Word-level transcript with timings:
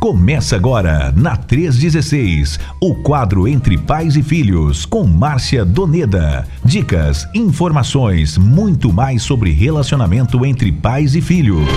Começa 0.00 0.56
agora, 0.56 1.12
na 1.14 1.36
316, 1.36 2.58
o 2.80 2.94
quadro 3.02 3.46
Entre 3.46 3.76
Pais 3.76 4.16
e 4.16 4.22
Filhos, 4.22 4.86
com 4.86 5.04
Márcia 5.04 5.62
Doneda. 5.62 6.48
Dicas, 6.64 7.28
informações, 7.34 8.38
muito 8.38 8.90
mais 8.90 9.22
sobre 9.22 9.50
relacionamento 9.52 10.42
entre 10.46 10.72
pais 10.72 11.14
e 11.14 11.20
filhos. 11.20 11.68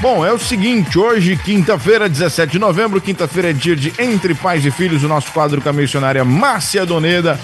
Bom, 0.00 0.24
é 0.24 0.32
o 0.32 0.38
seguinte, 0.38 0.96
hoje, 0.96 1.36
quinta-feira, 1.36 2.08
17 2.08 2.52
de 2.52 2.58
novembro, 2.60 3.00
quinta-feira 3.00 3.50
é 3.50 3.52
dia 3.52 3.74
de 3.74 3.92
Entre 3.98 4.32
Pais 4.32 4.64
e 4.64 4.70
Filhos, 4.70 5.02
o 5.02 5.08
nosso 5.08 5.32
quadro 5.32 5.60
com 5.60 5.70
a 5.70 5.72
missionária 5.72 6.24
Márcia 6.24 6.86
Doneda. 6.86 7.36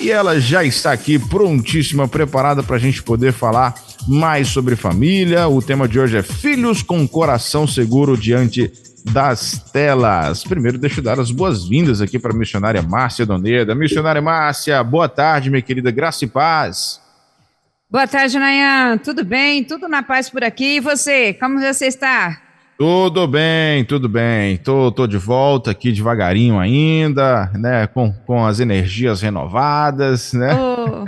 E 0.00 0.10
ela 0.10 0.40
já 0.40 0.64
está 0.64 0.92
aqui 0.92 1.18
prontíssima, 1.18 2.08
preparada 2.08 2.62
para 2.62 2.76
a 2.76 2.78
gente 2.78 3.02
poder 3.02 3.34
falar 3.34 3.74
mais 4.08 4.48
sobre 4.48 4.74
família. 4.74 5.46
O 5.46 5.60
tema 5.60 5.86
de 5.86 6.00
hoje 6.00 6.16
é 6.16 6.22
Filhos 6.22 6.82
com 6.82 7.06
Coração 7.06 7.66
Seguro 7.66 8.16
diante 8.16 8.72
das 9.12 9.62
telas. 9.70 10.42
Primeiro, 10.42 10.78
deixa 10.78 11.00
eu 11.00 11.04
dar 11.04 11.20
as 11.20 11.30
boas-vindas 11.30 12.00
aqui 12.00 12.18
para 12.18 12.32
a 12.32 12.36
missionária 12.36 12.80
Márcia 12.80 13.26
Doneda. 13.26 13.74
Missionária 13.74 14.22
Márcia, 14.22 14.82
boa 14.82 15.06
tarde, 15.06 15.50
minha 15.50 15.60
querida 15.60 15.90
Graça 15.90 16.24
e 16.24 16.28
Paz. 16.28 16.98
Boa 17.90 18.06
tarde, 18.06 18.38
Nayan. 18.38 18.96
Tudo 18.96 19.22
bem? 19.22 19.64
Tudo 19.64 19.86
na 19.86 20.02
paz 20.02 20.30
por 20.30 20.42
aqui. 20.42 20.76
E 20.76 20.80
você? 20.80 21.34
Como 21.34 21.60
você 21.60 21.88
está? 21.88 22.40
Tudo 22.80 23.26
bem, 23.26 23.84
tudo 23.84 24.08
bem. 24.08 24.56
Tô, 24.56 24.90
tô 24.90 25.06
de 25.06 25.18
volta 25.18 25.70
aqui 25.70 25.92
devagarinho 25.92 26.58
ainda, 26.58 27.50
né? 27.54 27.86
Com, 27.86 28.10
com 28.10 28.46
as 28.46 28.58
energias 28.58 29.20
renovadas, 29.20 30.32
né? 30.32 30.48
Oh. 30.80 31.04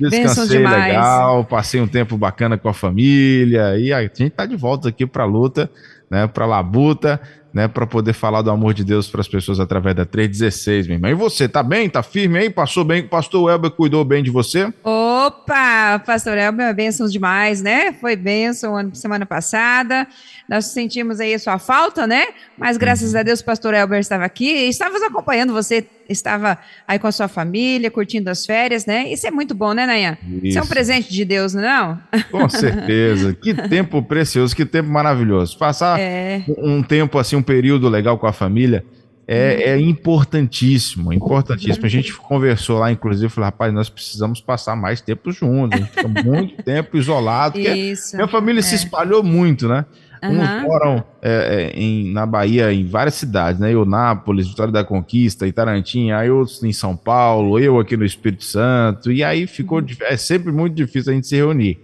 Descansei 0.00 0.66
legal, 0.66 1.44
passei 1.44 1.80
um 1.80 1.86
tempo 1.86 2.16
bacana 2.16 2.56
com 2.56 2.68
a 2.68 2.74
família 2.74 3.78
e 3.78 3.92
a 3.92 4.00
gente 4.02 4.30
tá 4.30 4.46
de 4.46 4.56
volta 4.56 4.88
aqui 4.88 5.06
para 5.06 5.24
a 5.24 5.26
luta, 5.26 5.70
né? 6.10 6.26
Para 6.26 6.46
labuta, 6.46 7.20
né? 7.56 7.66
Para 7.66 7.86
poder 7.86 8.12
falar 8.12 8.42
do 8.42 8.50
amor 8.50 8.74
de 8.74 8.84
Deus 8.84 9.08
para 9.08 9.22
as 9.22 9.26
pessoas 9.26 9.58
através 9.58 9.96
da 9.96 10.04
316, 10.04 10.86
minha 10.86 10.96
irmã. 10.98 11.08
E 11.08 11.14
você, 11.14 11.48
tá 11.48 11.62
bem? 11.62 11.88
Tá 11.88 12.02
firme 12.02 12.38
aí? 12.38 12.50
Passou 12.50 12.84
bem? 12.84 13.00
O 13.00 13.08
pastor 13.08 13.50
Elber 13.50 13.70
cuidou 13.70 14.04
bem 14.04 14.22
de 14.22 14.30
você? 14.30 14.70
Opa, 14.84 15.98
pastor 16.04 16.36
Elber, 16.36 16.74
bênçãos 16.74 17.10
demais, 17.10 17.62
né? 17.62 17.94
Foi 17.94 18.14
bênção 18.14 18.74
semana 18.92 19.24
passada. 19.24 20.06
Nós 20.46 20.66
sentimos 20.66 21.18
aí 21.18 21.32
a 21.32 21.38
sua 21.38 21.58
falta, 21.58 22.06
né? 22.06 22.26
Mas 22.58 22.76
graças 22.76 23.14
uhum. 23.14 23.20
a 23.20 23.22
Deus 23.22 23.40
o 23.40 23.44
pastor 23.46 23.72
Elber 23.72 24.00
estava 24.00 24.26
aqui 24.26 24.50
e 24.50 24.68
estávamos 24.68 25.02
acompanhando 25.02 25.54
você, 25.54 25.86
estava 26.08 26.58
aí 26.86 26.98
com 26.98 27.06
a 27.06 27.12
sua 27.12 27.28
família, 27.28 27.90
curtindo 27.90 28.30
as 28.30 28.44
férias, 28.44 28.86
né? 28.86 29.10
Isso 29.12 29.26
é 29.26 29.30
muito 29.30 29.54
bom, 29.54 29.72
né, 29.72 29.86
Nayan? 29.86 30.16
Isso, 30.26 30.46
Isso 30.46 30.58
é 30.58 30.62
um 30.62 30.66
presente 30.66 31.12
de 31.12 31.24
Deus, 31.24 31.54
não 31.54 31.62
é? 31.62 32.22
Com 32.30 32.48
certeza. 32.48 33.34
que 33.34 33.54
tempo 33.68 34.02
precioso, 34.02 34.54
que 34.54 34.64
tempo 34.64 34.88
maravilhoso. 34.88 35.56
Passar 35.58 35.98
é... 35.98 36.44
um 36.58 36.82
tempo 36.82 37.18
assim, 37.18 37.36
um 37.36 37.42
período 37.42 37.88
legal 37.88 38.18
com 38.18 38.26
a 38.26 38.32
família. 38.32 38.84
É, 39.28 39.72
é, 39.72 39.80
importantíssimo, 39.80 41.12
importantíssimo. 41.12 41.84
A 41.84 41.88
gente 41.88 42.14
conversou 42.14 42.78
lá, 42.78 42.92
inclusive, 42.92 43.28
falou, 43.28 43.46
rapaz, 43.46 43.74
nós 43.74 43.88
precisamos 43.88 44.40
passar 44.40 44.76
mais 44.76 45.00
tempo 45.00 45.32
juntos. 45.32 45.80
A 45.80 45.82
gente 45.82 45.92
fica 45.92 46.08
muito 46.22 46.62
tempo 46.62 46.96
isolado. 46.96 47.58
Isso, 47.58 48.14
minha 48.14 48.28
família 48.28 48.60
é. 48.60 48.62
se 48.62 48.76
espalhou 48.76 49.24
muito, 49.24 49.66
né? 49.66 49.84
Uhum. 50.30 50.40
Uns 50.40 50.62
moram 50.62 51.04
é, 51.22 51.72
é, 51.74 51.78
em, 51.78 52.12
na 52.12 52.26
Bahia, 52.26 52.72
em 52.72 52.86
várias 52.86 53.14
cidades, 53.14 53.60
né? 53.60 53.72
Eunápolis, 53.72 54.48
Vitória 54.48 54.72
da 54.72 54.84
Conquista, 54.84 55.46
Itarantinha, 55.46 56.18
aí 56.18 56.30
outros 56.30 56.62
em 56.62 56.72
São 56.72 56.96
Paulo, 56.96 57.58
eu 57.58 57.78
aqui 57.78 57.96
no 57.96 58.04
Espírito 58.04 58.44
Santo, 58.44 59.10
e 59.12 59.22
aí 59.22 59.46
ficou 59.46 59.78
uhum. 59.78 59.86
é 60.02 60.16
sempre 60.16 60.52
muito 60.52 60.74
difícil 60.74 61.12
a 61.12 61.14
gente 61.14 61.26
se 61.26 61.36
reunir. 61.36 61.78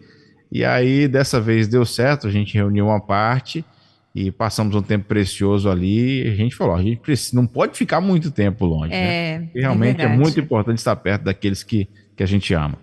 E 0.51 0.65
aí, 0.65 1.09
dessa 1.09 1.41
vez 1.41 1.67
deu 1.67 1.85
certo, 1.85 2.27
a 2.27 2.31
gente 2.31 2.55
reuniu 2.55 2.87
uma 2.87 3.01
parte 3.01 3.65
e 4.15 4.31
passamos 4.31 4.75
um 4.75 4.83
tempo 4.83 5.07
precioso 5.07 5.70
ali. 5.70 6.29
A 6.29 6.35
gente 6.35 6.55
falou: 6.55 6.75
a 6.75 6.83
gente 6.83 6.98
precisa, 7.01 7.35
não 7.35 7.47
pode 7.47 7.77
ficar 7.77 8.01
muito 8.01 8.31
tempo 8.31 8.67
longe, 8.67 8.91
né? 8.91 9.35
é, 9.35 9.39
né? 9.39 9.48
E 9.55 9.61
realmente 9.61 10.02
é, 10.02 10.05
é 10.05 10.08
muito 10.08 10.39
importante 10.39 10.79
estar 10.79 10.95
perto 10.97 11.23
daqueles 11.23 11.63
que, 11.63 11.89
que 12.14 12.23
a 12.23 12.27
gente 12.27 12.52
ama. 12.52 12.77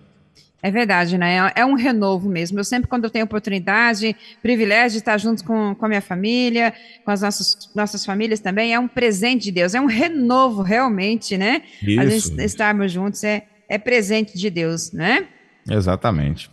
É 0.62 0.70
verdade, 0.70 1.16
né? 1.16 1.36
É, 1.56 1.60
é 1.60 1.66
um 1.66 1.74
renovo 1.74 2.28
mesmo. 2.28 2.58
Eu 2.58 2.64
sempre, 2.64 2.88
quando 2.88 3.04
eu 3.04 3.10
tenho 3.10 3.24
oportunidade, 3.24 4.14
privilégio 4.42 4.92
de 4.92 4.98
estar 4.98 5.16
junto 5.18 5.42
com, 5.44 5.74
com 5.74 5.86
a 5.86 5.88
minha 5.88 6.02
família, 6.02 6.74
com 7.04 7.10
as 7.10 7.22
nossas, 7.22 7.70
nossas 7.74 8.04
famílias 8.04 8.40
também, 8.40 8.74
é 8.74 8.78
um 8.78 8.88
presente 8.88 9.44
de 9.44 9.52
Deus, 9.52 9.74
é 9.74 9.80
um 9.80 9.86
renovo 9.86 10.62
realmente, 10.62 11.38
né? 11.38 11.62
Isso. 11.82 12.00
A 12.00 12.06
gente 12.06 12.44
estarmos 12.44 12.92
juntos 12.92 13.24
é, 13.24 13.44
é 13.68 13.78
presente 13.78 14.38
de 14.38 14.50
Deus, 14.50 14.92
né? 14.92 15.26
Exatamente. 15.68 16.50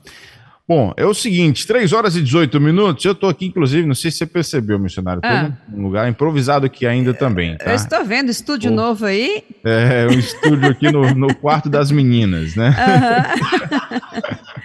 Bom, 0.68 0.94
é 0.98 1.06
o 1.06 1.14
seguinte, 1.14 1.66
3 1.66 1.94
horas 1.94 2.18
e 2.18 2.22
18 2.22 2.60
minutos, 2.60 3.06
eu 3.06 3.16
tô 3.16 3.28
aqui, 3.28 3.46
inclusive, 3.46 3.88
não 3.88 3.96
sei 3.96 4.12
se 4.12 4.18
você 4.18 4.26
percebeu, 4.26 4.78
missionário, 4.78 5.22
ah. 5.24 5.54
num 5.70 5.84
lugar 5.84 6.10
improvisado 6.10 6.66
aqui 6.66 6.86
ainda 6.86 7.14
também, 7.14 7.56
tá? 7.56 7.72
Eu 7.72 7.76
estou 7.76 8.04
vendo, 8.04 8.30
estúdio 8.30 8.70
novo 8.70 9.06
aí. 9.06 9.46
É, 9.64 10.06
um 10.08 10.20
estúdio 10.20 10.70
aqui 10.70 10.92
no, 10.92 11.16
no 11.16 11.34
quarto 11.36 11.70
das 11.70 11.90
meninas, 11.90 12.58
né? 12.58 12.76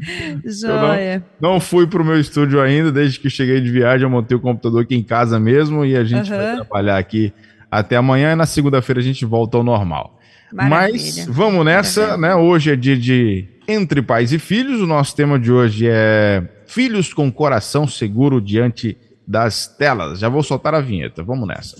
Joia. 0.46 1.22
Não, 1.38 1.52
não, 1.52 1.60
fui 1.60 1.86
pro 1.86 2.02
meu 2.02 2.18
estúdio 2.18 2.58
ainda, 2.58 2.90
desde 2.90 3.20
que 3.20 3.28
cheguei 3.28 3.60
de 3.60 3.70
viagem, 3.70 4.04
eu 4.04 4.10
montei 4.10 4.34
o 4.34 4.40
computador 4.40 4.82
aqui 4.82 4.94
em 4.94 5.02
casa 5.02 5.38
mesmo 5.38 5.84
e 5.84 5.94
a 5.94 6.04
gente 6.04 6.30
vai 6.30 6.56
trabalhar 6.56 6.96
aqui 6.96 7.34
até 7.70 7.96
amanhã 7.96 8.32
e 8.32 8.34
na 8.34 8.46
segunda-feira 8.46 9.00
a 9.00 9.04
gente 9.04 9.26
volta 9.26 9.58
ao 9.58 9.62
normal. 9.62 10.18
Maravilha. 10.50 10.92
Mas 10.92 11.26
vamos 11.26 11.64
nessa, 11.66 12.16
Maravilha. 12.16 12.28
né? 12.28 12.34
Hoje 12.34 12.72
é 12.72 12.76
dia 12.76 12.96
de 12.96 13.46
entre 13.70 14.02
pais 14.02 14.32
e 14.32 14.38
filhos. 14.38 14.80
O 14.80 14.86
nosso 14.86 15.14
tema 15.14 15.38
de 15.38 15.52
hoje 15.52 15.86
é 15.88 16.42
filhos 16.66 17.14
com 17.14 17.30
coração 17.30 17.86
seguro 17.86 18.40
diante 18.40 18.96
das 19.26 19.66
telas. 19.66 20.18
Já 20.18 20.28
vou 20.28 20.42
soltar 20.42 20.74
a 20.74 20.80
vinheta. 20.80 21.22
Vamos 21.22 21.46
nessa. 21.46 21.76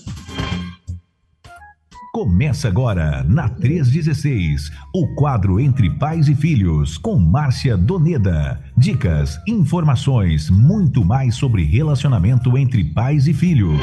Começa 2.13 2.67
agora 2.67 3.23
na 3.23 3.49
316, 3.49 4.73
o 4.93 5.15
quadro 5.15 5.61
Entre 5.61 5.89
Pais 5.89 6.29
e 6.29 6.35
Filhos, 6.35 6.99
com 6.99 7.17
Márcia 7.17 7.77
Doneda. 7.77 8.61
Dicas, 8.77 9.41
informações, 9.47 10.51
muito 10.51 11.05
mais 11.05 11.37
sobre 11.37 11.63
relacionamento 11.63 12.59
entre 12.59 12.83
pais 12.83 13.29
e 13.29 13.33
filhos. 13.33 13.81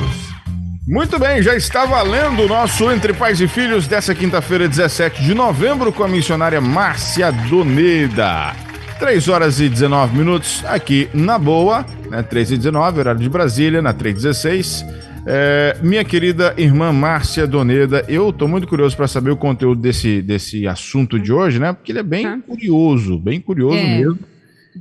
Muito 0.87 1.19
bem, 1.19 1.43
já 1.43 1.53
está 1.53 1.85
valendo 1.85 2.43
o 2.43 2.47
nosso 2.47 2.89
Entre 2.89 3.11
Pais 3.11 3.41
e 3.41 3.47
Filhos 3.47 3.89
dessa 3.89 4.15
quinta-feira, 4.15 4.69
17 4.69 5.21
de 5.21 5.33
novembro, 5.33 5.91
com 5.91 6.01
a 6.01 6.07
missionária 6.07 6.61
Márcia 6.61 7.29
Doneda. 7.29 8.55
3 8.97 9.27
horas 9.27 9.59
e 9.59 9.67
19 9.67 10.17
minutos 10.17 10.63
aqui 10.65 11.09
na 11.13 11.37
Boa, 11.37 11.85
né? 12.09 12.23
3 12.23 12.51
e 12.51 12.57
19, 12.57 12.99
horário 12.99 13.19
de 13.19 13.27
Brasília, 13.27 13.81
na 13.81 13.91
316. 13.91 14.85
É, 15.25 15.75
minha 15.83 16.05
querida 16.05 16.53
irmã 16.55 16.93
Márcia 16.93 17.45
Doneda, 17.45 18.05
eu 18.07 18.29
estou 18.29 18.47
muito 18.47 18.65
curioso 18.65 18.95
para 18.95 19.09
saber 19.09 19.31
o 19.31 19.35
conteúdo 19.35 19.81
desse, 19.81 20.21
desse 20.21 20.65
assunto 20.65 21.19
de 21.19 21.33
hoje, 21.33 21.59
né? 21.59 21.73
Porque 21.73 21.91
ele 21.91 21.99
é 21.99 22.03
bem 22.03 22.23
tá. 22.23 22.39
curioso, 22.47 23.19
bem 23.19 23.41
curioso 23.41 23.75
é. 23.75 23.97
mesmo. 23.97 24.19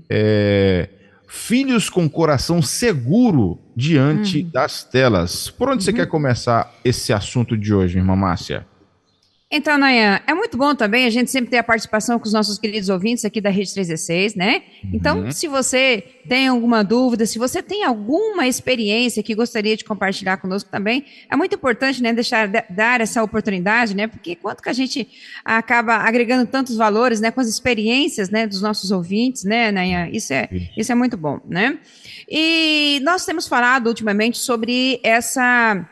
É, 0.09 0.89
filhos 1.26 1.91
com 1.91 2.09
coração 2.09 2.62
seguro 2.62 3.59
diante 3.75 4.42
uhum. 4.42 4.50
das 4.50 4.84
telas. 4.84 5.50
Por 5.50 5.69
onde 5.69 5.78
uhum. 5.78 5.81
você 5.82 5.92
quer 5.92 6.06
começar 6.06 6.75
esse 6.84 7.12
assunto 7.12 7.56
de 7.56 7.75
hoje, 7.75 7.98
irmã 7.98 8.16
Márcia? 8.16 8.66
Então, 9.49 9.79
Nayan, 9.79 10.21
é 10.27 10.34
muito 10.34 10.59
bom 10.59 10.75
também 10.75 11.07
a 11.07 11.11
gente 11.11 11.31
sempre 11.31 11.51
ter 11.51 11.59
a 11.59 11.62
participação 11.62 12.19
com 12.19 12.27
os 12.27 12.33
nossos 12.33 12.59
queridos 12.59 12.89
ouvintes 12.89 13.25
aqui 13.25 13.41
da 13.41 13.49
Rede 13.49 13.73
316, 13.73 14.34
né? 14.34 14.62
Então, 14.93 15.21
uhum. 15.21 15.31
se 15.31 15.47
você 15.47 16.03
tem 16.29 16.49
alguma 16.49 16.83
dúvida, 16.83 17.25
se 17.27 17.39
você 17.39 17.62
tem 17.62 17.84
alguma 17.84 18.49
experiência 18.49 19.23
que 19.23 19.37
gostaria 19.37 19.77
de 19.77 19.84
compartilhar 19.84 20.39
conosco 20.39 20.69
também, 20.69 21.05
é 21.31 21.37
muito 21.37 21.55
importante, 21.55 22.03
né, 22.03 22.12
deixar 22.12 22.49
dar 22.49 23.01
essa 23.01 23.23
oportunidade, 23.23 23.95
né? 23.95 24.09
Porque 24.09 24.34
quanto 24.34 24.61
que 24.61 24.69
a 24.69 24.73
gente 24.73 25.07
acaba 25.45 25.95
agregando 25.95 26.45
tantos 26.51 26.77
valores, 26.77 27.21
né, 27.21 27.31
com 27.31 27.41
as 27.41 27.47
experiências, 27.47 28.28
né, 28.28 28.49
dos 28.49 28.61
nossos 28.61 28.91
ouvintes, 28.91 29.45
né, 29.45 29.71
Nayan? 29.71 30.09
Isso 30.09 30.33
é, 30.33 30.49
isso 30.77 30.91
é 30.91 30.95
muito 30.97 31.16
bom, 31.16 31.41
né? 31.49 31.78
E 32.28 33.01
nós 33.04 33.25
temos 33.25 33.47
falado 33.47 33.87
ultimamente 33.87 34.39
sobre 34.39 34.99
essa 35.04 35.89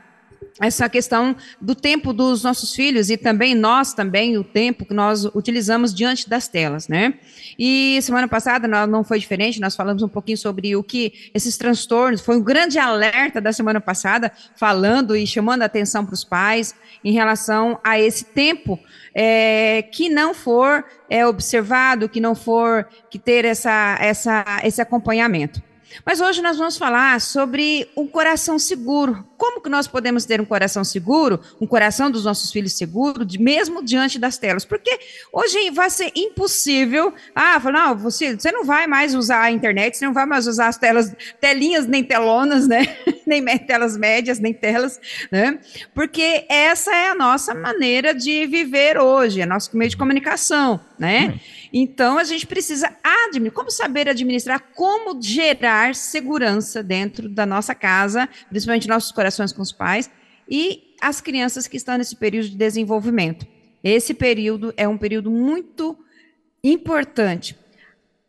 essa 0.60 0.88
questão 0.88 1.34
do 1.60 1.74
tempo 1.74 2.12
dos 2.12 2.44
nossos 2.44 2.74
filhos 2.74 3.10
e 3.10 3.16
também 3.16 3.54
nós 3.54 3.92
também 3.92 4.38
o 4.38 4.44
tempo 4.44 4.84
que 4.84 4.94
nós 4.94 5.24
utilizamos 5.34 5.92
diante 5.92 6.28
das 6.28 6.46
telas, 6.46 6.86
né? 6.86 7.14
E 7.58 7.98
semana 8.02 8.28
passada 8.28 8.68
não 8.86 9.02
foi 9.02 9.18
diferente, 9.18 9.60
nós 9.60 9.74
falamos 9.74 10.02
um 10.02 10.08
pouquinho 10.08 10.38
sobre 10.38 10.76
o 10.76 10.82
que 10.82 11.30
esses 11.34 11.56
transtornos, 11.56 12.20
foi 12.20 12.36
um 12.36 12.42
grande 12.42 12.78
alerta 12.78 13.40
da 13.40 13.52
semana 13.52 13.80
passada, 13.80 14.30
falando 14.54 15.16
e 15.16 15.26
chamando 15.26 15.62
a 15.62 15.66
atenção 15.66 16.06
para 16.06 16.14
os 16.14 16.24
pais 16.24 16.74
em 17.02 17.12
relação 17.12 17.78
a 17.82 17.98
esse 17.98 18.24
tempo 18.24 18.78
é, 19.12 19.82
que 19.82 20.08
não 20.08 20.32
for 20.32 20.84
é, 21.10 21.26
observado, 21.26 22.08
que 22.08 22.20
não 22.20 22.34
for 22.34 22.86
que 23.10 23.18
ter 23.18 23.44
essa, 23.44 23.96
essa, 24.00 24.44
esse 24.62 24.80
acompanhamento. 24.80 25.60
Mas 26.04 26.20
hoje 26.20 26.40
nós 26.40 26.56
vamos 26.56 26.76
falar 26.76 27.20
sobre 27.20 27.88
um 27.96 28.06
coração 28.06 28.58
seguro. 28.58 29.26
Como 29.36 29.60
que 29.60 29.68
nós 29.68 29.86
podemos 29.86 30.24
ter 30.24 30.40
um 30.40 30.44
coração 30.44 30.82
seguro, 30.84 31.40
um 31.60 31.66
coração 31.66 32.10
dos 32.10 32.24
nossos 32.24 32.50
filhos 32.50 32.72
seguro, 32.72 33.24
de, 33.24 33.38
mesmo 33.38 33.84
diante 33.84 34.18
das 34.18 34.38
telas? 34.38 34.64
Porque 34.64 34.98
hoje 35.32 35.70
vai 35.70 35.90
ser 35.90 36.10
impossível. 36.16 37.12
Ah, 37.34 37.60
não, 37.70 37.96
você, 37.96 38.34
você 38.36 38.50
não 38.50 38.64
vai 38.64 38.86
mais 38.86 39.14
usar 39.14 39.42
a 39.42 39.50
internet, 39.50 39.96
você 39.96 40.06
não 40.06 40.14
vai 40.14 40.24
mais 40.24 40.46
usar 40.46 40.68
as 40.68 40.78
telas, 40.78 41.14
telinhas 41.40 41.86
nem 41.86 42.02
telonas, 42.02 42.66
né? 42.66 42.96
nem 43.26 43.44
telas 43.58 43.96
médias, 43.96 44.38
nem 44.38 44.54
telas, 44.54 45.00
né? 45.30 45.58
Porque 45.94 46.46
essa 46.48 46.94
é 46.94 47.10
a 47.10 47.14
nossa 47.14 47.54
maneira 47.54 48.14
de 48.14 48.46
viver 48.46 48.98
hoje, 48.98 49.40
é 49.40 49.46
nosso 49.46 49.76
meio 49.76 49.90
de 49.90 49.96
comunicação, 49.96 50.80
né? 50.98 51.34
Hum. 51.34 51.63
Então, 51.76 52.18
a 52.18 52.22
gente 52.22 52.46
precisa 52.46 52.86
administrar, 53.02 53.52
como 53.52 53.68
saber 53.68 54.08
administrar, 54.08 54.60
como 54.76 55.20
gerar 55.20 55.96
segurança 55.96 56.84
dentro 56.84 57.28
da 57.28 57.44
nossa 57.44 57.74
casa, 57.74 58.28
principalmente 58.48 58.86
nossos 58.86 59.10
corações 59.10 59.52
com 59.52 59.60
os 59.60 59.72
pais, 59.72 60.08
e 60.48 60.94
as 61.00 61.20
crianças 61.20 61.66
que 61.66 61.76
estão 61.76 61.98
nesse 61.98 62.14
período 62.14 62.50
de 62.50 62.56
desenvolvimento. 62.56 63.44
Esse 63.82 64.14
período 64.14 64.72
é 64.76 64.86
um 64.86 64.96
período 64.96 65.32
muito 65.32 65.98
importante. 66.62 67.58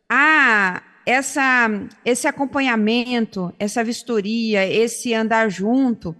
Ah, 0.09 0.81
essa, 1.05 1.69
esse 2.03 2.27
acompanhamento, 2.27 3.53
essa 3.59 3.83
vistoria, 3.83 4.65
esse 4.65 5.13
andar 5.13 5.49
junto, 5.49 6.15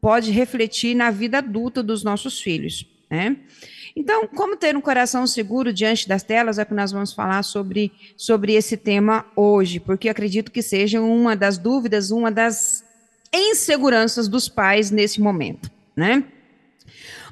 pode 0.00 0.30
refletir 0.30 0.94
na 0.94 1.10
vida 1.10 1.38
adulta 1.38 1.82
dos 1.82 2.04
nossos 2.04 2.40
filhos, 2.40 2.86
né? 3.10 3.36
Então, 3.96 4.28
como 4.28 4.56
ter 4.56 4.76
um 4.76 4.80
coração 4.80 5.26
seguro 5.26 5.72
diante 5.72 6.08
das 6.08 6.22
telas 6.22 6.58
é 6.58 6.64
que 6.64 6.72
nós 6.72 6.92
vamos 6.92 7.12
falar 7.12 7.42
sobre, 7.42 7.92
sobre 8.16 8.54
esse 8.54 8.76
tema 8.76 9.26
hoje, 9.34 9.80
porque 9.80 10.08
acredito 10.08 10.52
que 10.52 10.62
seja 10.62 11.00
uma 11.00 11.34
das 11.34 11.58
dúvidas, 11.58 12.10
uma 12.12 12.30
das 12.30 12.84
inseguranças 13.32 14.28
dos 14.28 14.48
pais 14.48 14.90
nesse 14.90 15.20
momento, 15.20 15.70
né? 15.96 16.24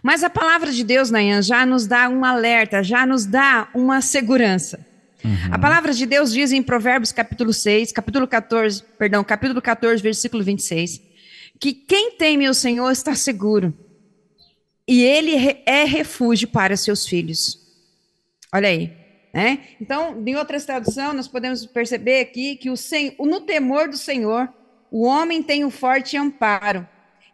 Mas 0.02 0.22
a 0.22 0.30
palavra 0.30 0.72
de 0.72 0.84
Deus, 0.84 1.10
Nayan, 1.10 1.42
já 1.42 1.66
nos 1.66 1.86
dá 1.86 2.08
um 2.08 2.24
alerta, 2.24 2.82
já 2.82 3.04
nos 3.04 3.24
dá 3.24 3.68
uma 3.74 4.00
segurança. 4.00 4.86
Uhum. 5.24 5.36
A 5.50 5.58
palavra 5.58 5.92
de 5.92 6.06
Deus 6.06 6.32
diz 6.32 6.52
em 6.52 6.62
Provérbios 6.62 7.10
capítulo 7.10 7.52
6, 7.52 7.90
capítulo 7.90 8.26
14, 8.26 8.84
perdão, 8.96 9.24
capítulo 9.24 9.60
14, 9.60 10.00
versículo 10.00 10.44
26, 10.44 11.00
que 11.58 11.72
quem 11.72 12.12
teme 12.12 12.48
o 12.48 12.54
Senhor 12.54 12.90
está 12.92 13.14
seguro 13.14 13.74
e 14.88 15.04
ele 15.04 15.60
é 15.66 15.84
refúgio 15.84 16.48
para 16.48 16.74
seus 16.74 17.06
filhos. 17.06 17.60
Olha 18.52 18.70
aí. 18.70 18.90
Né? 19.34 19.58
Então, 19.78 20.20
em 20.26 20.34
outra 20.34 20.58
tradução, 20.58 21.12
nós 21.12 21.28
podemos 21.28 21.66
perceber 21.66 22.20
aqui 22.20 22.56
que 22.56 22.70
o 22.70 23.26
no 23.26 23.42
temor 23.42 23.88
do 23.88 23.98
Senhor, 23.98 24.48
o 24.90 25.04
homem 25.04 25.42
tem 25.42 25.66
um 25.66 25.70
forte 25.70 26.16
amparo, 26.16 26.88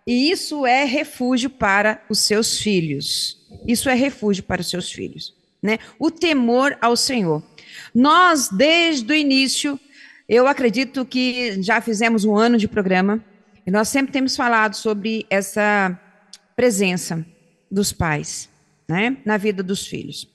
e 0.04 0.30
isso 0.30 0.66
é 0.66 0.84
refúgio 0.84 1.48
para 1.48 2.02
os 2.10 2.18
seus 2.18 2.58
filhos. 2.58 3.38
Isso 3.66 3.88
é 3.88 3.94
refúgio 3.94 4.42
para 4.42 4.60
os 4.60 4.68
seus 4.68 4.90
filhos. 4.90 5.32
Né? 5.62 5.78
O 5.98 6.10
temor 6.10 6.76
ao 6.80 6.96
Senhor. 6.96 7.42
Nós, 7.94 8.48
desde 8.48 9.10
o 9.10 9.14
início, 9.14 9.78
eu 10.28 10.48
acredito 10.48 11.06
que 11.06 11.62
já 11.62 11.80
fizemos 11.80 12.24
um 12.24 12.36
ano 12.36 12.58
de 12.58 12.66
programa, 12.66 13.24
e 13.64 13.70
nós 13.70 13.88
sempre 13.88 14.12
temos 14.12 14.36
falado 14.36 14.74
sobre 14.74 15.24
essa 15.30 15.98
presença 16.54 17.24
dos 17.70 17.92
pais, 17.92 18.48
né, 18.88 19.16
na 19.24 19.36
vida 19.36 19.62
dos 19.62 19.86
filhos. 19.86 20.28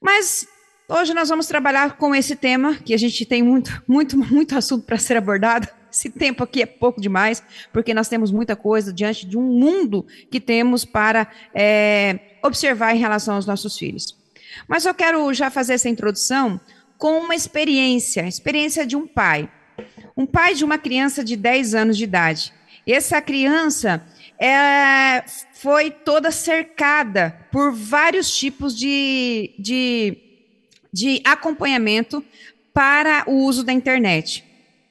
Mas 0.00 0.46
hoje 0.88 1.12
nós 1.14 1.28
vamos 1.28 1.46
trabalhar 1.46 1.96
com 1.96 2.14
esse 2.14 2.34
tema, 2.34 2.76
que 2.76 2.94
a 2.94 2.98
gente 2.98 3.24
tem 3.24 3.42
muito, 3.42 3.82
muito, 3.86 4.16
muito 4.16 4.56
assunto 4.56 4.84
para 4.84 4.98
ser 4.98 5.16
abordado. 5.16 5.68
Esse 5.92 6.08
tempo 6.08 6.44
aqui 6.44 6.62
é 6.62 6.66
pouco 6.66 7.00
demais, 7.00 7.42
porque 7.72 7.92
nós 7.92 8.08
temos 8.08 8.30
muita 8.30 8.54
coisa 8.54 8.92
diante 8.92 9.26
de 9.26 9.36
um 9.36 9.42
mundo 9.42 10.06
que 10.30 10.40
temos 10.40 10.84
para 10.84 11.28
é, 11.52 12.36
observar 12.42 12.94
em 12.94 12.98
relação 12.98 13.34
aos 13.34 13.46
nossos 13.46 13.76
filhos. 13.76 14.16
Mas 14.68 14.84
eu 14.84 14.94
quero 14.94 15.32
já 15.34 15.50
fazer 15.50 15.74
essa 15.74 15.88
introdução 15.88 16.60
com 16.96 17.18
uma 17.18 17.34
experiência, 17.34 18.26
experiência 18.26 18.86
de 18.86 18.96
um 18.96 19.06
pai. 19.06 19.50
Um 20.16 20.26
pai 20.26 20.54
de 20.54 20.64
uma 20.64 20.78
criança 20.78 21.24
de 21.24 21.34
10 21.34 21.74
anos 21.74 21.96
de 21.96 22.04
idade. 22.04 22.52
Essa 22.86 23.20
criança, 23.20 24.04
é, 24.38 25.24
foi 25.60 25.90
toda 25.90 26.30
cercada 26.30 27.46
por 27.52 27.70
vários 27.72 28.34
tipos 28.34 28.74
de, 28.74 29.54
de, 29.58 30.16
de 30.90 31.20
acompanhamento 31.22 32.24
para 32.72 33.24
o 33.26 33.44
uso 33.44 33.62
da 33.62 33.72
internet 33.72 34.42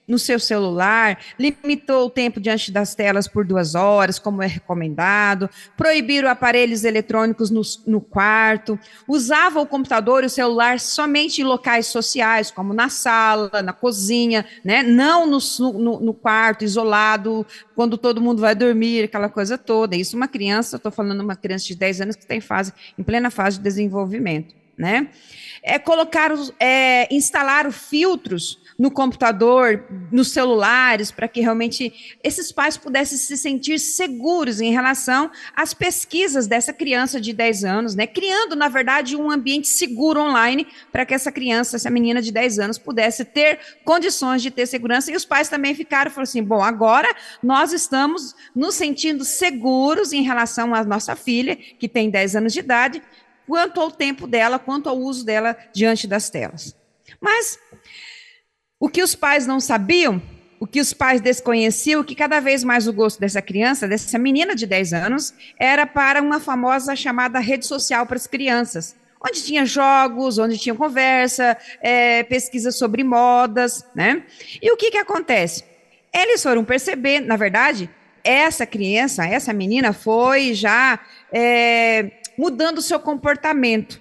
no 0.10 0.18
seu 0.18 0.40
celular, 0.40 1.20
limitou 1.38 2.08
o 2.08 2.10
tempo 2.10 2.42
diante 2.42 2.72
das 2.72 2.96
telas 2.96 3.28
por 3.28 3.46
duas 3.46 3.76
horas, 3.76 4.18
como 4.18 4.42
é 4.42 4.48
recomendado, 4.48 5.50
proibiram 5.78 6.28
aparelhos 6.28 6.84
eletrônicos 6.84 7.52
no, 7.52 7.62
no 7.86 8.02
quarto, 8.02 8.78
usava 9.08 9.62
o 9.62 9.68
computador 9.68 10.24
e 10.24 10.26
o 10.26 10.30
celular 10.30 10.80
somente 10.80 11.42
em 11.42 11.46
locais 11.46 11.86
sociais, 11.88 12.50
como 12.50 12.74
na 12.74 12.90
sala, 12.90 13.62
na 13.64 13.72
cozinha, 13.72 14.46
né? 14.66 14.82
não 14.82 15.28
no, 15.28 15.40
no, 15.74 16.00
no 16.00 16.14
quarto, 16.14 16.66
isolado, 16.66 17.46
quando 17.76 17.98
todo 17.98 18.20
mundo 18.20 18.42
vai 18.42 18.56
dormir, 18.56 19.04
aquela 19.04 19.30
coisa 19.30 19.58
toda. 19.58 19.96
Isso 19.96 20.18
uma 20.18 20.28
criança, 20.28 20.78
estou 20.78 20.92
falando 20.92 21.22
uma 21.22 21.36
criança 21.36 21.68
de 21.68 21.76
10 21.76 22.02
anos 22.02 22.16
que 22.16 22.24
está 22.24 22.36
em 22.36 22.42
fase, 22.42 22.74
em 22.98 23.04
plena 23.04 23.30
fase 23.30 23.58
de 23.58 23.64
desenvolvimento. 23.64 24.59
Né? 24.80 25.10
É, 25.62 25.78
colocar, 25.78 26.32
é, 26.58 27.14
instalar 27.14 27.70
filtros 27.70 28.58
no 28.80 28.90
computador, 28.90 29.86
nos 30.10 30.32
celulares, 30.32 31.12
para 31.12 31.28
que 31.28 31.42
realmente 31.42 32.18
esses 32.24 32.50
pais 32.50 32.78
pudessem 32.78 33.18
se 33.18 33.36
sentir 33.36 33.78
seguros 33.78 34.62
em 34.62 34.72
relação 34.72 35.30
às 35.54 35.74
pesquisas 35.74 36.48
dessa 36.48 36.72
criança 36.72 37.20
de 37.20 37.34
10 37.34 37.66
anos, 37.66 37.94
né? 37.94 38.08
Criando, 38.08 38.56
na 38.56 38.70
verdade, 38.70 39.18
um 39.18 39.30
ambiente 39.30 39.68
seguro 39.68 40.22
online 40.22 40.66
para 40.94 41.06
que 41.06 41.14
essa 41.14 41.30
criança, 41.30 41.76
essa 41.76 41.90
menina 41.90 42.22
de 42.22 42.32
10 42.32 42.58
anos, 42.60 42.78
pudesse 42.78 43.26
ter 43.26 43.60
condições 43.84 44.42
de 44.42 44.50
ter 44.50 44.66
segurança. 44.66 45.12
E 45.12 45.16
os 45.18 45.26
pais 45.26 45.50
também 45.50 45.76
ficaram 45.76 46.10
falaram 46.10 46.24
assim: 46.24 46.42
bom, 46.42 46.64
agora 46.64 47.14
nós 47.44 47.74
estamos 47.74 48.34
nos 48.56 48.76
sentindo 48.76 49.26
seguros 49.26 50.14
em 50.14 50.22
relação 50.22 50.74
à 50.74 50.86
nossa 50.86 51.18
filha, 51.18 51.58
que 51.58 51.90
tem 51.90 52.10
10 52.10 52.38
anos 52.38 52.54
de 52.54 52.60
idade, 52.60 53.04
quanto 53.50 53.82
ao 53.82 53.90
tempo 53.90 54.28
dela, 54.28 54.60
quanto 54.60 54.88
ao 54.88 54.96
uso 54.96 55.26
dela 55.26 55.58
diante 55.74 56.06
das 56.06 56.30
telas. 56.30 56.76
Mas 57.20 57.58
o 58.80 58.88
que 58.88 59.02
os 59.02 59.16
pais 59.16 59.48
não 59.48 59.60
sabiam, 59.60 60.22
o 60.60 60.68
que 60.68 60.80
os 60.80 60.94
pais 60.94 61.20
desconheciam, 61.20 62.04
que 62.04 62.14
cada 62.14 62.40
vez 62.40 62.64
mais 62.64 62.88
o 62.88 62.94
gosto 62.94 63.20
dessa 63.20 63.42
criança, 63.42 63.88
dessa 63.88 64.20
menina 64.20 64.56
de 64.56 64.68
10 64.68 64.94
anos, 64.94 65.34
era 65.58 65.88
para 65.88 66.22
uma 66.22 66.40
famosa 66.40 66.96
chamada 66.96 67.40
rede 67.40 67.66
social 67.66 68.06
para 68.06 68.18
as 68.18 68.28
crianças, 68.28 68.96
onde 69.20 69.44
tinha 69.44 69.66
jogos, 69.66 70.38
onde 70.38 70.56
tinha 70.56 70.76
conversa, 70.76 71.58
é, 71.82 72.22
pesquisa 72.22 72.72
sobre 72.72 73.04
modas, 73.04 73.84
né? 73.96 74.22
E 74.62 74.72
o 74.72 74.78
que, 74.78 74.92
que 74.92 74.98
acontece? 74.98 75.64
Eles 76.14 76.44
foram 76.44 76.64
perceber, 76.64 77.20
na 77.22 77.36
verdade, 77.36 77.90
essa 78.24 78.66
criança, 78.66 79.26
essa 79.26 79.52
menina 79.52 79.92
foi 79.92 80.54
já 80.54 81.00
é, 81.32 82.12
mudando 82.40 82.78
o 82.78 82.82
seu 82.82 83.02
comportamento 83.02 84.00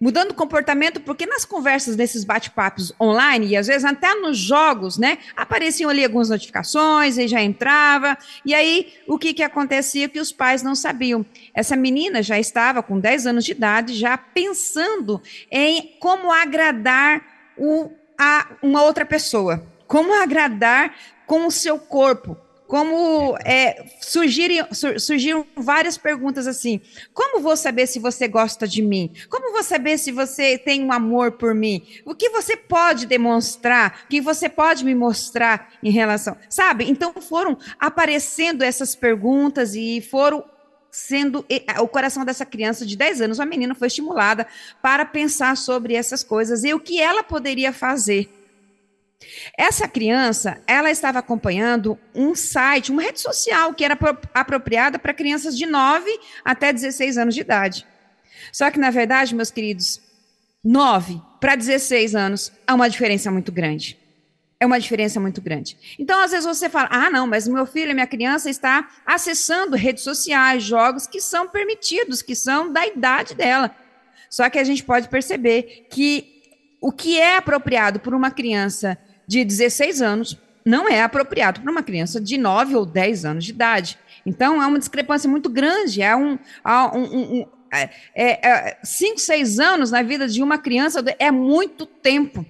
mudando 0.00 0.30
o 0.30 0.34
comportamento, 0.34 0.98
porque 0.98 1.26
nas 1.26 1.44
conversas 1.44 1.94
desses 1.94 2.24
bate-papos 2.24 2.90
online, 2.98 3.48
e 3.48 3.56
às 3.56 3.66
vezes 3.66 3.84
até 3.84 4.14
nos 4.14 4.38
jogos, 4.38 4.96
né, 4.96 5.18
apareciam 5.36 5.90
ali 5.90 6.02
algumas 6.02 6.30
notificações, 6.30 7.18
e 7.18 7.28
já 7.28 7.42
entrava, 7.42 8.16
e 8.42 8.54
aí 8.54 8.94
o 9.06 9.18
que, 9.18 9.34
que 9.34 9.42
acontecia 9.42 10.08
que 10.08 10.18
os 10.18 10.32
pais 10.32 10.62
não 10.62 10.74
sabiam. 10.74 11.24
Essa 11.52 11.76
menina 11.76 12.22
já 12.22 12.38
estava 12.38 12.82
com 12.82 12.98
10 12.98 13.26
anos 13.26 13.44
de 13.44 13.52
idade, 13.52 13.92
já 13.92 14.16
pensando 14.16 15.20
em 15.50 15.94
como 16.00 16.32
agradar 16.32 17.22
o, 17.58 17.90
a 18.18 18.46
uma 18.62 18.82
outra 18.82 19.04
pessoa, 19.04 19.62
como 19.86 20.14
agradar 20.14 20.94
com 21.26 21.46
o 21.46 21.50
seu 21.50 21.78
corpo, 21.78 22.38
como 22.70 23.36
é, 23.44 23.84
surgiram, 24.00 25.44
várias 25.56 25.98
perguntas 25.98 26.46
assim: 26.46 26.80
como 27.12 27.40
vou 27.40 27.56
saber 27.56 27.88
se 27.88 27.98
você 27.98 28.28
gosta 28.28 28.66
de 28.68 28.80
mim? 28.80 29.10
Como 29.28 29.50
vou 29.50 29.64
saber 29.64 29.98
se 29.98 30.12
você 30.12 30.56
tem 30.56 30.84
um 30.84 30.92
amor 30.92 31.32
por 31.32 31.52
mim? 31.52 31.82
O 32.04 32.14
que 32.14 32.28
você 32.28 32.56
pode 32.56 33.06
demonstrar? 33.06 34.02
O 34.04 34.08
que 34.08 34.20
você 34.20 34.48
pode 34.48 34.84
me 34.84 34.94
mostrar 34.94 35.72
em 35.82 35.90
relação? 35.90 36.36
Sabe? 36.48 36.88
Então 36.88 37.12
foram 37.20 37.58
aparecendo 37.76 38.62
essas 38.62 38.94
perguntas 38.94 39.74
e 39.74 40.00
foram 40.00 40.44
sendo 40.92 41.44
o 41.80 41.88
coração 41.88 42.24
dessa 42.24 42.46
criança 42.46 42.86
de 42.86 42.96
10 42.96 43.20
anos, 43.22 43.38
uma 43.40 43.46
menina 43.46 43.74
foi 43.74 43.88
estimulada 43.88 44.46
para 44.80 45.04
pensar 45.04 45.56
sobre 45.56 45.94
essas 45.94 46.22
coisas 46.22 46.62
e 46.62 46.72
o 46.72 46.78
que 46.78 47.00
ela 47.00 47.24
poderia 47.24 47.72
fazer 47.72 48.39
essa 49.56 49.86
criança, 49.86 50.60
ela 50.66 50.90
estava 50.90 51.18
acompanhando 51.18 51.98
um 52.14 52.34
site, 52.34 52.90
uma 52.90 53.02
rede 53.02 53.20
social 53.20 53.74
que 53.74 53.84
era 53.84 53.98
apropriada 54.32 54.98
para 54.98 55.14
crianças 55.14 55.56
de 55.56 55.66
9 55.66 56.10
até 56.44 56.72
16 56.72 57.18
anos 57.18 57.34
de 57.34 57.42
idade. 57.42 57.86
Só 58.52 58.70
que, 58.70 58.78
na 58.78 58.90
verdade, 58.90 59.34
meus 59.34 59.50
queridos, 59.50 60.00
9 60.64 61.20
para 61.40 61.54
16 61.54 62.14
anos 62.14 62.52
há 62.66 62.74
uma 62.74 62.88
diferença 62.88 63.30
muito 63.30 63.52
grande. 63.52 63.98
é 64.58 64.66
uma 64.66 64.78
diferença 64.78 65.18
muito 65.18 65.40
grande. 65.40 65.96
Então, 65.98 66.20
às 66.20 66.32
vezes 66.32 66.44
você 66.44 66.68
fala: 66.68 66.88
ah, 66.90 67.08
não, 67.08 67.26
mas 67.26 67.48
meu 67.48 67.64
filho, 67.64 67.94
minha 67.94 68.06
criança 68.06 68.50
está 68.50 68.90
acessando 69.06 69.74
redes 69.74 70.04
sociais, 70.04 70.62
jogos 70.62 71.06
que 71.06 71.20
são 71.20 71.48
permitidos, 71.48 72.20
que 72.20 72.34
são 72.34 72.70
da 72.70 72.86
idade 72.86 73.34
dela. 73.34 73.74
Só 74.28 74.50
que 74.50 74.58
a 74.58 74.64
gente 74.64 74.84
pode 74.84 75.08
perceber 75.08 75.86
que 75.90 76.42
o 76.80 76.92
que 76.92 77.18
é 77.18 77.36
apropriado 77.36 78.00
por 78.00 78.14
uma 78.14 78.30
criança 78.30 78.98
de 79.30 79.44
16 79.44 80.02
anos 80.02 80.36
não 80.64 80.88
é 80.88 81.02
apropriado 81.02 81.60
para 81.60 81.70
uma 81.70 81.84
criança 81.84 82.20
de 82.20 82.36
9 82.36 82.74
ou 82.74 82.84
10 82.84 83.24
anos 83.24 83.44
de 83.44 83.52
idade. 83.52 83.96
Então, 84.26 84.60
é 84.60 84.66
uma 84.66 84.78
discrepância 84.78 85.30
muito 85.30 85.48
grande. 85.48 86.02
É 86.02 86.16
um, 86.16 86.36
um, 86.66 86.98
um, 86.98 87.46
é, 87.72 87.90
é, 88.12 88.48
é, 88.48 88.78
cinco, 88.82 89.20
seis 89.20 89.60
anos 89.60 89.92
na 89.92 90.02
vida 90.02 90.26
de 90.26 90.42
uma 90.42 90.58
criança 90.58 91.00
é 91.16 91.30
muito 91.30 91.86
tempo. 91.86 92.44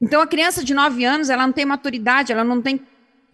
Então, 0.00 0.22
a 0.22 0.26
criança 0.26 0.62
de 0.62 0.72
9 0.72 1.04
anos, 1.04 1.30
ela 1.30 1.44
não 1.44 1.52
tem 1.52 1.64
maturidade, 1.64 2.30
ela 2.30 2.44
não 2.44 2.62
tem, 2.62 2.80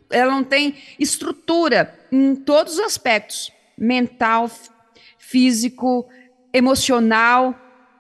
ela 0.08 0.32
não 0.32 0.42
tem 0.42 0.74
estrutura 0.98 1.94
em 2.10 2.34
todos 2.34 2.78
os 2.78 2.80
aspectos, 2.80 3.52
mental, 3.76 4.50
físico, 5.18 6.08
emocional, 6.50 7.54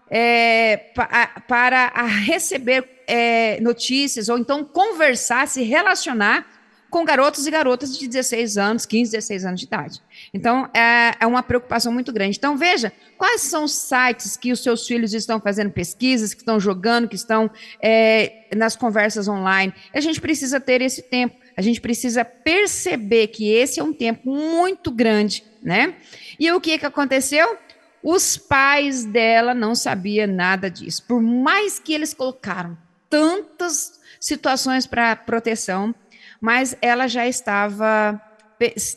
é, 0.08 0.78
pa, 0.94 1.42
para 1.46 1.92
receber 2.06 2.99
é, 3.10 3.60
notícias, 3.60 4.28
ou 4.28 4.38
então 4.38 4.64
conversar, 4.64 5.48
se 5.48 5.62
relacionar 5.62 6.46
com 6.90 7.04
garotos 7.04 7.46
e 7.46 7.50
garotas 7.50 7.96
de 7.96 8.08
16 8.08 8.58
anos, 8.58 8.84
15, 8.84 9.12
16 9.12 9.44
anos 9.44 9.60
de 9.60 9.66
idade. 9.66 10.02
Então, 10.34 10.68
é, 10.74 11.14
é, 11.20 11.26
uma 11.26 11.42
preocupação 11.42 11.92
muito 11.92 12.12
grande. 12.12 12.36
Então, 12.36 12.56
veja 12.56 12.92
quais 13.16 13.42
são 13.42 13.64
os 13.64 13.72
sites 13.72 14.36
que 14.36 14.50
os 14.50 14.62
seus 14.62 14.86
filhos 14.86 15.14
estão 15.14 15.40
fazendo 15.40 15.70
pesquisas, 15.70 16.34
que 16.34 16.40
estão 16.40 16.58
jogando, 16.58 17.08
que 17.08 17.14
estão 17.14 17.48
é, 17.80 18.48
nas 18.56 18.74
conversas 18.74 19.28
online. 19.28 19.72
A 19.94 20.00
gente 20.00 20.20
precisa 20.20 20.60
ter 20.60 20.82
esse 20.82 21.02
tempo, 21.02 21.36
a 21.56 21.62
gente 21.62 21.80
precisa 21.80 22.24
perceber 22.24 23.28
que 23.28 23.48
esse 23.48 23.78
é 23.78 23.84
um 23.84 23.92
tempo 23.92 24.28
muito 24.28 24.90
grande, 24.90 25.44
né? 25.62 25.94
E 26.38 26.50
o 26.50 26.60
que, 26.60 26.76
que 26.76 26.86
aconteceu? 26.86 27.56
Os 28.02 28.36
pais 28.36 29.04
dela 29.04 29.54
não 29.54 29.74
sabiam 29.74 30.26
nada 30.26 30.70
disso. 30.70 31.04
Por 31.06 31.20
mais 31.20 31.78
que 31.78 31.92
eles 31.92 32.14
colocaram 32.14 32.76
tantas 33.10 34.00
situações 34.20 34.86
para 34.86 35.16
proteção, 35.16 35.94
mas 36.40 36.76
ela 36.80 37.08
já 37.08 37.26
estava 37.26 38.20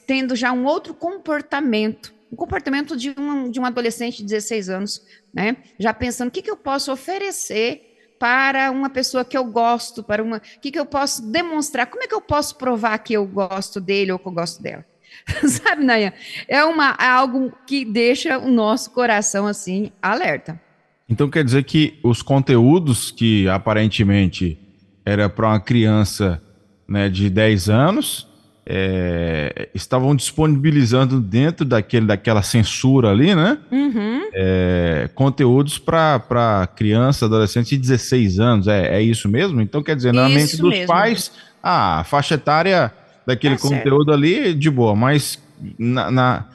tendo 0.05 0.35
já 0.35 0.51
um 0.51 0.65
outro 0.65 0.93
comportamento, 0.93 2.13
um 2.31 2.35
comportamento 2.35 2.95
de 2.95 3.13
um, 3.17 3.49
de 3.49 3.59
um 3.59 3.65
adolescente 3.65 4.17
de 4.17 4.25
16 4.25 4.69
anos, 4.69 5.01
né? 5.33 5.57
Já 5.79 5.93
pensando 5.93 6.27
o 6.27 6.31
que, 6.31 6.41
que 6.41 6.51
eu 6.51 6.57
posso 6.57 6.91
oferecer 6.91 7.89
para 8.19 8.71
uma 8.71 8.89
pessoa 8.89 9.25
que 9.25 9.37
eu 9.37 9.43
gosto, 9.43 10.03
para 10.03 10.23
uma, 10.23 10.37
o 10.37 10.59
que, 10.61 10.71
que 10.71 10.79
eu 10.79 10.85
posso 10.85 11.21
demonstrar, 11.21 11.87
como 11.87 12.03
é 12.03 12.07
que 12.07 12.15
eu 12.15 12.21
posso 12.21 12.55
provar 12.55 12.97
que 12.99 13.13
eu 13.13 13.25
gosto 13.25 13.81
dele 13.81 14.11
ou 14.11 14.19
que 14.19 14.27
eu 14.27 14.31
gosto 14.31 14.61
dela? 14.61 14.85
Sabe, 15.47 15.83
Nayan? 15.83 16.13
É 16.47 16.63
uma 16.63 16.95
é 16.99 17.05
algo 17.05 17.51
que 17.67 17.85
deixa 17.85 18.37
o 18.37 18.49
nosso 18.49 18.91
coração 18.91 19.45
assim 19.45 19.91
alerta. 20.01 20.59
Então 21.07 21.29
quer 21.29 21.43
dizer 21.43 21.63
que 21.63 21.99
os 22.03 22.21
conteúdos 22.21 23.11
que 23.11 23.47
aparentemente 23.47 24.57
era 25.05 25.29
para 25.29 25.47
uma 25.47 25.59
criança 25.59 26.41
né, 26.87 27.09
de 27.09 27.29
10 27.29 27.69
anos, 27.69 28.27
é, 28.65 29.69
estavam 29.73 30.15
disponibilizando 30.15 31.19
dentro 31.19 31.65
daquele, 31.65 32.05
daquela 32.05 32.41
censura 32.41 33.09
ali, 33.09 33.35
né? 33.35 33.57
Uhum. 33.69 34.21
É, 34.33 35.09
conteúdos 35.13 35.77
para 35.77 36.67
criança, 36.75 37.25
adolescente 37.25 37.71
de 37.71 37.77
16 37.77 38.39
anos. 38.39 38.67
É, 38.67 38.97
é 38.97 39.01
isso 39.01 39.27
mesmo? 39.27 39.61
Então, 39.61 39.83
quer 39.83 39.95
dizer, 39.95 40.13
na 40.13 40.29
isso 40.29 40.35
mente 40.35 40.57
dos 40.57 40.69
mesmo. 40.69 40.87
pais, 40.87 41.31
a 41.61 42.03
faixa 42.05 42.35
etária 42.35 42.93
daquele 43.25 43.55
tá 43.55 43.61
conteúdo 43.61 44.11
certo. 44.11 44.13
ali, 44.13 44.53
de 44.53 44.69
boa, 44.69 44.95
mas 44.95 45.41
na, 45.77 46.09
na, 46.09 46.45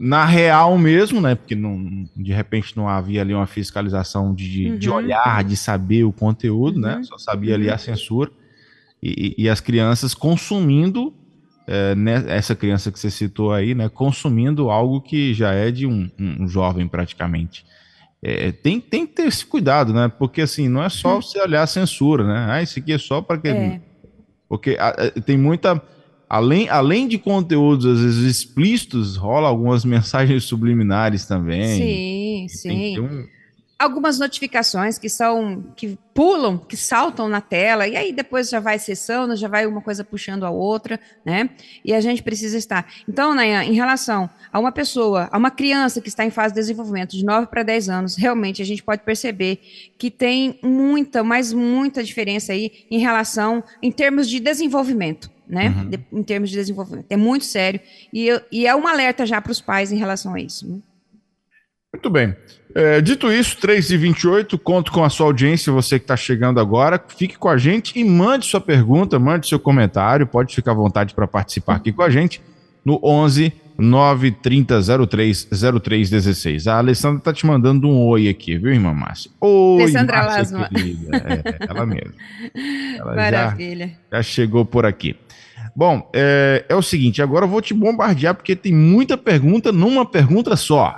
na, 0.00 0.24
real 0.24 0.76
mesmo, 0.78 1.20
né? 1.20 1.34
Porque 1.34 1.54
não, 1.54 2.06
de 2.16 2.32
repente 2.32 2.76
não 2.76 2.88
havia 2.88 3.20
ali 3.20 3.34
uma 3.34 3.46
fiscalização 3.46 4.34
de, 4.34 4.70
uhum. 4.70 4.78
de 4.78 4.90
olhar, 4.90 5.44
de 5.44 5.56
saber 5.56 6.04
o 6.04 6.12
conteúdo, 6.12 6.80
né? 6.80 6.92
uhum. 6.92 6.98
né? 6.98 7.04
Só 7.04 7.18
sabia 7.18 7.54
ali 7.54 7.68
a 7.68 7.72
uhum. 7.72 7.78
censura 7.78 8.30
e, 9.02 9.34
e 9.38 9.48
as 9.48 9.60
crianças 9.60 10.14
consumindo 10.14 11.14
é, 11.66 11.94
né, 11.94 12.24
essa 12.28 12.54
criança 12.54 12.92
que 12.92 12.98
você 12.98 13.10
citou 13.10 13.52
aí, 13.52 13.74
né, 13.74 13.88
consumindo 13.88 14.70
algo 14.70 15.00
que 15.00 15.34
já 15.34 15.52
é 15.52 15.70
de 15.70 15.84
um, 15.86 16.08
um 16.18 16.46
jovem 16.46 16.86
praticamente. 16.86 17.66
É, 18.22 18.50
tem, 18.50 18.80
tem 18.80 19.06
que 19.06 19.14
ter 19.14 19.26
esse 19.26 19.44
cuidado, 19.44 19.92
né? 19.92 20.08
Porque 20.08 20.40
assim, 20.40 20.68
não 20.68 20.82
é 20.82 20.88
só 20.88 21.20
você 21.20 21.40
olhar 21.40 21.62
a 21.62 21.66
censura, 21.66 22.24
né? 22.24 22.46
Ah, 22.48 22.62
isso 22.62 22.78
aqui 22.78 22.92
é 22.92 22.98
só 22.98 23.20
para 23.20 23.38
que. 23.38 23.48
É. 23.48 23.80
Porque 24.48 24.76
a, 24.80 24.88
a, 24.88 25.10
tem 25.20 25.36
muita. 25.36 25.80
Além, 26.28 26.68
além 26.68 27.06
de 27.06 27.18
conteúdos, 27.18 27.86
às 27.86 28.00
vezes, 28.00 28.24
explícitos, 28.24 29.16
rola 29.16 29.48
algumas 29.48 29.84
mensagens 29.86 30.44
subliminares 30.44 31.24
também. 31.24 31.76
Sim, 31.76 32.46
sim. 32.48 33.00
Um, 33.00 33.26
algumas 33.78 34.18
notificações 34.18 34.98
que 34.98 35.08
são 35.08 35.64
que 35.76 35.98
pulam, 36.14 36.56
que 36.56 36.76
saltam 36.76 37.28
na 37.28 37.40
tela, 37.40 37.86
e 37.86 37.94
aí 37.94 38.12
depois 38.12 38.48
já 38.48 38.58
vai 38.58 38.78
cessando, 38.78 39.36
já 39.36 39.48
vai 39.48 39.66
uma 39.66 39.82
coisa 39.82 40.02
puxando 40.02 40.44
a 40.44 40.50
outra, 40.50 40.98
né? 41.24 41.50
E 41.84 41.92
a 41.92 42.00
gente 42.00 42.22
precisa 42.22 42.56
estar. 42.56 42.90
Então, 43.06 43.34
Nayan, 43.34 43.64
em 43.64 43.74
relação 43.74 44.28
a 44.50 44.58
uma 44.58 44.72
pessoa, 44.72 45.28
a 45.30 45.36
uma 45.36 45.50
criança 45.50 46.00
que 46.00 46.08
está 46.08 46.24
em 46.24 46.30
fase 46.30 46.54
de 46.54 46.60
desenvolvimento 46.60 47.16
de 47.16 47.24
9 47.24 47.48
para 47.48 47.62
10 47.62 47.88
anos, 47.88 48.16
realmente 48.16 48.62
a 48.62 48.64
gente 48.64 48.82
pode 48.82 49.02
perceber 49.02 49.60
que 49.98 50.10
tem 50.10 50.58
muita, 50.62 51.22
mas 51.22 51.52
muita 51.52 52.02
diferença 52.02 52.52
aí 52.52 52.86
em 52.90 52.98
relação, 52.98 53.62
em 53.82 53.92
termos 53.92 54.28
de 54.28 54.40
desenvolvimento. 54.40 55.35
Né? 55.48 55.68
Uhum. 55.68 55.90
De, 55.90 56.00
em 56.12 56.22
termos 56.22 56.50
de 56.50 56.56
desenvolvimento. 56.56 57.06
É 57.08 57.16
muito 57.16 57.44
sério. 57.44 57.80
E, 58.12 58.28
e 58.50 58.66
é 58.66 58.74
um 58.74 58.86
alerta 58.86 59.24
já 59.24 59.40
para 59.40 59.52
os 59.52 59.60
pais 59.60 59.92
em 59.92 59.96
relação 59.96 60.34
a 60.34 60.40
isso. 60.40 60.68
Né? 60.68 60.78
Muito 61.92 62.10
bem. 62.10 62.36
É, 62.74 63.00
dito 63.00 63.32
isso, 63.32 63.56
3 63.56 63.90
e 63.90 63.96
28 63.96 64.58
conto 64.58 64.92
com 64.92 65.02
a 65.02 65.08
sua 65.08 65.26
audiência, 65.26 65.72
você 65.72 65.98
que 65.98 66.04
está 66.04 66.16
chegando 66.16 66.60
agora. 66.60 67.02
Fique 67.16 67.38
com 67.38 67.48
a 67.48 67.56
gente 67.56 67.98
e 67.98 68.04
mande 68.04 68.44
sua 68.44 68.60
pergunta, 68.60 69.18
mande 69.18 69.48
seu 69.48 69.58
comentário. 69.58 70.26
Pode 70.26 70.54
ficar 70.54 70.72
à 70.72 70.74
vontade 70.74 71.14
para 71.14 71.26
participar 71.26 71.76
aqui 71.76 71.90
com 71.90 72.02
a 72.02 72.10
gente 72.10 72.42
no 72.84 73.00
11 73.02 73.50
930 73.78 75.06
03 75.08 75.48
0316. 75.80 76.66
A 76.66 76.78
Alessandra 76.78 77.18
está 77.18 77.32
te 77.32 77.46
mandando 77.46 77.88
um 77.88 78.06
oi 78.06 78.28
aqui, 78.28 78.56
viu, 78.58 78.72
irmã 78.72 78.92
Márcia? 78.92 79.30
Oi, 79.40 79.82
Alessandra 79.82 80.24
Lasma. 80.24 80.68
É, 80.72 81.66
ela 81.68 81.86
mesma. 81.86 82.14
Ela 82.98 83.14
Maravilha. 83.14 83.88
Já, 84.10 84.18
já 84.18 84.22
chegou 84.22 84.64
por 84.64 84.86
aqui. 84.86 85.16
Bom, 85.76 86.10
é, 86.14 86.64
é, 86.70 86.74
o 86.74 86.80
seguinte, 86.80 87.20
agora 87.20 87.44
eu 87.44 87.48
vou 87.50 87.60
te 87.60 87.74
bombardear 87.74 88.34
porque 88.34 88.56
tem 88.56 88.72
muita 88.72 89.14
pergunta 89.14 89.70
numa 89.70 90.10
pergunta 90.10 90.56
só. 90.56 90.96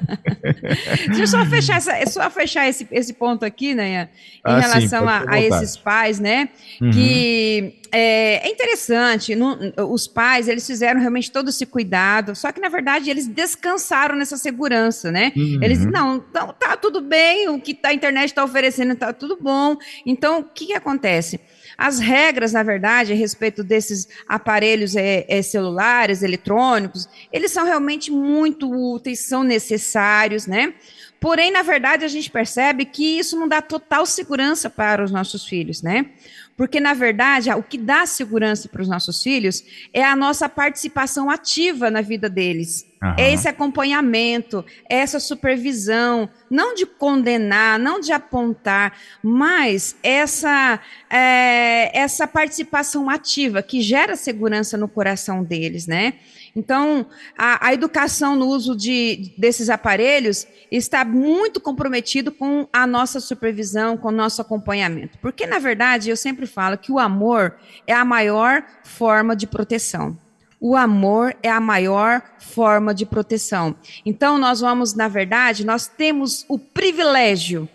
Deixa 1.08 1.20
eu 1.20 1.26
só 1.26 1.44
fechar, 1.44 1.76
essa, 1.76 1.92
é 1.92 2.06
só 2.06 2.30
fechar 2.30 2.66
esse, 2.66 2.88
esse 2.90 3.12
ponto 3.12 3.44
aqui, 3.44 3.74
né, 3.74 4.08
em 4.38 4.40
ah, 4.42 4.58
relação 4.58 5.02
sim, 5.02 5.06
a, 5.06 5.24
a, 5.28 5.38
esses 5.38 5.76
pais, 5.76 6.18
né, 6.18 6.48
uhum. 6.80 6.92
que 6.92 7.74
é, 7.92 8.48
é 8.48 8.50
interessante, 8.50 9.34
no, 9.34 9.58
os 9.92 10.08
pais, 10.08 10.48
eles 10.48 10.66
fizeram 10.66 10.98
realmente 10.98 11.30
todo 11.30 11.50
esse 11.50 11.66
cuidado, 11.66 12.34
só 12.34 12.50
que, 12.52 12.62
na 12.62 12.70
verdade, 12.70 13.10
eles 13.10 13.26
descansaram 13.26 14.16
nessa 14.16 14.38
segurança, 14.38 15.12
né, 15.12 15.30
uhum. 15.36 15.58
eles, 15.62 15.84
não, 15.84 16.24
não, 16.32 16.54
tá 16.54 16.74
tudo 16.78 17.02
bem, 17.02 17.50
o 17.50 17.60
que 17.60 17.78
a 17.82 17.92
internet 17.92 18.30
está 18.30 18.42
oferecendo 18.42 18.96
tá 18.96 19.12
tudo 19.12 19.36
bom, 19.38 19.76
então, 20.06 20.40
o 20.40 20.44
que, 20.44 20.68
que 20.68 20.72
acontece? 20.72 21.38
As 21.76 21.98
regras, 21.98 22.52
na 22.52 22.62
verdade, 22.62 23.12
a 23.12 23.16
respeito 23.16 23.64
desses 23.64 24.08
aparelhos 24.28 24.94
é, 24.96 25.24
é, 25.28 25.42
celulares, 25.42 26.22
eletrônicos, 26.22 27.08
eles 27.32 27.50
são 27.50 27.64
realmente 27.64 28.10
muito 28.10 28.70
úteis, 28.70 29.20
são 29.20 29.42
necessários, 29.42 30.46
né? 30.46 30.74
Porém, 31.20 31.50
na 31.50 31.62
verdade, 31.62 32.04
a 32.04 32.08
gente 32.08 32.30
percebe 32.30 32.84
que 32.84 33.18
isso 33.18 33.38
não 33.38 33.48
dá 33.48 33.62
total 33.62 34.04
segurança 34.04 34.68
para 34.68 35.02
os 35.02 35.10
nossos 35.10 35.46
filhos, 35.46 35.82
né? 35.82 36.10
Porque, 36.56 36.78
na 36.78 36.94
verdade, 36.94 37.50
o 37.50 37.62
que 37.62 37.76
dá 37.76 38.06
segurança 38.06 38.68
para 38.68 38.80
os 38.80 38.88
nossos 38.88 39.22
filhos 39.22 39.64
é 39.92 40.04
a 40.04 40.14
nossa 40.14 40.48
participação 40.48 41.28
ativa 41.28 41.90
na 41.90 42.00
vida 42.00 42.28
deles. 42.28 42.86
Uhum. 43.02 43.14
É 43.18 43.32
esse 43.32 43.48
acompanhamento, 43.48 44.64
é 44.88 44.96
essa 44.96 45.18
supervisão, 45.18 46.28
não 46.48 46.74
de 46.74 46.86
condenar, 46.86 47.78
não 47.78 47.98
de 47.98 48.12
apontar, 48.12 48.96
mas 49.22 49.96
essa, 50.02 50.80
é, 51.10 51.90
essa 51.98 52.26
participação 52.26 53.10
ativa 53.10 53.60
que 53.62 53.80
gera 53.82 54.14
segurança 54.14 54.76
no 54.76 54.88
coração 54.88 55.42
deles, 55.42 55.86
né? 55.86 56.14
Então, 56.56 57.06
a, 57.36 57.68
a, 57.68 57.74
educação 57.74 58.36
no 58.36 58.46
uso 58.46 58.76
de, 58.76 59.32
desses 59.36 59.68
aparelhos 59.68 60.46
está 60.70 61.04
muito 61.04 61.60
comprometido 61.60 62.30
com 62.30 62.68
a 62.72 62.86
nossa 62.86 63.18
supervisão, 63.18 63.96
com 63.96 64.08
o 64.08 64.12
nosso 64.12 64.40
acompanhamento. 64.40 65.18
Porque, 65.18 65.46
na 65.46 65.58
verdade, 65.58 66.10
eu 66.10 66.16
sempre 66.16 66.46
falo 66.46 66.78
que 66.78 66.92
o 66.92 66.98
amor 66.98 67.56
é 67.88 67.92
a 67.92 68.04
maior 68.04 68.64
forma 68.84 69.34
de 69.34 69.48
proteção. 69.48 70.16
O 70.60 70.76
amor 70.76 71.36
é 71.42 71.50
a 71.50 71.60
maior 71.60 72.22
forma 72.38 72.94
de 72.94 73.04
proteção. 73.04 73.74
Então, 74.06 74.38
nós 74.38 74.60
vamos, 74.60 74.94
na 74.94 75.08
verdade, 75.08 75.66
nós 75.66 75.88
temos 75.88 76.44
o 76.48 76.56
privilégio, 76.56 77.68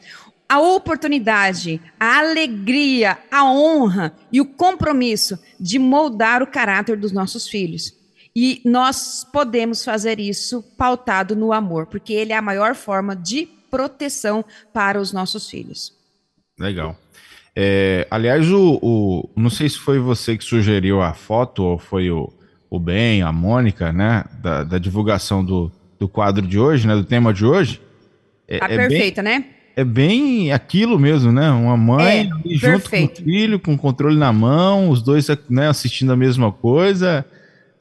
a 0.48 0.60
oportunidade, 0.60 1.82
a 2.00 2.20
alegria, 2.20 3.20
a 3.30 3.44
honra 3.44 4.16
e 4.32 4.40
o 4.40 4.46
compromisso 4.46 5.38
de 5.60 5.78
moldar 5.78 6.42
o 6.42 6.48
caráter 6.48 6.98
dos 6.98 7.12
nossos 7.12 7.48
filhos. 7.48 7.99
E 8.36 8.62
nós 8.64 9.26
podemos 9.32 9.84
fazer 9.84 10.20
isso 10.20 10.64
pautado 10.78 11.36
no 11.36 11.52
amor, 11.52 11.88
porque 11.88 12.14
ele 12.14 12.32
é 12.32 12.38
a 12.38 12.42
maior 12.42 12.76
forma 12.76 13.16
de 13.16 13.48
proteção 13.70 14.44
para 14.74 15.00
os 15.00 15.12
nossos 15.12 15.50
filhos. 15.50 15.94
Legal. 16.58 16.96
É, 17.56 18.08
aliás, 18.10 18.50
o, 18.52 18.80
o, 18.82 19.30
não 19.36 19.50
sei 19.50 19.68
se 19.68 19.78
foi 19.78 20.00
você 20.00 20.38
que 20.38 20.44
sugeriu 20.44 21.02
a 21.02 21.14
foto 21.14 21.64
ou 21.64 21.78
foi 21.78 22.10
o, 22.10 22.32
o 22.70 22.80
Ben, 22.80 23.22
a 23.22 23.32
Mônica, 23.32 23.92
né, 23.92 24.24
da, 24.42 24.64
da 24.64 24.78
divulgação 24.78 25.44
do, 25.44 25.72
do 26.00 26.08
quadro 26.08 26.46
de 26.46 26.60
hoje, 26.60 26.88
né, 26.88 26.96
do 26.96 27.04
tema 27.04 27.34
de 27.34 27.46
hoje. 27.46 27.82
É, 28.48 28.60
tá 28.60 28.66
é 28.66 28.78
perfeita, 28.78 29.22
bem, 29.22 29.40
né? 29.40 29.46
É 29.76 29.84
bem 29.84 30.52
aquilo 30.52 31.00
mesmo, 31.00 31.32
né? 31.32 31.50
Uma 31.52 31.78
mãe 31.78 32.30
é, 32.46 32.56
junto 32.56 32.90
perfeito. 32.90 33.16
com 33.16 33.22
o 33.22 33.26
filho, 33.26 33.60
com 33.60 33.74
o 33.74 33.78
controle 33.78 34.18
na 34.18 34.34
mão, 34.34 34.90
os 34.90 35.02
dois 35.02 35.28
né, 35.50 35.68
assistindo 35.68 36.12
a 36.12 36.18
mesma 36.18 36.52
coisa. 36.52 37.26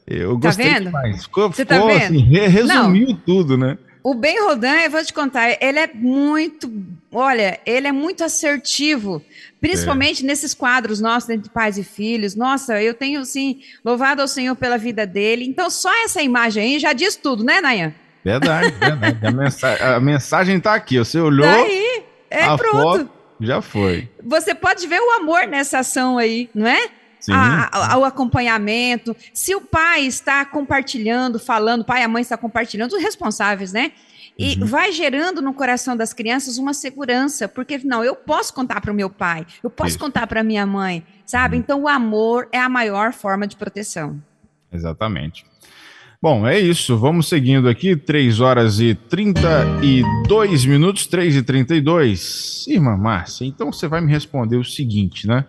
Eu 0.09 0.35
tá 0.41 0.49
gostei 0.49 0.71
vendo? 0.71 0.85
demais. 0.87 1.23
Ficou, 1.25 1.53
Você 1.53 1.65
tá 1.65 1.75
ficou, 1.75 1.89
tá 1.91 1.95
vendo? 1.95 2.05
Assim, 2.05 2.23
resumiu 2.49 3.09
Não. 3.09 3.17
tudo, 3.17 3.59
né? 3.59 3.77
O 4.03 4.15
Ben 4.15 4.41
Rodan, 4.43 4.77
eu 4.77 4.91
vou 4.91 5.05
te 5.05 5.13
contar, 5.13 5.59
ele 5.61 5.79
é 5.79 5.91
muito, 5.93 6.73
olha, 7.13 7.61
ele 7.67 7.89
é 7.89 7.93
muito 7.93 8.25
assertivo, 8.25 9.23
principalmente 9.61 10.25
é. 10.25 10.27
nesses 10.27 10.55
quadros 10.55 11.01
nossos 11.01 11.29
entre 11.29 11.51
pais 11.51 11.77
e 11.77 11.85
filhos. 11.85 12.35
Nossa, 12.35 12.81
eu 12.81 12.95
tenho, 12.95 13.25
sim, 13.25 13.61
louvado 13.85 14.23
ao 14.23 14.29
Senhor 14.29 14.55
pela 14.57 14.79
vida 14.79 15.07
dele. 15.07 15.45
Então, 15.45 15.69
só 15.69 15.91
essa 16.05 16.23
imagem 16.23 16.63
aí 16.63 16.79
já 16.79 16.93
diz 16.95 17.17
tudo, 17.17 17.45
né, 17.45 17.61
Nayan? 17.61 17.93
Verdade, 18.25 18.71
verdade. 18.79 19.27
A, 19.27 19.31
mensagem, 19.31 19.87
a 19.87 20.01
mensagem 20.01 20.61
tá 20.61 20.75
aqui. 20.75 20.99
Você 20.99 21.19
olhou. 21.19 21.47
Tá 21.47 21.57
aí, 21.57 22.03
é 22.31 22.57
pronto. 22.57 22.71
Foto, 22.71 23.11
já 23.41 23.61
foi. 23.61 24.09
Você 24.25 24.55
pode 24.55 24.87
ver 24.87 25.01
o 25.01 25.11
amor 25.13 25.47
nessa 25.47 25.81
ação 25.81 26.19
aí, 26.19 26.49
não 26.55 26.67
é? 26.67 26.89
A, 27.31 27.95
a, 27.95 27.99
o 27.99 28.05
acompanhamento. 28.05 29.17
Se 29.33 29.55
o 29.55 29.61
pai 29.61 30.03
está 30.03 30.45
compartilhando, 30.45 31.39
falando, 31.39 31.83
o 31.83 31.85
pai 31.85 32.03
e 32.03 32.05
a 32.05 32.09
mãe 32.09 32.23
estão 32.23 32.39
compartilhando, 32.39 32.93
os 32.93 33.03
responsáveis, 33.03 33.73
né? 33.73 33.93
E 34.39 34.57
uhum. 34.57 34.67
vai 34.67 34.93
gerando 34.93 35.43
no 35.43 35.53
coração 35.53 35.97
das 35.97 36.13
crianças 36.13 36.59
uma 36.59 36.73
segurança, 36.73 37.49
porque 37.49 37.79
não, 37.79 38.05
eu 38.05 38.15
posso 38.15 38.55
contar 38.55 38.81
para 38.81 38.93
o 38.93 38.95
meu 38.95 39.11
pai, 39.11 39.45
eu 39.65 39.69
posso 39.69 39.91
Isso. 39.91 39.99
contar 39.99 40.29
para 40.29 40.45
minha 40.45 40.65
mãe, 40.65 41.05
sabe? 41.27 41.57
Uhum. 41.57 41.61
Então 41.61 41.83
o 41.83 41.89
amor 41.89 42.49
é 42.53 42.59
a 42.59 42.69
maior 42.69 43.13
forma 43.13 43.49
de 43.49 43.57
proteção. 43.57 44.23
Exatamente. 44.73 45.45
Bom, 46.21 46.47
é 46.47 46.59
isso. 46.59 46.97
Vamos 46.97 47.29
seguindo 47.29 47.69
aqui, 47.69 47.95
3 47.95 48.41
horas 48.41 48.81
e 48.81 48.93
32 48.93 50.65
minutos, 50.67 51.07
3 51.07 51.37
e 51.37 51.43
32. 51.43 52.67
Irmã 52.67 52.97
Márcia, 52.97 53.45
então 53.45 53.73
você 53.73 53.87
vai 53.87 54.01
me 54.01 54.11
responder 54.11 54.57
o 54.57 54.65
seguinte, 54.65 55.29
né? 55.29 55.45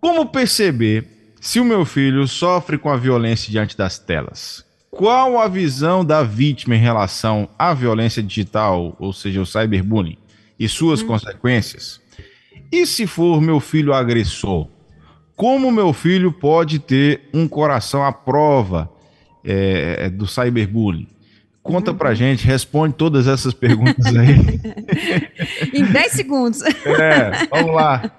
Como 0.00 0.26
perceber 0.26 1.04
se 1.40 1.60
o 1.60 1.64
meu 1.64 1.84
filho 1.84 2.26
sofre 2.26 2.78
com 2.78 2.88
a 2.88 2.96
violência 2.96 3.50
diante 3.50 3.76
das 3.76 3.98
telas? 3.98 4.64
Qual 4.90 5.38
a 5.38 5.46
visão 5.46 6.04
da 6.04 6.22
vítima 6.22 6.74
em 6.74 6.78
relação 6.78 7.48
à 7.58 7.74
violência 7.74 8.22
digital, 8.22 8.96
ou 8.98 9.12
seja, 9.12 9.40
o 9.40 9.46
cyberbullying, 9.46 10.16
e 10.58 10.68
suas 10.68 11.02
hum. 11.02 11.06
consequências? 11.06 12.00
E 12.72 12.86
se 12.86 13.06
for 13.06 13.40
meu 13.40 13.60
filho 13.60 13.92
agressor, 13.92 14.68
como 15.36 15.70
meu 15.70 15.92
filho 15.92 16.32
pode 16.32 16.78
ter 16.78 17.28
um 17.32 17.46
coração 17.46 18.04
à 18.04 18.12
prova 18.12 18.90
é, 19.44 20.08
do 20.08 20.26
cyberbullying? 20.26 21.08
Conta 21.62 21.92
pra 21.92 22.14
gente, 22.14 22.46
responde 22.46 22.94
todas 22.94 23.28
essas 23.28 23.52
perguntas 23.52 24.06
aí. 24.06 24.60
em 25.74 25.84
10 25.84 26.12
segundos. 26.12 26.62
É, 26.62 27.46
vamos 27.50 27.74
lá. 27.74 28.10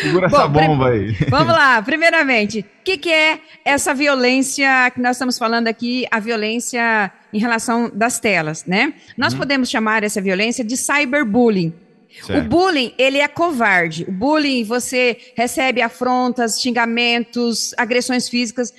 Segura 0.00 0.28
Bom, 0.28 0.36
essa 0.36 0.48
bomba 0.48 0.88
aí. 0.88 1.12
Vamos 1.28 1.54
lá. 1.54 1.82
Primeiramente, 1.82 2.60
o 2.60 2.64
que, 2.82 2.96
que 2.96 3.12
é 3.12 3.38
essa 3.64 3.92
violência 3.92 4.90
que 4.92 5.00
nós 5.00 5.16
estamos 5.16 5.36
falando 5.36 5.68
aqui, 5.68 6.06
a 6.10 6.18
violência 6.18 7.12
em 7.32 7.38
relação 7.38 7.90
das 7.92 8.18
telas, 8.18 8.64
né? 8.64 8.94
Nós 9.16 9.34
hum. 9.34 9.38
podemos 9.38 9.68
chamar 9.68 10.02
essa 10.02 10.20
violência 10.20 10.64
de 10.64 10.76
cyberbullying. 10.76 11.74
Certo. 12.22 12.44
O 12.44 12.48
bullying, 12.48 12.92
ele 12.98 13.18
é 13.18 13.28
covarde. 13.28 14.04
O 14.08 14.12
bullying, 14.12 14.64
você 14.64 15.16
recebe 15.36 15.82
afrontas, 15.82 16.60
xingamentos, 16.60 17.74
agressões 17.76 18.28
físicas, 18.28 18.72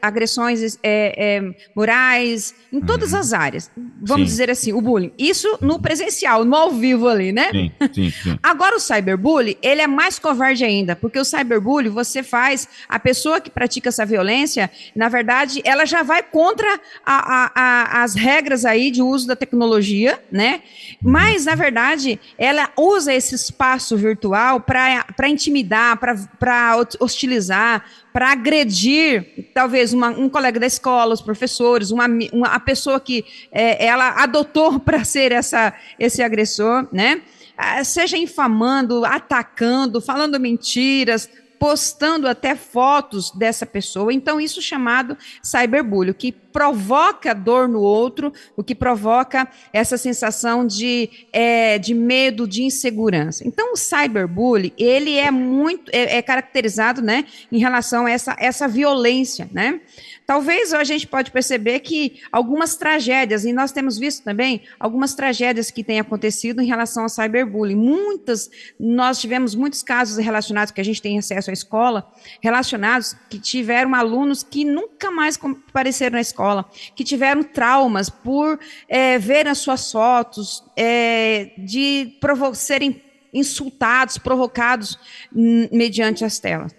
agressões 0.00 0.78
é, 0.82 1.14
é, 1.16 1.54
morais, 1.74 2.54
em 2.72 2.80
todas 2.80 3.12
uhum. 3.12 3.18
as 3.18 3.32
áreas. 3.32 3.70
Vamos 4.00 4.28
sim. 4.28 4.32
dizer 4.32 4.50
assim, 4.50 4.72
o 4.72 4.80
bullying. 4.80 5.12
Isso 5.18 5.58
no 5.60 5.80
presencial, 5.80 6.44
no 6.44 6.54
ao 6.54 6.70
vivo 6.72 7.08
ali, 7.08 7.32
né? 7.32 7.50
Sim, 7.50 7.72
sim, 7.94 8.10
sim. 8.10 8.38
Agora 8.42 8.76
o 8.76 8.80
cyberbullying, 8.80 9.56
ele 9.62 9.80
é 9.80 9.86
mais 9.86 10.18
covarde 10.18 10.64
ainda, 10.64 10.94
porque 10.94 11.18
o 11.18 11.24
cyberbullying, 11.24 11.90
você 11.90 12.22
faz, 12.22 12.68
a 12.88 12.98
pessoa 12.98 13.40
que 13.40 13.50
pratica 13.50 13.88
essa 13.88 14.04
violência, 14.04 14.70
na 14.94 15.08
verdade, 15.08 15.60
ela 15.64 15.84
já 15.84 16.02
vai 16.02 16.22
contra 16.22 16.80
a, 17.04 17.34
a, 17.34 17.52
a, 17.54 18.02
as 18.02 18.14
regras 18.14 18.64
aí 18.64 18.90
de 18.90 19.02
uso 19.02 19.26
da 19.26 19.36
tecnologia, 19.36 20.20
né? 20.30 20.62
Uhum. 21.02 21.10
Mas, 21.10 21.44
na 21.46 21.54
verdade, 21.54 22.20
ela 22.36 22.57
ela 22.58 22.70
usa 22.76 23.12
esse 23.12 23.34
espaço 23.34 23.96
virtual 23.96 24.60
para 24.60 25.28
intimidar, 25.28 25.98
para 25.98 26.76
hostilizar, 27.00 27.84
para 28.12 28.32
agredir, 28.32 29.50
talvez, 29.54 29.92
uma, 29.92 30.08
um 30.08 30.28
colega 30.28 30.58
da 30.58 30.66
escola, 30.66 31.14
os 31.14 31.20
professores, 31.20 31.90
uma, 31.90 32.06
uma 32.32 32.48
a 32.48 32.60
pessoa 32.60 32.98
que 32.98 33.24
é, 33.52 33.86
ela 33.86 34.22
adotou 34.22 34.78
para 34.80 35.04
ser 35.04 35.32
essa, 35.32 35.72
esse 35.98 36.22
agressor, 36.22 36.88
né? 36.92 37.22
Ah, 37.56 37.82
seja 37.82 38.16
infamando, 38.16 39.04
atacando, 39.04 40.00
falando 40.00 40.38
mentiras, 40.38 41.28
postando 41.58 42.28
até 42.28 42.54
fotos 42.54 43.30
dessa 43.32 43.66
pessoa. 43.66 44.12
Então, 44.12 44.40
isso 44.40 44.60
é 44.60 44.62
chamado 44.62 45.16
cyberbullying, 45.42 46.12
que 46.12 46.32
provoca 46.32 47.34
dor 47.34 47.68
no 47.68 47.80
outro, 47.80 48.32
o 48.56 48.64
que 48.64 48.74
provoca 48.74 49.48
essa 49.72 49.96
sensação 49.96 50.66
de, 50.66 51.10
é, 51.32 51.78
de 51.78 51.94
medo, 51.94 52.48
de 52.48 52.62
insegurança. 52.62 53.46
Então, 53.46 53.72
o 53.72 53.76
cyberbullying, 53.76 54.72
ele 54.78 55.16
é 55.16 55.30
muito, 55.30 55.90
é, 55.92 56.16
é 56.18 56.22
caracterizado, 56.22 57.02
né, 57.02 57.24
em 57.50 57.58
relação 57.58 58.06
a 58.06 58.10
essa, 58.10 58.36
essa 58.38 58.66
violência, 58.66 59.48
né? 59.52 59.80
Talvez 60.28 60.74
a 60.74 60.84
gente 60.84 61.06
pode 61.06 61.30
perceber 61.30 61.80
que 61.80 62.20
algumas 62.30 62.76
tragédias, 62.76 63.46
e 63.46 63.52
nós 63.54 63.72
temos 63.72 63.96
visto 63.96 64.22
também 64.22 64.60
algumas 64.78 65.14
tragédias 65.14 65.70
que 65.70 65.82
têm 65.82 65.98
acontecido 65.98 66.60
em 66.60 66.66
relação 66.66 67.04
ao 67.04 67.08
cyberbullying. 67.08 67.74
Muitas, 67.74 68.50
nós 68.78 69.18
tivemos 69.18 69.54
muitos 69.54 69.82
casos 69.82 70.22
relacionados, 70.22 70.70
que 70.70 70.82
a 70.82 70.84
gente 70.84 71.00
tem 71.00 71.18
acesso 71.18 71.48
à 71.48 71.52
escola, 71.54 72.12
relacionados 72.42 73.16
que 73.30 73.38
tiveram 73.38 73.94
alunos 73.94 74.42
que 74.42 74.66
nunca 74.66 75.10
mais 75.10 75.38
compareceram 75.38 76.16
na 76.16 76.20
escola, 76.20 76.68
que 76.94 77.04
tiveram 77.04 77.42
traumas 77.42 78.10
por 78.10 78.60
é, 78.86 79.18
ver 79.18 79.48
as 79.48 79.56
suas 79.56 79.90
fotos, 79.90 80.62
é, 80.76 81.52
de 81.56 82.18
serem 82.52 83.02
insultados, 83.32 84.18
provocados 84.18 84.98
hum, 85.34 85.70
mediante 85.72 86.22
as 86.22 86.38
telas. 86.38 86.76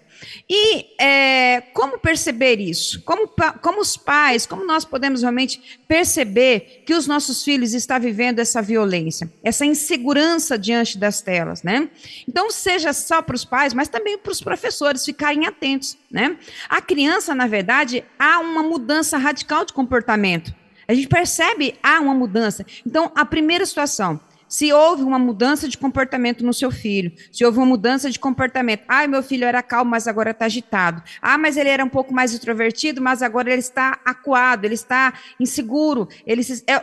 E 0.48 0.86
é, 1.00 1.60
como 1.72 1.98
perceber 1.98 2.60
isso? 2.60 3.02
Como, 3.02 3.28
como 3.62 3.80
os 3.80 3.96
pais, 3.96 4.46
como 4.46 4.64
nós 4.64 4.84
podemos 4.84 5.22
realmente 5.22 5.80
perceber 5.86 6.82
que 6.86 6.94
os 6.94 7.06
nossos 7.06 7.42
filhos 7.44 7.74
estão 7.74 7.98
vivendo 8.00 8.38
essa 8.38 8.60
violência, 8.60 9.30
essa 9.42 9.64
insegurança 9.64 10.58
diante 10.58 10.98
das 10.98 11.20
telas, 11.20 11.62
né? 11.62 11.88
Então, 12.28 12.50
seja 12.50 12.92
só 12.92 13.22
para 13.22 13.36
os 13.36 13.44
pais, 13.44 13.74
mas 13.74 13.88
também 13.88 14.18
para 14.18 14.32
os 14.32 14.40
professores 14.40 15.04
ficarem 15.04 15.46
atentos, 15.46 15.96
né? 16.10 16.36
A 16.68 16.80
criança, 16.80 17.34
na 17.34 17.46
verdade, 17.46 18.04
há 18.18 18.40
uma 18.40 18.62
mudança 18.62 19.18
radical 19.18 19.64
de 19.64 19.72
comportamento. 19.72 20.54
A 20.86 20.94
gente 20.94 21.06
percebe 21.06 21.76
há 21.82 22.00
uma 22.00 22.14
mudança. 22.14 22.66
Então, 22.84 23.12
a 23.14 23.24
primeira 23.24 23.64
situação, 23.64 24.20
se 24.50 24.72
houve 24.72 25.04
uma 25.04 25.18
mudança 25.18 25.68
de 25.68 25.78
comportamento 25.78 26.44
no 26.44 26.52
seu 26.52 26.72
filho, 26.72 27.12
se 27.30 27.44
houve 27.44 27.58
uma 27.58 27.66
mudança 27.66 28.10
de 28.10 28.18
comportamento. 28.18 28.82
Ah, 28.88 29.06
meu 29.06 29.22
filho 29.22 29.44
era 29.44 29.62
calmo, 29.62 29.92
mas 29.92 30.08
agora 30.08 30.32
está 30.32 30.46
agitado. 30.46 31.00
Ah, 31.22 31.38
mas 31.38 31.56
ele 31.56 31.68
era 31.68 31.84
um 31.84 31.88
pouco 31.88 32.12
mais 32.12 32.34
introvertido, 32.34 33.00
mas 33.00 33.22
agora 33.22 33.48
ele 33.52 33.60
está 33.60 34.00
acuado, 34.04 34.64
ele 34.64 34.74
está 34.74 35.14
inseguro. 35.38 36.08
Ele 36.26 36.42
se, 36.42 36.64
é, 36.66 36.82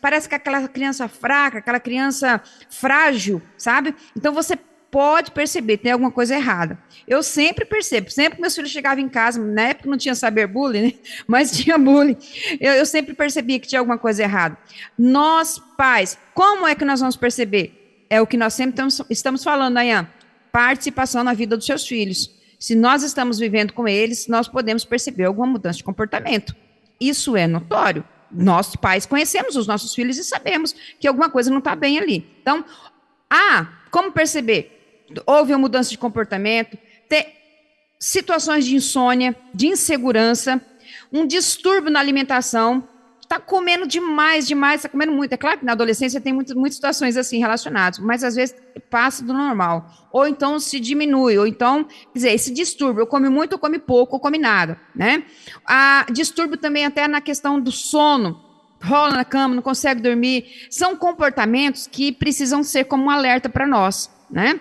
parece 0.00 0.28
que 0.28 0.34
aquela 0.36 0.68
criança 0.68 1.08
fraca, 1.08 1.58
aquela 1.58 1.80
criança 1.80 2.40
frágil, 2.70 3.42
sabe? 3.56 3.96
Então 4.16 4.32
você 4.32 4.56
pode 4.90 5.30
perceber, 5.32 5.78
tem 5.78 5.92
alguma 5.92 6.10
coisa 6.10 6.34
errada. 6.34 6.78
Eu 7.06 7.22
sempre 7.22 7.64
percebo, 7.64 8.10
sempre 8.10 8.36
que 8.36 8.40
meus 8.40 8.54
filhos 8.54 8.70
chegavam 8.70 9.02
em 9.02 9.08
casa, 9.08 9.40
na 9.42 9.62
época 9.68 9.88
não 9.90 9.98
tinha 9.98 10.14
saber 10.14 10.46
bullying, 10.46 10.82
né? 10.82 10.92
mas 11.26 11.50
tinha 11.50 11.78
bullying, 11.78 12.16
eu, 12.60 12.72
eu 12.74 12.86
sempre 12.86 13.14
percebia 13.14 13.58
que 13.58 13.68
tinha 13.68 13.80
alguma 13.80 13.98
coisa 13.98 14.22
errada. 14.22 14.56
Nós, 14.98 15.60
pais, 15.76 16.18
como 16.34 16.66
é 16.66 16.74
que 16.74 16.84
nós 16.84 17.00
vamos 17.00 17.16
perceber? 17.16 18.06
É 18.10 18.20
o 18.20 18.26
que 18.26 18.36
nós 18.36 18.54
sempre 18.54 18.72
estamos, 18.72 19.02
estamos 19.10 19.44
falando, 19.44 19.74
Nayan, 19.74 20.08
participação 20.50 21.22
na 21.22 21.34
vida 21.34 21.56
dos 21.56 21.66
seus 21.66 21.86
filhos. 21.86 22.34
Se 22.58 22.74
nós 22.74 23.02
estamos 23.02 23.38
vivendo 23.38 23.72
com 23.72 23.86
eles, 23.86 24.26
nós 24.26 24.48
podemos 24.48 24.84
perceber 24.84 25.24
alguma 25.24 25.46
mudança 25.46 25.78
de 25.78 25.84
comportamento. 25.84 26.56
Isso 27.00 27.36
é 27.36 27.46
notório. 27.46 28.04
Nós, 28.30 28.74
pais, 28.74 29.06
conhecemos 29.06 29.56
os 29.56 29.66
nossos 29.66 29.94
filhos 29.94 30.18
e 30.18 30.24
sabemos 30.24 30.74
que 30.98 31.06
alguma 31.06 31.30
coisa 31.30 31.50
não 31.50 31.58
está 31.58 31.76
bem 31.76 31.98
ali. 31.98 32.26
Então, 32.42 32.64
Ah, 33.30 33.68
como 33.90 34.10
perceber? 34.10 34.77
Houve 35.26 35.52
uma 35.52 35.58
mudança 35.58 35.90
de 35.90 35.98
comportamento, 35.98 36.76
ter 37.08 37.34
situações 37.98 38.64
de 38.64 38.74
insônia, 38.74 39.34
de 39.54 39.68
insegurança, 39.68 40.60
um 41.12 41.26
distúrbio 41.26 41.90
na 41.90 42.00
alimentação, 42.00 42.86
está 43.28 43.38
comendo 43.38 43.86
demais, 43.86 44.46
demais, 44.46 44.76
está 44.76 44.88
comendo 44.88 45.12
muito. 45.12 45.32
É 45.32 45.36
claro 45.36 45.58
que 45.58 45.64
na 45.64 45.72
adolescência 45.72 46.20
tem 46.20 46.32
muito, 46.32 46.58
muitas 46.58 46.76
situações 46.76 47.16
assim 47.16 47.38
relacionadas, 47.38 47.98
mas 47.98 48.24
às 48.24 48.34
vezes 48.34 48.56
passa 48.88 49.22
do 49.22 49.34
normal. 49.34 50.08
Ou 50.10 50.26
então 50.26 50.58
se 50.58 50.80
diminui, 50.80 51.36
ou 51.36 51.46
então, 51.46 51.84
quer 51.84 52.14
dizer, 52.14 52.32
esse 52.32 52.52
distúrbio, 52.52 53.02
ou 53.02 53.06
come 53.06 53.28
muito, 53.28 53.52
ou 53.52 53.58
come 53.58 53.78
pouco, 53.78 54.16
ou 54.16 54.20
come 54.20 54.38
nada, 54.38 54.80
né? 54.94 55.24
A 55.66 56.06
distúrbio 56.10 56.56
também 56.56 56.86
até 56.86 57.06
na 57.06 57.20
questão 57.20 57.60
do 57.60 57.70
sono, 57.70 58.42
rola 58.82 59.12
na 59.12 59.24
cama, 59.24 59.54
não 59.54 59.62
consegue 59.62 60.00
dormir, 60.00 60.66
são 60.70 60.96
comportamentos 60.96 61.86
que 61.86 62.12
precisam 62.12 62.62
ser 62.62 62.84
como 62.84 63.04
um 63.04 63.10
alerta 63.10 63.48
para 63.48 63.66
nós, 63.66 64.10
né? 64.30 64.58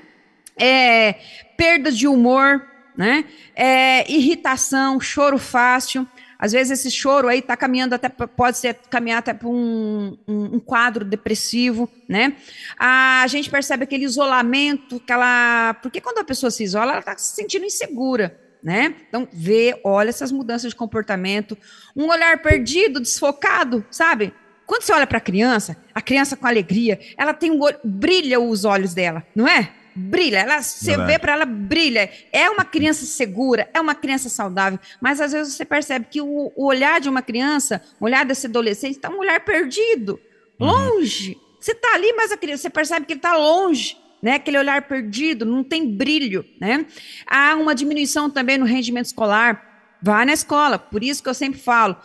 É, 0.57 1.15
perda 1.55 1.91
de 1.91 2.07
humor, 2.07 2.65
né? 2.95 3.25
É, 3.55 4.11
irritação, 4.11 4.99
choro 4.99 5.37
fácil, 5.37 6.07
às 6.39 6.51
vezes 6.51 6.79
esse 6.79 6.91
choro 6.91 7.27
aí 7.27 7.39
está 7.39 7.57
caminhando 7.57 7.93
até, 7.93 8.09
pode 8.09 8.57
ser 8.57 8.75
caminhar 8.89 9.19
até 9.19 9.33
para 9.33 9.47
um, 9.47 10.17
um, 10.27 10.55
um, 10.55 10.59
quadro 10.59 11.03
depressivo, 11.03 11.89
né? 12.07 12.35
A 12.77 13.25
gente 13.27 13.49
percebe 13.49 13.83
aquele 13.83 14.05
isolamento, 14.05 14.97
aquela. 14.97 15.73
Porque 15.81 15.99
quando 15.99 16.19
a 16.19 16.23
pessoa 16.23 16.51
se 16.51 16.63
isola, 16.63 16.91
ela 16.91 16.99
está 16.99 17.17
se 17.17 17.35
sentindo 17.35 17.65
insegura. 17.65 18.39
Né? 18.63 18.95
Então, 19.07 19.27
vê, 19.31 19.79
olha 19.83 20.09
essas 20.09 20.31
mudanças 20.31 20.71
de 20.71 20.75
comportamento, 20.75 21.55
um 21.95 22.07
olhar 22.09 22.41
perdido, 22.41 22.99
desfocado, 22.99 23.85
sabe? 23.89 24.33
Quando 24.65 24.81
você 24.81 24.91
olha 24.91 25.07
para 25.07 25.19
a 25.19 25.21
criança, 25.21 25.77
a 25.93 26.01
criança 26.01 26.35
com 26.35 26.45
alegria, 26.45 26.99
ela 27.15 27.33
tem 27.33 27.51
um 27.51 27.61
olho, 27.61 27.77
brilha 27.83 28.39
os 28.39 28.65
olhos 28.65 28.93
dela, 28.93 29.25
não 29.33 29.47
é? 29.47 29.71
Brilha, 29.97 30.37
ela 30.37 30.61
você 30.61 30.95
vê 31.05 31.17
para 31.17 31.33
ela 31.33 31.45
brilha. 31.45 32.09
É 32.31 32.49
uma 32.49 32.63
criança 32.63 33.05
segura, 33.05 33.69
é 33.73 33.81
uma 33.81 33.95
criança 33.95 34.29
saudável, 34.29 34.79
mas 35.01 35.19
às 35.19 35.31
vezes 35.31 35.55
você 35.55 35.65
percebe 35.65 36.07
que 36.09 36.21
o, 36.21 36.51
o 36.55 36.65
olhar 36.65 37.01
de 37.01 37.09
uma 37.09 37.21
criança, 37.21 37.81
o 37.99 38.05
olhar 38.05 38.25
desse 38.25 38.47
adolescente 38.47 38.95
está 38.95 39.09
um 39.09 39.19
olhar 39.19 39.39
perdido, 39.43 40.19
uhum. 40.59 40.67
longe. 40.67 41.37
Você 41.59 41.71
está 41.71 41.95
ali, 41.95 42.13
mas 42.13 42.31
a 42.31 42.37
criança, 42.37 42.63
você 42.63 42.69
percebe 42.69 43.05
que 43.05 43.13
ele 43.13 43.19
está 43.19 43.35
longe. 43.35 43.97
Né, 44.19 44.33
aquele 44.33 44.57
olhar 44.57 44.81
perdido, 44.87 45.45
não 45.45 45.63
tem 45.63 45.95
brilho, 45.95 46.43
né? 46.59 46.87
Há 47.27 47.53
uma 47.53 47.75
diminuição 47.75 48.31
também 48.31 48.57
no 48.57 48.65
rendimento 48.65 49.05
escolar. 49.05 49.95
Vá 50.01 50.25
na 50.25 50.33
escola, 50.33 50.79
por 50.79 51.03
isso 51.03 51.21
que 51.21 51.29
eu 51.29 51.35
sempre 51.35 51.59
falo, 51.59 51.95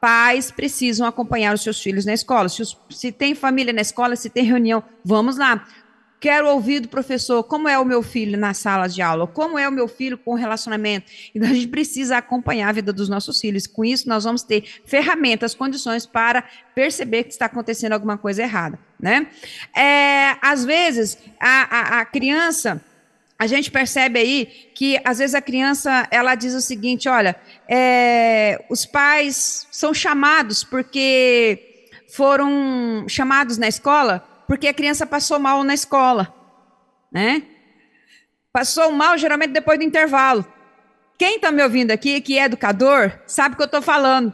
pais 0.00 0.50
precisam 0.50 1.06
acompanhar 1.06 1.54
os 1.54 1.62
seus 1.62 1.80
filhos 1.80 2.04
na 2.04 2.12
escola. 2.12 2.48
Se, 2.48 2.62
os, 2.62 2.76
se, 2.90 3.12
tem 3.12 3.34
família 3.34 3.72
na 3.72 3.80
escola, 3.80 4.16
se 4.16 4.30
tem 4.30 4.44
reunião, 4.44 4.82
vamos 5.04 5.36
lá. 5.36 5.66
Quero 6.20 6.48
ouvir 6.48 6.80
do 6.80 6.88
professor 6.88 7.44
como 7.44 7.68
é 7.68 7.78
o 7.78 7.84
meu 7.84 8.02
filho 8.02 8.36
na 8.36 8.52
sala 8.52 8.88
de 8.88 9.00
aula, 9.00 9.26
como 9.26 9.58
é 9.58 9.68
o 9.68 9.72
meu 9.72 9.86
filho 9.86 10.18
com 10.18 10.32
o 10.32 10.34
relacionamento. 10.34 11.10
Então, 11.34 11.48
a 11.48 11.54
gente 11.54 11.68
precisa 11.68 12.16
acompanhar 12.16 12.68
a 12.68 12.72
vida 12.72 12.92
dos 12.92 13.08
nossos 13.08 13.40
filhos. 13.40 13.66
Com 13.66 13.84
isso, 13.84 14.08
nós 14.08 14.24
vamos 14.24 14.42
ter 14.42 14.64
ferramentas, 14.84 15.54
condições 15.54 16.06
para 16.06 16.42
perceber 16.74 17.24
que 17.24 17.30
está 17.30 17.46
acontecendo 17.46 17.92
alguma 17.92 18.18
coisa 18.18 18.42
errada. 18.42 18.78
Né? 18.98 19.28
É, 19.76 20.36
às 20.42 20.64
vezes, 20.64 21.16
a, 21.38 21.98
a, 21.98 22.00
a 22.00 22.04
criança 22.04 22.82
a 23.38 23.46
gente 23.46 23.70
percebe 23.70 24.18
aí 24.18 24.46
que 24.74 25.00
às 25.04 25.18
vezes 25.18 25.32
a 25.32 25.40
criança 25.40 26.08
ela 26.10 26.34
diz 26.34 26.54
o 26.54 26.60
seguinte: 26.60 27.08
olha, 27.08 27.36
é, 27.68 28.64
os 28.68 28.84
pais 28.84 29.68
são 29.70 29.94
chamados 29.94 30.64
porque 30.64 31.90
foram 32.08 33.06
chamados 33.08 33.56
na 33.56 33.68
escola 33.68 34.26
porque 34.48 34.66
a 34.66 34.74
criança 34.74 35.06
passou 35.06 35.38
mal 35.38 35.62
na 35.62 35.74
escola, 35.74 36.34
né? 37.12 37.42
Passou 38.50 38.90
mal 38.90 39.18
geralmente 39.18 39.52
depois 39.52 39.78
do 39.78 39.84
intervalo. 39.84 40.44
Quem 41.18 41.36
está 41.36 41.52
me 41.52 41.62
ouvindo 41.62 41.90
aqui, 41.90 42.20
que 42.22 42.38
é 42.38 42.44
educador, 42.44 43.12
sabe 43.26 43.54
o 43.54 43.56
que 43.56 43.62
eu 43.62 43.66
estou 43.66 43.82
falando. 43.82 44.32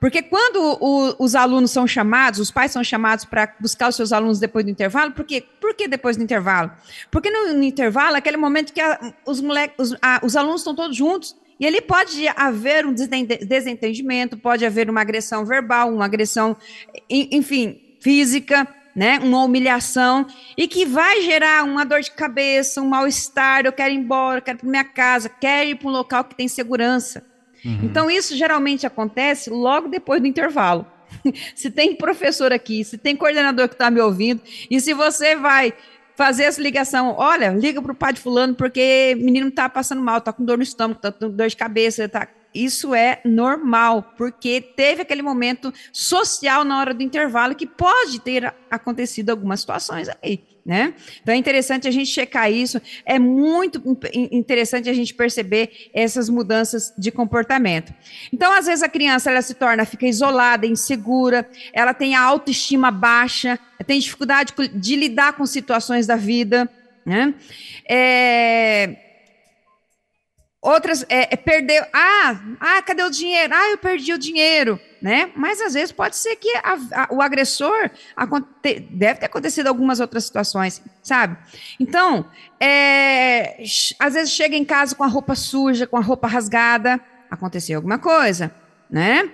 Porque 0.00 0.22
quando 0.22 0.78
o, 0.80 1.14
os 1.18 1.34
alunos 1.34 1.70
são 1.70 1.86
chamados, 1.86 2.40
os 2.40 2.50
pais 2.50 2.72
são 2.72 2.82
chamados 2.82 3.24
para 3.26 3.54
buscar 3.60 3.88
os 3.88 3.96
seus 3.96 4.12
alunos 4.12 4.38
depois 4.38 4.64
do 4.64 4.70
intervalo, 4.70 5.12
por 5.12 5.24
quê? 5.24 5.44
Por 5.60 5.74
que 5.74 5.86
depois 5.86 6.16
do 6.16 6.22
intervalo? 6.22 6.70
Porque 7.10 7.30
no, 7.30 7.52
no 7.52 7.62
intervalo 7.62 8.16
é 8.16 8.18
aquele 8.18 8.38
momento 8.38 8.72
que 8.72 8.80
a, 8.80 9.12
os, 9.26 9.40
moleque, 9.42 9.74
os, 9.76 9.94
a, 10.00 10.20
os 10.22 10.36
alunos 10.36 10.62
estão 10.62 10.74
todos 10.74 10.96
juntos, 10.96 11.36
e 11.58 11.66
ali 11.66 11.82
pode 11.82 12.26
haver 12.28 12.86
um 12.86 12.94
desentendimento, 12.94 14.38
pode 14.38 14.64
haver 14.64 14.88
uma 14.88 15.02
agressão 15.02 15.44
verbal, 15.44 15.92
uma 15.92 16.06
agressão, 16.06 16.56
enfim, 17.10 17.98
física, 18.00 18.66
né, 18.94 19.18
uma 19.22 19.44
humilhação 19.44 20.26
e 20.56 20.66
que 20.66 20.84
vai 20.84 21.22
gerar 21.22 21.64
uma 21.64 21.84
dor 21.84 22.00
de 22.00 22.10
cabeça, 22.10 22.80
um 22.80 22.88
mal-estar, 22.88 23.64
eu 23.64 23.72
quero 23.72 23.92
ir 23.92 23.96
embora, 23.96 24.38
eu 24.38 24.42
quero 24.42 24.58
ir 24.58 24.60
para 24.60 24.70
minha 24.70 24.84
casa, 24.84 25.28
quero 25.28 25.70
ir 25.70 25.74
para 25.76 25.88
um 25.88 25.92
local 25.92 26.24
que 26.24 26.34
tem 26.34 26.48
segurança. 26.48 27.24
Uhum. 27.64 27.80
Então 27.84 28.10
isso 28.10 28.36
geralmente 28.36 28.86
acontece 28.86 29.50
logo 29.50 29.88
depois 29.88 30.20
do 30.20 30.26
intervalo. 30.26 30.86
se 31.54 31.70
tem 31.70 31.94
professor 31.94 32.52
aqui, 32.52 32.84
se 32.84 32.96
tem 32.96 33.16
coordenador 33.16 33.68
que 33.68 33.74
está 33.74 33.90
me 33.90 34.00
ouvindo, 34.00 34.40
e 34.70 34.80
se 34.80 34.94
você 34.94 35.36
vai 35.36 35.72
fazer 36.16 36.44
essa 36.44 36.60
ligação, 36.60 37.14
olha, 37.16 37.48
liga 37.48 37.80
para 37.80 37.92
o 37.92 37.94
pai 37.94 38.12
de 38.12 38.20
fulano 38.20 38.54
porque 38.54 39.16
o 39.18 39.24
menino 39.24 39.48
está 39.48 39.68
passando 39.68 40.02
mal, 40.02 40.18
está 40.18 40.32
com 40.32 40.44
dor 40.44 40.58
no 40.58 40.62
estômago, 40.62 40.98
está 40.98 41.10
com 41.10 41.30
dor 41.30 41.48
de 41.48 41.56
cabeça, 41.56 42.04
está 42.04 42.28
isso 42.54 42.94
é 42.94 43.20
normal, 43.24 44.14
porque 44.16 44.60
teve 44.60 45.02
aquele 45.02 45.22
momento 45.22 45.72
social 45.92 46.64
na 46.64 46.78
hora 46.78 46.94
do 46.94 47.02
intervalo 47.02 47.54
que 47.54 47.66
pode 47.66 48.20
ter 48.20 48.52
acontecido 48.70 49.30
algumas 49.30 49.60
situações 49.60 50.08
aí. 50.22 50.40
Né? 50.64 50.94
Então 51.22 51.34
é 51.34 51.38
interessante 51.38 51.88
a 51.88 51.90
gente 51.90 52.10
checar 52.10 52.52
isso, 52.52 52.80
é 53.06 53.18
muito 53.18 53.82
interessante 54.12 54.90
a 54.90 54.92
gente 54.92 55.14
perceber 55.14 55.90
essas 55.92 56.28
mudanças 56.28 56.92
de 56.98 57.10
comportamento. 57.10 57.94
Então, 58.30 58.52
às 58.52 58.66
vezes 58.66 58.82
a 58.82 58.88
criança 58.88 59.30
ela 59.30 59.40
se 59.40 59.54
torna, 59.54 59.86
fica 59.86 60.06
isolada, 60.06 60.66
insegura, 60.66 61.48
ela 61.72 61.94
tem 61.94 62.14
a 62.14 62.20
autoestima 62.20 62.90
baixa, 62.90 63.58
tem 63.86 63.98
dificuldade 63.98 64.52
de 64.74 64.96
lidar 64.96 65.32
com 65.32 65.46
situações 65.46 66.06
da 66.06 66.14
vida, 66.14 66.68
né? 67.06 67.34
É, 67.88 69.09
Outras 70.62 71.06
é, 71.08 71.32
é 71.32 71.36
perder. 71.36 71.88
Ah, 71.90 72.38
ah, 72.60 72.82
cadê 72.82 73.02
o 73.02 73.10
dinheiro? 73.10 73.54
Ah, 73.54 73.70
eu 73.70 73.78
perdi 73.78 74.12
o 74.12 74.18
dinheiro, 74.18 74.78
né? 75.00 75.32
Mas 75.34 75.58
às 75.58 75.72
vezes 75.72 75.90
pode 75.90 76.16
ser 76.16 76.36
que 76.36 76.54
a, 76.56 76.74
a, 76.92 77.08
o 77.10 77.22
agressor 77.22 77.90
aconte, 78.14 78.46
deve 78.90 79.20
ter 79.20 79.26
acontecido 79.26 79.68
algumas 79.68 80.00
outras 80.00 80.24
situações, 80.24 80.82
sabe? 81.02 81.38
Então, 81.78 82.26
é, 82.60 83.62
às 83.98 84.12
vezes 84.12 84.32
chega 84.32 84.54
em 84.54 84.64
casa 84.64 84.94
com 84.94 85.02
a 85.02 85.06
roupa 85.06 85.34
suja, 85.34 85.86
com 85.86 85.96
a 85.96 86.02
roupa 86.02 86.28
rasgada, 86.28 87.00
aconteceu 87.30 87.78
alguma 87.78 87.98
coisa, 87.98 88.54
né? 88.90 89.30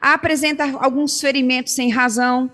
Apresenta 0.00 0.64
alguns 0.80 1.20
ferimentos 1.20 1.72
sem 1.72 1.88
razão. 1.88 2.50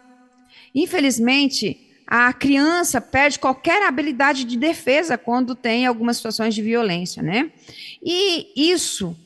Infelizmente, 0.74 1.89
a 2.10 2.32
criança 2.32 3.00
perde 3.00 3.38
qualquer 3.38 3.86
habilidade 3.86 4.42
de 4.42 4.58
defesa 4.58 5.16
quando 5.16 5.54
tem 5.54 5.86
algumas 5.86 6.16
situações 6.16 6.56
de 6.56 6.60
violência, 6.60 7.22
né? 7.22 7.52
E 8.02 8.72
isso, 8.72 9.16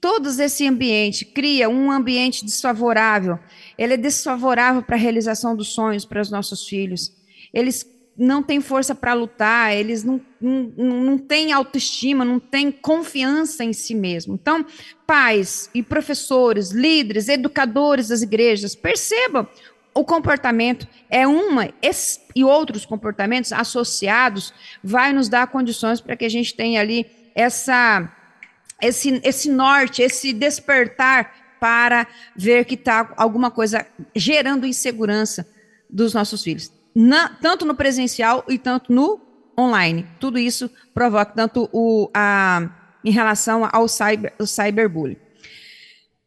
todo 0.00 0.28
esse 0.28 0.66
ambiente 0.66 1.24
cria 1.24 1.68
um 1.68 1.92
ambiente 1.92 2.44
desfavorável. 2.44 3.38
Ele 3.78 3.94
é 3.94 3.96
desfavorável 3.96 4.82
para 4.82 4.96
a 4.96 4.98
realização 4.98 5.54
dos 5.54 5.68
sonhos 5.68 6.04
para 6.04 6.20
os 6.20 6.32
nossos 6.32 6.66
filhos. 6.66 7.12
Eles 7.54 7.86
não 8.16 8.42
têm 8.42 8.60
força 8.60 8.94
para 8.94 9.14
lutar, 9.14 9.74
eles 9.74 10.04
não, 10.04 10.20
não, 10.40 10.72
não 10.76 11.18
têm 11.18 11.52
autoestima, 11.52 12.24
não 12.24 12.38
têm 12.38 12.70
confiança 12.70 13.64
em 13.64 13.72
si 13.72 13.94
mesmo. 13.94 14.34
Então, 14.34 14.66
pais 15.06 15.70
e 15.72 15.82
professores, 15.82 16.70
líderes, 16.70 17.28
educadores 17.28 18.08
das 18.08 18.20
igrejas, 18.20 18.74
percebam 18.74 19.46
o 19.94 20.04
comportamento 20.04 20.86
é 21.10 21.26
uma 21.26 21.68
e 22.34 22.44
outros 22.44 22.86
comportamentos 22.86 23.52
associados 23.52 24.52
vai 24.82 25.12
nos 25.12 25.28
dar 25.28 25.46
condições 25.48 26.00
para 26.00 26.16
que 26.16 26.24
a 26.24 26.30
gente 26.30 26.54
tenha 26.54 26.80
ali 26.80 27.06
essa 27.34 28.10
esse, 28.80 29.20
esse 29.22 29.48
norte, 29.50 30.02
esse 30.02 30.32
despertar 30.32 31.56
para 31.60 32.06
ver 32.34 32.64
que 32.64 32.74
está 32.74 33.12
alguma 33.16 33.50
coisa 33.50 33.86
gerando 34.16 34.66
insegurança 34.66 35.46
dos 35.88 36.12
nossos 36.12 36.42
filhos, 36.42 36.72
Na, 36.94 37.28
tanto 37.28 37.64
no 37.64 37.74
presencial 37.74 38.44
e 38.48 38.58
tanto 38.58 38.92
no 38.92 39.20
online. 39.58 40.06
Tudo 40.18 40.38
isso 40.38 40.68
provoca 40.92 41.32
tanto 41.32 41.68
o 41.72 42.10
a 42.12 42.68
em 43.04 43.10
relação 43.10 43.68
ao 43.72 43.88
cyber, 43.88 44.32
o 44.38 44.46
cyberbullying. 44.46 45.16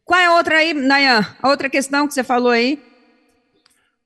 Qual 0.04 0.20
é 0.20 0.26
a 0.26 0.34
outra 0.34 0.58
aí, 0.58 0.74
Nayan? 0.74 1.26
A 1.42 1.48
outra 1.48 1.70
questão 1.70 2.06
que 2.06 2.14
você 2.14 2.22
falou 2.22 2.50
aí? 2.50 2.82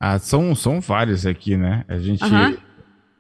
Ah, 0.01 0.19
são, 0.19 0.55
são 0.55 0.81
várias 0.81 1.27
aqui, 1.27 1.59
né? 1.59 1.85
A 1.87 1.99
gente. 1.99 2.25
Uhum. 2.25 2.57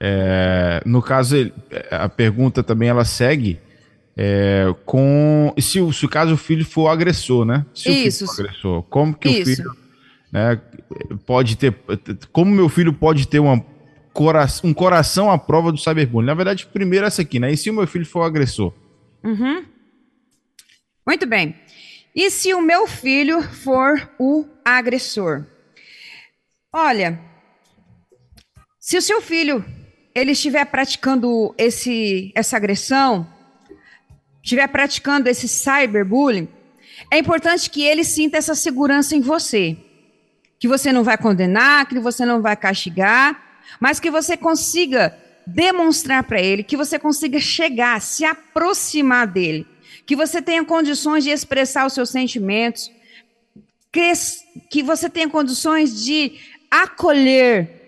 É, 0.00 0.82
no 0.86 1.02
caso, 1.02 1.52
a 1.90 2.08
pergunta 2.08 2.62
também 2.62 2.88
ela 2.88 3.04
segue 3.04 3.60
é, 4.16 4.64
com. 4.86 5.52
Se, 5.58 5.92
se 5.92 6.06
o 6.06 6.08
caso 6.08 6.34
o 6.34 6.38
filho 6.38 6.64
for 6.64 6.88
agressor, 6.88 7.44
né? 7.44 7.66
Se 7.74 7.90
Isso. 7.90 8.24
o 8.24 8.28
filho 8.28 8.36
for 8.36 8.42
agressor, 8.42 8.82
como 8.84 9.14
que 9.14 9.28
Isso. 9.28 9.40
o 9.40 9.56
filho 9.56 9.76
né, 10.32 10.60
pode 11.26 11.56
ter. 11.56 11.74
Como 12.32 12.50
meu 12.50 12.70
filho 12.70 12.94
pode 12.94 13.28
ter 13.28 13.40
uma 13.40 13.62
um 14.64 14.74
coração 14.74 15.30
à 15.30 15.38
prova 15.38 15.70
do 15.70 15.78
cyberbullying. 15.78 16.26
Na 16.26 16.34
verdade, 16.34 16.66
primeiro 16.66 17.06
essa 17.06 17.22
aqui, 17.22 17.38
né? 17.38 17.52
E 17.52 17.56
se 17.56 17.70
o 17.70 17.74
meu 17.74 17.86
filho 17.86 18.04
for 18.04 18.20
o 18.20 18.24
agressor? 18.24 18.72
Uhum. 19.22 19.64
Muito 21.06 21.26
bem. 21.26 21.54
E 22.14 22.30
se 22.30 22.52
o 22.52 22.60
meu 22.60 22.86
filho 22.86 23.42
for 23.42 24.10
o 24.18 24.46
agressor? 24.64 25.46
Olha, 26.72 27.20
se 28.78 28.96
o 28.96 29.02
seu 29.02 29.20
filho 29.20 29.64
ele 30.14 30.32
estiver 30.32 30.64
praticando 30.66 31.52
esse, 31.58 32.30
essa 32.32 32.56
agressão, 32.56 33.26
estiver 34.40 34.68
praticando 34.68 35.28
esse 35.28 35.48
cyberbullying, 35.48 36.48
é 37.10 37.18
importante 37.18 37.68
que 37.68 37.82
ele 37.82 38.04
sinta 38.04 38.38
essa 38.38 38.54
segurança 38.54 39.16
em 39.16 39.20
você. 39.20 39.76
Que 40.60 40.68
você 40.68 40.92
não 40.92 41.02
vai 41.02 41.18
condenar, 41.18 41.88
que 41.88 41.98
você 41.98 42.24
não 42.24 42.40
vai 42.40 42.56
castigar, 42.56 43.62
mas 43.80 43.98
que 43.98 44.10
você 44.10 44.36
consiga 44.36 45.18
demonstrar 45.44 46.22
para 46.22 46.40
ele, 46.40 46.62
que 46.62 46.76
você 46.76 47.00
consiga 47.00 47.40
chegar, 47.40 48.00
se 48.00 48.24
aproximar 48.24 49.26
dele, 49.26 49.66
que 50.06 50.14
você 50.14 50.40
tenha 50.40 50.64
condições 50.64 51.24
de 51.24 51.30
expressar 51.30 51.84
os 51.84 51.94
seus 51.94 52.10
sentimentos, 52.10 52.92
que, 53.92 54.12
que 54.70 54.82
você 54.84 55.10
tenha 55.10 55.28
condições 55.28 56.04
de 56.04 56.38
acolher 56.70 57.80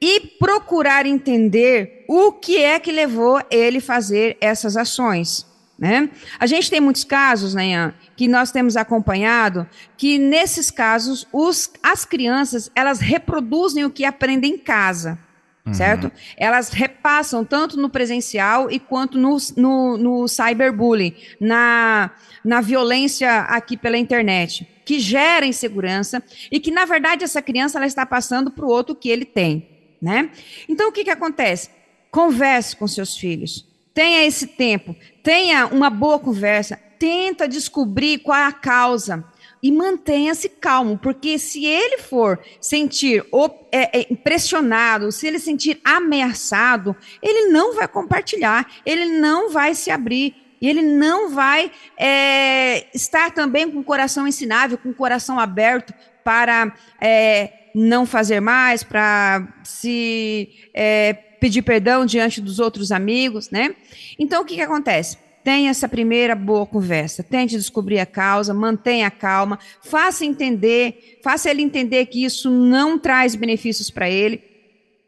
e 0.00 0.20
procurar 0.38 1.06
entender 1.06 2.04
o 2.08 2.32
que 2.32 2.58
é 2.58 2.78
que 2.78 2.92
levou 2.92 3.40
ele 3.50 3.78
a 3.78 3.82
fazer 3.82 4.36
essas 4.40 4.76
ações. 4.76 5.46
Né? 5.78 6.08
A 6.38 6.46
gente 6.46 6.70
tem 6.70 6.80
muitos 6.80 7.04
casos, 7.04 7.54
né, 7.54 7.92
que 8.16 8.26
nós 8.26 8.50
temos 8.50 8.76
acompanhado, 8.76 9.68
que 9.96 10.18
nesses 10.18 10.70
casos 10.70 11.26
os, 11.32 11.70
as 11.82 12.04
crianças 12.04 12.70
elas 12.74 12.98
reproduzem 12.98 13.84
o 13.84 13.90
que 13.90 14.04
aprendem 14.04 14.54
em 14.54 14.58
casa. 14.58 15.18
Uhum. 15.66 15.74
Certo? 15.74 16.12
Elas 16.36 16.70
repassam 16.70 17.44
tanto 17.44 17.76
no 17.76 17.90
presencial 17.90 18.70
e 18.70 18.78
quanto 18.78 19.18
no, 19.18 19.36
no, 19.56 19.96
no 19.96 20.28
cyberbullying, 20.28 21.14
na, 21.40 22.12
na 22.44 22.60
violência 22.60 23.40
aqui 23.40 23.76
pela 23.76 23.98
internet, 23.98 24.66
que 24.86 24.98
gera 24.98 25.44
insegurança 25.44 26.22
e 26.50 26.58
que, 26.58 26.70
na 26.70 26.86
verdade, 26.86 27.24
essa 27.24 27.42
criança 27.42 27.78
ela 27.78 27.86
está 27.86 28.06
passando 28.06 28.50
para 28.50 28.64
o 28.64 28.70
outro 28.70 28.94
que 28.94 29.10
ele 29.10 29.26
tem 29.26 29.76
né? 30.00 30.30
Então 30.68 30.88
o 30.88 30.92
que 30.92 31.04
que 31.04 31.10
acontece? 31.10 31.70
Converse 32.10 32.76
com 32.76 32.86
seus 32.86 33.16
filhos. 33.16 33.66
Tenha 33.92 34.24
esse 34.24 34.46
tempo, 34.46 34.94
tenha 35.22 35.66
uma 35.66 35.88
boa 35.88 36.18
conversa, 36.18 36.78
tenta 36.98 37.48
descobrir 37.48 38.18
qual 38.18 38.38
é 38.38 38.44
a 38.44 38.52
causa 38.52 39.24
e 39.62 39.72
mantenha-se 39.72 40.50
calmo, 40.50 40.98
porque 40.98 41.38
se 41.38 41.64
ele 41.64 41.98
for 41.98 42.38
sentir 42.60 43.24
é, 43.72 44.00
é, 44.00 44.06
impressionado, 44.12 45.10
se 45.10 45.26
ele 45.26 45.38
sentir 45.38 45.80
ameaçado, 45.82 46.94
ele 47.22 47.48
não 47.50 47.74
vai 47.74 47.88
compartilhar, 47.88 48.70
ele 48.84 49.18
não 49.18 49.50
vai 49.50 49.74
se 49.74 49.90
abrir, 49.90 50.36
e 50.60 50.68
ele 50.68 50.82
não 50.82 51.30
vai 51.30 51.70
é, 51.98 52.86
estar 52.94 53.30
também 53.32 53.70
com 53.70 53.80
o 53.80 53.84
coração 53.84 54.26
ensinável, 54.26 54.78
com 54.78 54.90
o 54.90 54.94
coração 54.94 55.38
aberto 55.38 55.92
para 56.24 56.74
é, 57.00 57.52
não 57.74 58.06
fazer 58.06 58.40
mais, 58.40 58.82
para 58.82 59.46
se 59.62 60.48
é, 60.72 61.12
pedir 61.12 61.62
perdão 61.62 62.06
diante 62.06 62.40
dos 62.40 62.58
outros 62.58 62.90
amigos, 62.90 63.50
né? 63.50 63.74
Então, 64.18 64.42
o 64.42 64.44
que, 64.44 64.54
que 64.54 64.62
acontece? 64.62 65.18
Tenha 65.44 65.70
essa 65.70 65.88
primeira 65.88 66.34
boa 66.34 66.66
conversa, 66.66 67.22
tente 67.22 67.54
descobrir 67.56 68.00
a 68.00 68.06
causa, 68.06 68.52
mantenha 68.52 69.06
a 69.06 69.10
calma, 69.10 69.58
faça 69.80 70.24
entender, 70.24 71.20
faça 71.22 71.50
ele 71.50 71.62
entender 71.62 72.06
que 72.06 72.24
isso 72.24 72.50
não 72.50 72.98
traz 72.98 73.36
benefícios 73.36 73.88
para 73.88 74.10
ele, 74.10 74.42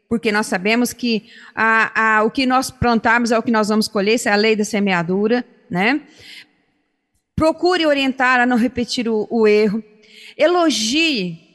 porque 0.09 0.31
nós 0.31 0.47
sabemos 0.47 0.91
que 0.91 1.29
a, 1.53 2.17
a, 2.17 2.23
o 2.23 2.31
que 2.31 2.47
nós 2.47 2.71
plantarmos 2.71 3.31
é 3.31 3.37
o 3.37 3.43
que 3.43 3.51
nós 3.51 3.69
vamos 3.69 3.87
colher, 3.87 4.15
isso 4.15 4.27
é 4.27 4.31
a 4.31 4.35
lei 4.35 4.55
da 4.55 4.65
semeadura, 4.65 5.45
né? 5.69 6.01
Procure 7.35 7.85
orientar 7.85 8.39
a 8.39 8.45
não 8.45 8.57
repetir 8.57 9.07
o, 9.07 9.27
o 9.29 9.47
erro. 9.47 9.83
Elogie 10.35 11.47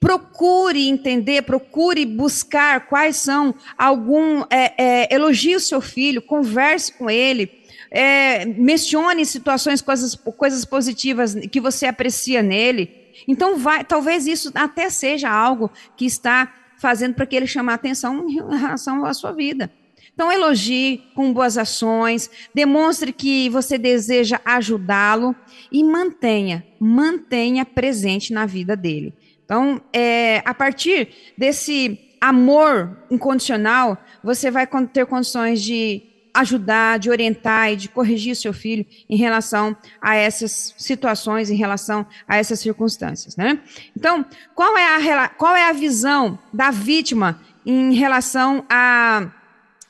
procure 0.00 0.88
entender, 0.88 1.42
procure 1.42 2.04
buscar 2.04 2.88
quais 2.88 3.16
são 3.18 3.54
algum 3.78 4.42
é, 4.50 4.74
é, 4.76 5.14
elogie 5.14 5.54
o 5.54 5.60
seu 5.60 5.80
filho, 5.80 6.20
converse 6.20 6.92
com 6.92 7.08
ele, 7.08 7.48
é, 7.88 8.44
mencione 8.44 9.24
situações, 9.24 9.80
coisas, 9.80 10.16
coisas 10.16 10.64
positivas 10.64 11.36
que 11.52 11.60
você 11.60 11.86
aprecia 11.86 12.42
nele. 12.42 12.90
Então, 13.28 13.56
vai, 13.56 13.84
talvez 13.84 14.26
isso 14.26 14.50
até 14.56 14.90
seja 14.90 15.30
algo 15.30 15.70
que 15.96 16.04
está 16.04 16.52
fazendo 16.82 17.14
para 17.14 17.24
que 17.24 17.36
ele 17.36 17.46
chame 17.46 17.70
a 17.70 17.74
atenção 17.74 18.28
em 18.28 18.32
relação 18.34 19.04
à 19.04 19.14
sua 19.14 19.30
vida. 19.30 19.70
Então, 20.12 20.30
elogie 20.30 21.04
com 21.14 21.32
boas 21.32 21.56
ações, 21.56 22.28
demonstre 22.52 23.12
que 23.12 23.48
você 23.48 23.78
deseja 23.78 24.40
ajudá-lo 24.44 25.34
e 25.70 25.82
mantenha, 25.82 26.66
mantenha 26.78 27.64
presente 27.64 28.32
na 28.32 28.44
vida 28.44 28.76
dele. 28.76 29.14
Então, 29.44 29.80
é, 29.92 30.42
a 30.44 30.52
partir 30.52 31.08
desse 31.38 31.98
amor 32.20 32.98
incondicional, 33.10 33.96
você 34.22 34.50
vai 34.50 34.66
ter 34.92 35.06
condições 35.06 35.62
de 35.62 36.02
ajudar, 36.34 36.98
de 36.98 37.10
orientar 37.10 37.72
e 37.72 37.76
de 37.76 37.88
corrigir 37.88 38.34
seu 38.34 38.52
filho 38.52 38.86
em 39.08 39.16
relação 39.16 39.76
a 40.00 40.14
essas 40.14 40.74
situações, 40.78 41.50
em 41.50 41.56
relação 41.56 42.06
a 42.26 42.36
essas 42.36 42.60
circunstâncias, 42.60 43.36
né? 43.36 43.60
Então, 43.96 44.24
qual 44.54 44.76
é 44.76 45.12
a, 45.12 45.28
qual 45.28 45.54
é 45.54 45.68
a 45.68 45.72
visão 45.72 46.38
da 46.52 46.70
vítima 46.70 47.40
em 47.66 47.94
relação 47.94 48.64
a, 48.68 49.30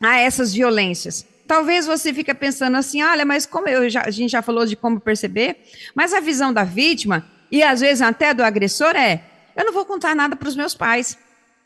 a 0.00 0.18
essas 0.18 0.52
violências? 0.52 1.26
Talvez 1.46 1.86
você 1.86 2.12
fique 2.12 2.32
pensando 2.34 2.76
assim, 2.76 3.02
olha, 3.02 3.24
mas 3.24 3.46
como 3.46 3.68
eu 3.68 3.88
já, 3.88 4.02
a 4.02 4.10
gente 4.10 4.30
já 4.30 4.42
falou 4.42 4.66
de 4.66 4.74
como 4.74 4.98
perceber, 4.98 5.64
mas 5.94 6.12
a 6.12 6.20
visão 6.20 6.52
da 6.52 6.64
vítima, 6.64 7.24
e 7.50 7.62
às 7.62 7.80
vezes 7.80 8.00
até 8.00 8.32
do 8.32 8.42
agressor, 8.42 8.96
é 8.96 9.22
eu 9.54 9.64
não 9.64 9.72
vou 9.72 9.84
contar 9.84 10.14
nada 10.16 10.34
para 10.34 10.48
os 10.48 10.56
meus 10.56 10.74
pais, 10.74 11.18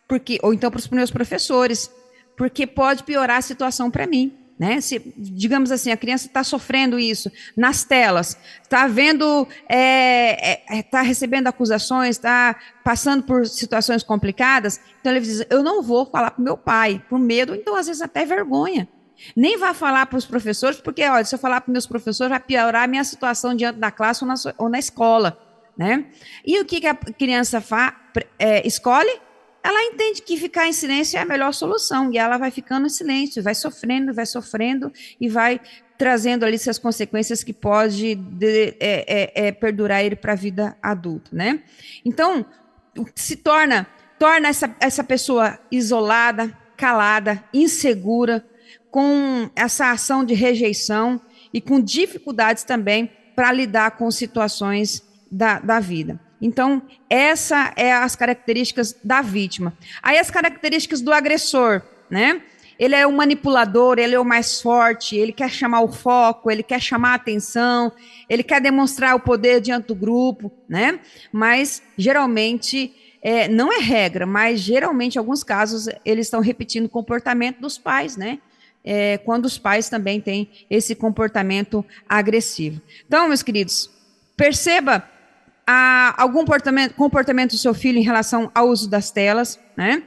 porque 0.08 0.38
ou 0.42 0.52
então 0.52 0.70
para 0.70 0.78
os 0.78 0.88
meus 0.88 1.10
professores, 1.10 1.90
porque 2.36 2.66
pode 2.66 3.04
piorar 3.04 3.38
a 3.38 3.42
situação 3.42 3.90
para 3.90 4.06
mim. 4.06 4.45
Né? 4.58 4.80
Se, 4.80 5.12
digamos 5.16 5.70
assim, 5.70 5.90
a 5.90 5.96
criança 5.96 6.26
está 6.26 6.42
sofrendo 6.42 6.98
isso 6.98 7.30
nas 7.56 7.84
telas, 7.84 8.38
está 8.62 8.86
vendo, 8.86 9.46
está 9.50 9.64
é, 9.68 10.78
é, 10.78 10.82
tá 10.82 11.02
recebendo 11.02 11.46
acusações, 11.46 12.16
está 12.16 12.56
passando 12.82 13.22
por 13.22 13.46
situações 13.46 14.02
complicadas, 14.02 14.80
então 15.00 15.12
ele 15.12 15.20
diz: 15.20 15.44
Eu 15.50 15.62
não 15.62 15.82
vou 15.82 16.06
falar 16.06 16.30
para 16.30 16.42
meu 16.42 16.56
pai, 16.56 17.02
por 17.08 17.18
medo, 17.18 17.54
então 17.54 17.76
às 17.76 17.86
vezes 17.86 18.00
até 18.00 18.24
vergonha. 18.24 18.88
Nem 19.34 19.58
vai 19.58 19.74
falar 19.74 20.06
para 20.06 20.18
os 20.18 20.26
professores, 20.26 20.78
porque 20.78 21.02
olha, 21.04 21.24
se 21.24 21.34
eu 21.34 21.38
falar 21.38 21.60
para 21.60 21.72
meus 21.72 21.86
professores, 21.86 22.30
vai 22.30 22.40
piorar 22.40 22.84
a 22.84 22.86
minha 22.86 23.04
situação 23.04 23.54
diante 23.54 23.78
da 23.78 23.90
classe 23.90 24.24
ou 24.24 24.28
na, 24.28 24.34
ou 24.58 24.68
na 24.68 24.78
escola 24.78 25.38
né? 25.76 26.06
E 26.44 26.58
o 26.60 26.64
que, 26.64 26.80
que 26.80 26.86
a 26.86 26.94
criança 26.94 27.60
fa, 27.60 27.94
é, 28.38 28.66
escolhe? 28.66 29.20
Ela 29.66 29.82
entende 29.82 30.22
que 30.22 30.36
ficar 30.36 30.68
em 30.68 30.72
silêncio 30.72 31.18
é 31.18 31.22
a 31.22 31.24
melhor 31.24 31.52
solução 31.52 32.12
e 32.12 32.18
ela 32.18 32.38
vai 32.38 32.52
ficando 32.52 32.86
em 32.86 32.88
silêncio, 32.88 33.42
vai 33.42 33.52
sofrendo, 33.52 34.14
vai 34.14 34.24
sofrendo 34.24 34.92
e 35.20 35.28
vai 35.28 35.60
trazendo 35.98 36.44
ali 36.44 36.56
suas 36.56 36.78
consequências 36.78 37.42
que 37.42 37.52
pode 37.52 38.14
de, 38.14 38.76
é, 38.78 39.32
é, 39.34 39.46
é 39.48 39.50
perdurar 39.50 40.04
ele 40.04 40.14
para 40.14 40.34
a 40.34 40.36
vida 40.36 40.78
adulta, 40.80 41.30
né? 41.32 41.64
Então 42.04 42.46
se 43.16 43.34
torna 43.34 43.88
torna 44.20 44.46
essa, 44.46 44.72
essa 44.78 45.02
pessoa 45.02 45.58
isolada, 45.68 46.56
calada, 46.76 47.42
insegura, 47.52 48.46
com 48.88 49.50
essa 49.56 49.90
ação 49.90 50.24
de 50.24 50.32
rejeição 50.32 51.20
e 51.52 51.60
com 51.60 51.80
dificuldades 51.80 52.62
também 52.62 53.10
para 53.34 53.50
lidar 53.50 53.96
com 53.96 54.08
situações 54.12 55.02
da, 55.28 55.58
da 55.58 55.80
vida. 55.80 56.24
Então, 56.40 56.82
essa 57.08 57.72
é 57.76 57.92
as 57.92 58.14
características 58.14 58.94
da 59.02 59.22
vítima. 59.22 59.76
Aí 60.02 60.18
as 60.18 60.30
características 60.30 61.00
do 61.00 61.12
agressor, 61.12 61.82
né? 62.10 62.42
Ele 62.78 62.94
é 62.94 63.06
o 63.06 63.12
manipulador, 63.12 63.98
ele 63.98 64.14
é 64.14 64.20
o 64.20 64.24
mais 64.24 64.60
forte, 64.60 65.16
ele 65.16 65.32
quer 65.32 65.50
chamar 65.50 65.80
o 65.80 65.88
foco, 65.88 66.50
ele 66.50 66.62
quer 66.62 66.80
chamar 66.80 67.12
a 67.12 67.14
atenção, 67.14 67.90
ele 68.28 68.42
quer 68.42 68.60
demonstrar 68.60 69.14
o 69.14 69.20
poder 69.20 69.62
diante 69.62 69.86
do 69.86 69.94
grupo, 69.94 70.52
né? 70.68 71.00
Mas 71.32 71.82
geralmente 71.96 72.94
é, 73.22 73.48
não 73.48 73.72
é 73.72 73.78
regra, 73.78 74.26
mas 74.26 74.60
geralmente 74.60 75.16
em 75.16 75.18
alguns 75.18 75.42
casos 75.42 75.88
eles 76.04 76.26
estão 76.26 76.40
repetindo 76.40 76.84
o 76.84 76.90
comportamento 76.90 77.60
dos 77.60 77.78
pais, 77.78 78.16
né? 78.16 78.38
É, 78.84 79.18
quando 79.18 79.46
os 79.46 79.58
pais 79.58 79.88
também 79.88 80.20
têm 80.20 80.48
esse 80.70 80.94
comportamento 80.94 81.84
agressivo. 82.08 82.80
Então, 83.06 83.26
meus 83.26 83.42
queridos, 83.42 83.90
perceba 84.36 85.02
a 85.66 86.14
algum 86.22 86.40
comportamento, 86.40 86.94
comportamento 86.94 87.50
do 87.52 87.58
seu 87.58 87.74
filho 87.74 87.98
em 87.98 88.02
relação 88.02 88.50
ao 88.54 88.68
uso 88.68 88.88
das 88.88 89.10
telas, 89.10 89.58
né? 89.76 90.02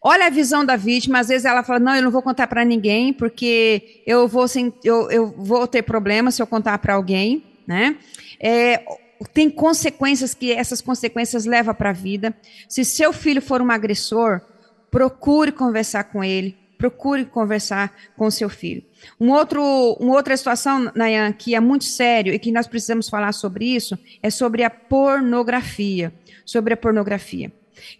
Olha 0.00 0.26
a 0.26 0.30
visão 0.30 0.64
da 0.64 0.76
vítima, 0.76 1.18
às 1.20 1.28
vezes 1.28 1.46
ela 1.46 1.62
fala, 1.62 1.78
não, 1.78 1.96
eu 1.96 2.02
não 2.02 2.10
vou 2.10 2.20
contar 2.22 2.46
para 2.46 2.64
ninguém, 2.64 3.12
porque 3.12 4.02
eu 4.06 4.28
vou, 4.28 4.44
eu, 4.82 5.10
eu 5.10 5.34
vou 5.36 5.66
ter 5.66 5.82
problema 5.82 6.30
se 6.30 6.42
eu 6.42 6.46
contar 6.46 6.78
para 6.78 6.94
alguém, 6.94 7.42
né? 7.66 7.96
É, 8.38 8.84
tem 9.32 9.48
consequências 9.48 10.34
que 10.34 10.52
essas 10.52 10.82
consequências 10.82 11.46
levam 11.46 11.74
para 11.74 11.90
a 11.90 11.94
vida. 11.94 12.36
Se 12.68 12.84
seu 12.84 13.12
filho 13.12 13.40
for 13.40 13.62
um 13.62 13.70
agressor, 13.70 14.42
procure 14.90 15.50
conversar 15.50 16.04
com 16.04 16.22
ele, 16.22 16.56
procure 16.84 17.24
conversar 17.24 17.94
com 18.14 18.30
seu 18.30 18.50
filho. 18.50 18.84
Um 19.18 19.30
outro, 19.30 19.62
uma 19.98 20.14
outra 20.14 20.36
situação, 20.36 20.92
Nayan, 20.94 21.32
que 21.32 21.54
é 21.54 21.60
muito 21.60 21.84
sério 21.84 22.34
e 22.34 22.38
que 22.38 22.52
nós 22.52 22.66
precisamos 22.66 23.08
falar 23.08 23.32
sobre 23.32 23.64
isso, 23.64 23.98
é 24.22 24.28
sobre 24.28 24.62
a 24.62 24.68
pornografia. 24.68 26.12
Sobre 26.44 26.74
a 26.74 26.76
pornografia. 26.76 27.50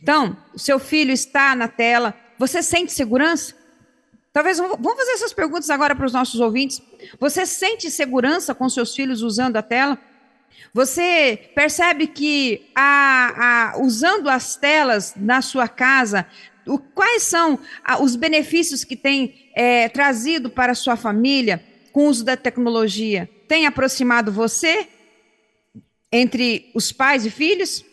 Então, 0.02 0.36
seu 0.54 0.78
filho 0.78 1.12
está 1.12 1.54
na 1.54 1.66
tela, 1.66 2.14
você 2.38 2.62
sente 2.62 2.92
segurança? 2.92 3.54
Talvez 4.34 4.58
vamos 4.58 4.96
fazer 4.98 5.12
essas 5.12 5.32
perguntas 5.32 5.70
agora 5.70 5.94
para 5.94 6.04
os 6.04 6.12
nossos 6.12 6.38
ouvintes. 6.40 6.82
Você 7.18 7.46
sente 7.46 7.90
segurança 7.90 8.54
com 8.54 8.68
seus 8.68 8.94
filhos 8.94 9.22
usando 9.22 9.56
a 9.56 9.62
tela? 9.62 9.98
Você 10.74 11.50
percebe 11.54 12.06
que 12.06 12.68
a, 12.74 13.72
a, 13.76 13.80
usando 13.80 14.28
as 14.28 14.56
telas 14.56 15.14
na 15.16 15.40
sua 15.40 15.68
casa, 15.68 16.26
o, 16.66 16.78
quais 16.78 17.22
são 17.22 17.58
a, 17.84 18.02
os 18.02 18.16
benefícios 18.16 18.84
que 18.84 18.96
tem 18.96 19.50
é, 19.54 19.88
trazido 19.88 20.50
para 20.50 20.72
a 20.72 20.74
sua 20.74 20.96
família 20.96 21.62
com 21.92 22.06
o 22.06 22.08
uso 22.08 22.24
da 22.24 22.36
tecnologia? 22.36 23.28
Tem 23.46 23.66
aproximado 23.66 24.32
você 24.32 24.88
entre 26.10 26.70
os 26.74 26.92
pais 26.92 27.26
e 27.26 27.30
filhos? 27.30 27.84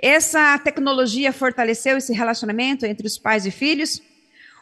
Essa 0.00 0.58
tecnologia 0.58 1.32
fortaleceu 1.32 1.96
esse 1.96 2.12
relacionamento 2.12 2.86
entre 2.86 3.06
os 3.06 3.18
pais 3.18 3.46
e 3.46 3.50
filhos? 3.50 4.00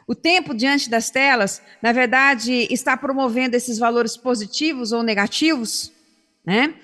O 0.06 0.14
tempo 0.14 0.54
diante 0.54 0.90
das 0.90 1.10
telas, 1.10 1.62
na 1.80 1.92
verdade, 1.92 2.66
está 2.70 2.96
promovendo 2.96 3.54
esses 3.54 3.78
valores 3.78 4.16
positivos 4.16 4.90
ou 4.90 5.02
negativos, 5.02 5.92
né? 6.44 6.74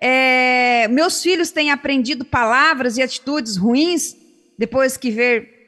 É, 0.00 0.88
meus 0.88 1.22
filhos 1.22 1.50
têm 1.50 1.70
aprendido 1.70 2.24
palavras 2.24 2.96
e 2.96 3.02
atitudes 3.02 3.56
ruins 3.56 4.16
depois 4.56 4.96
que 4.96 5.10
ver 5.10 5.59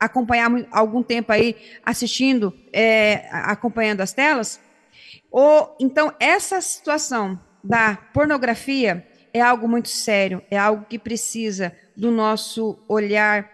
acompanhar 0.00 0.50
algum 0.72 1.02
tempo 1.02 1.30
aí 1.30 1.54
assistindo, 1.84 2.52
é, 2.72 3.28
acompanhando 3.30 4.00
as 4.00 4.12
telas. 4.12 4.58
Ou 5.30 5.76
então 5.78 6.12
essa 6.18 6.60
situação 6.60 7.38
da 7.62 7.96
pornografia 8.14 9.06
é 9.32 9.40
algo 9.40 9.68
muito 9.68 9.88
sério, 9.88 10.42
é 10.50 10.58
algo 10.58 10.86
que 10.88 10.98
precisa 10.98 11.72
do 11.96 12.10
nosso 12.10 12.78
olhar 12.88 13.48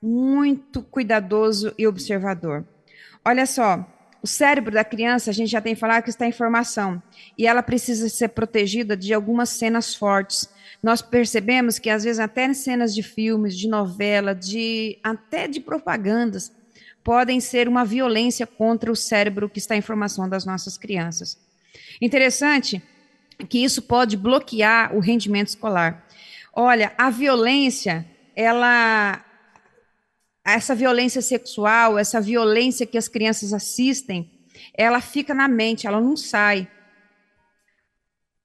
muito 0.00 0.82
cuidadoso 0.82 1.74
e 1.76 1.86
observador. 1.86 2.64
Olha 3.24 3.46
só, 3.46 3.84
o 4.22 4.26
cérebro 4.26 4.72
da 4.72 4.84
criança, 4.84 5.30
a 5.30 5.34
gente 5.34 5.50
já 5.50 5.60
tem 5.60 5.74
falado 5.74 6.04
que 6.04 6.10
está 6.10 6.26
em 6.26 6.32
formação, 6.32 7.02
e 7.36 7.46
ela 7.46 7.62
precisa 7.62 8.08
ser 8.08 8.28
protegida 8.28 8.96
de 8.96 9.12
algumas 9.12 9.50
cenas 9.50 9.94
fortes. 9.94 10.48
Nós 10.84 11.00
percebemos 11.00 11.78
que, 11.78 11.88
às 11.88 12.04
vezes, 12.04 12.20
até 12.20 12.52
cenas 12.52 12.94
de 12.94 13.02
filmes, 13.02 13.56
de 13.56 13.66
novela, 13.66 14.34
de 14.34 14.98
até 15.02 15.48
de 15.48 15.58
propagandas, 15.58 16.52
podem 17.02 17.40
ser 17.40 17.68
uma 17.68 17.86
violência 17.86 18.46
contra 18.46 18.92
o 18.92 18.94
cérebro 18.94 19.48
que 19.48 19.58
está 19.58 19.74
em 19.74 19.80
formação 19.80 20.28
das 20.28 20.44
nossas 20.44 20.76
crianças. 20.76 21.38
Interessante 22.02 22.82
que 23.48 23.64
isso 23.64 23.80
pode 23.80 24.14
bloquear 24.14 24.94
o 24.94 25.00
rendimento 25.00 25.48
escolar. 25.48 26.06
Olha, 26.52 26.92
a 26.98 27.08
violência, 27.08 28.04
ela 28.36 29.24
essa 30.44 30.74
violência 30.74 31.22
sexual, 31.22 31.98
essa 31.98 32.20
violência 32.20 32.84
que 32.84 32.98
as 32.98 33.08
crianças 33.08 33.54
assistem, 33.54 34.30
ela 34.74 35.00
fica 35.00 35.32
na 35.32 35.48
mente, 35.48 35.86
ela 35.86 35.98
não 35.98 36.14
sai. 36.14 36.68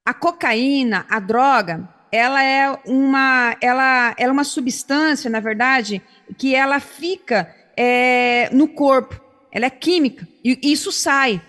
A 0.05 0.13
cocaína, 0.13 1.05
a 1.09 1.19
droga, 1.19 1.98
ela 2.11 2.43
é 2.43 2.71
uma, 2.85 3.55
ela, 3.61 4.15
ela 4.17 4.29
é 4.29 4.31
uma 4.31 4.43
substância, 4.43 5.29
na 5.29 5.39
verdade, 5.39 6.01
que 6.37 6.55
ela 6.55 6.79
fica 6.79 7.53
é, 7.77 8.49
no 8.51 8.67
corpo. 8.67 9.19
Ela 9.51 9.65
é 9.65 9.69
química 9.69 10.27
e 10.43 10.59
isso 10.63 10.91
sai. 10.91 11.41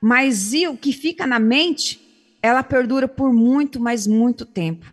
Mas 0.00 0.52
e 0.52 0.66
o 0.66 0.76
que 0.76 0.92
fica 0.92 1.26
na 1.26 1.38
mente, 1.38 2.00
ela 2.42 2.62
perdura 2.62 3.06
por 3.06 3.32
muito, 3.32 3.80
mas 3.80 4.06
muito 4.06 4.44
tempo. 4.44 4.92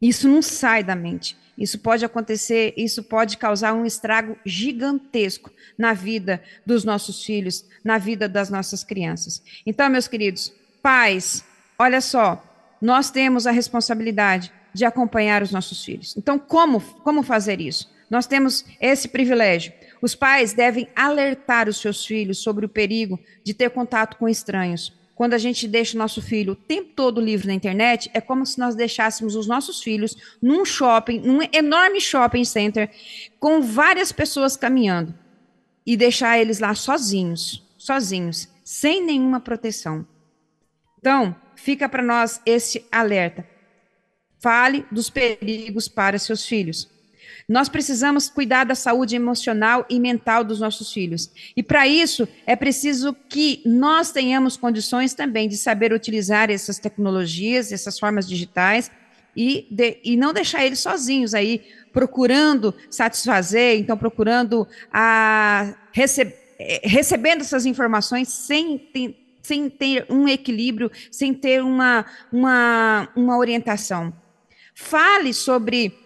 Isso 0.00 0.28
não 0.28 0.40
sai 0.40 0.84
da 0.84 0.94
mente. 0.94 1.36
Isso 1.58 1.78
pode 1.78 2.04
acontecer, 2.04 2.74
isso 2.76 3.02
pode 3.02 3.38
causar 3.38 3.72
um 3.72 3.86
estrago 3.86 4.36
gigantesco 4.44 5.50
na 5.76 5.94
vida 5.94 6.42
dos 6.66 6.84
nossos 6.84 7.24
filhos, 7.24 7.64
na 7.82 7.96
vida 7.96 8.28
das 8.28 8.50
nossas 8.50 8.84
crianças. 8.84 9.42
Então, 9.64 9.88
meus 9.88 10.06
queridos, 10.06 10.52
pais, 10.82 11.44
olha 11.78 12.00
só, 12.00 12.42
nós 12.80 13.10
temos 13.10 13.46
a 13.46 13.50
responsabilidade 13.50 14.52
de 14.72 14.84
acompanhar 14.84 15.42
os 15.42 15.50
nossos 15.50 15.84
filhos. 15.84 16.14
Então, 16.16 16.38
como, 16.38 16.80
como 16.80 17.22
fazer 17.22 17.60
isso? 17.60 17.90
Nós 18.10 18.26
temos 18.26 18.64
esse 18.80 19.08
privilégio. 19.08 19.72
Os 20.00 20.14
pais 20.14 20.52
devem 20.52 20.88
alertar 20.94 21.68
os 21.68 21.80
seus 21.80 22.04
filhos 22.04 22.38
sobre 22.38 22.66
o 22.66 22.68
perigo 22.68 23.18
de 23.42 23.54
ter 23.54 23.70
contato 23.70 24.16
com 24.16 24.28
estranhos 24.28 24.92
quando 25.16 25.32
a 25.32 25.38
gente 25.38 25.66
deixa 25.66 25.96
o 25.96 25.98
nosso 25.98 26.20
filho 26.20 26.52
o 26.52 26.56
tempo 26.56 26.92
todo 26.94 27.22
livre 27.22 27.46
na 27.46 27.54
internet, 27.54 28.10
é 28.12 28.20
como 28.20 28.44
se 28.44 28.58
nós 28.58 28.74
deixássemos 28.74 29.34
os 29.34 29.46
nossos 29.46 29.82
filhos 29.82 30.14
num 30.42 30.62
shopping, 30.62 31.20
num 31.20 31.40
enorme 31.54 32.02
shopping 32.02 32.44
center, 32.44 32.90
com 33.40 33.62
várias 33.62 34.12
pessoas 34.12 34.58
caminhando, 34.58 35.14
e 35.86 35.96
deixar 35.96 36.38
eles 36.38 36.58
lá 36.58 36.74
sozinhos, 36.74 37.66
sozinhos, 37.78 38.46
sem 38.62 39.02
nenhuma 39.02 39.40
proteção. 39.40 40.06
Então, 40.98 41.34
fica 41.56 41.88
para 41.88 42.02
nós 42.02 42.40
esse 42.46 42.84
alerta. 42.92 43.46
Fale 44.38 44.86
dos 44.92 45.10
perigos 45.10 45.88
para 45.88 46.18
seus 46.18 46.46
filhos. 46.46 46.88
Nós 47.48 47.68
precisamos 47.68 48.28
cuidar 48.28 48.64
da 48.64 48.74
saúde 48.74 49.14
emocional 49.14 49.86
e 49.88 50.00
mental 50.00 50.42
dos 50.42 50.60
nossos 50.60 50.92
filhos. 50.92 51.30
E 51.56 51.62
para 51.62 51.86
isso, 51.86 52.28
é 52.44 52.56
preciso 52.56 53.14
que 53.28 53.62
nós 53.64 54.10
tenhamos 54.10 54.56
condições 54.56 55.14
também 55.14 55.48
de 55.48 55.56
saber 55.56 55.92
utilizar 55.92 56.50
essas 56.50 56.78
tecnologias, 56.78 57.70
essas 57.70 57.98
formas 57.98 58.28
digitais, 58.28 58.90
e, 59.36 59.68
de, 59.70 59.98
e 60.02 60.16
não 60.16 60.32
deixar 60.32 60.64
eles 60.64 60.80
sozinhos 60.80 61.34
aí, 61.34 61.62
procurando 61.92 62.74
satisfazer, 62.90 63.78
então 63.78 63.96
procurando 63.96 64.66
a, 64.92 65.74
eh, 65.94 66.80
recebendo 66.84 67.42
essas 67.42 67.66
informações 67.66 68.28
sem 68.28 68.78
sem 69.46 69.70
ter 69.70 70.06
um 70.10 70.26
equilíbrio, 70.26 70.90
sem 71.10 71.32
ter 71.32 71.62
uma, 71.62 72.04
uma, 72.32 73.08
uma 73.14 73.38
orientação. 73.38 74.12
Fale 74.74 75.32
sobre 75.32 75.96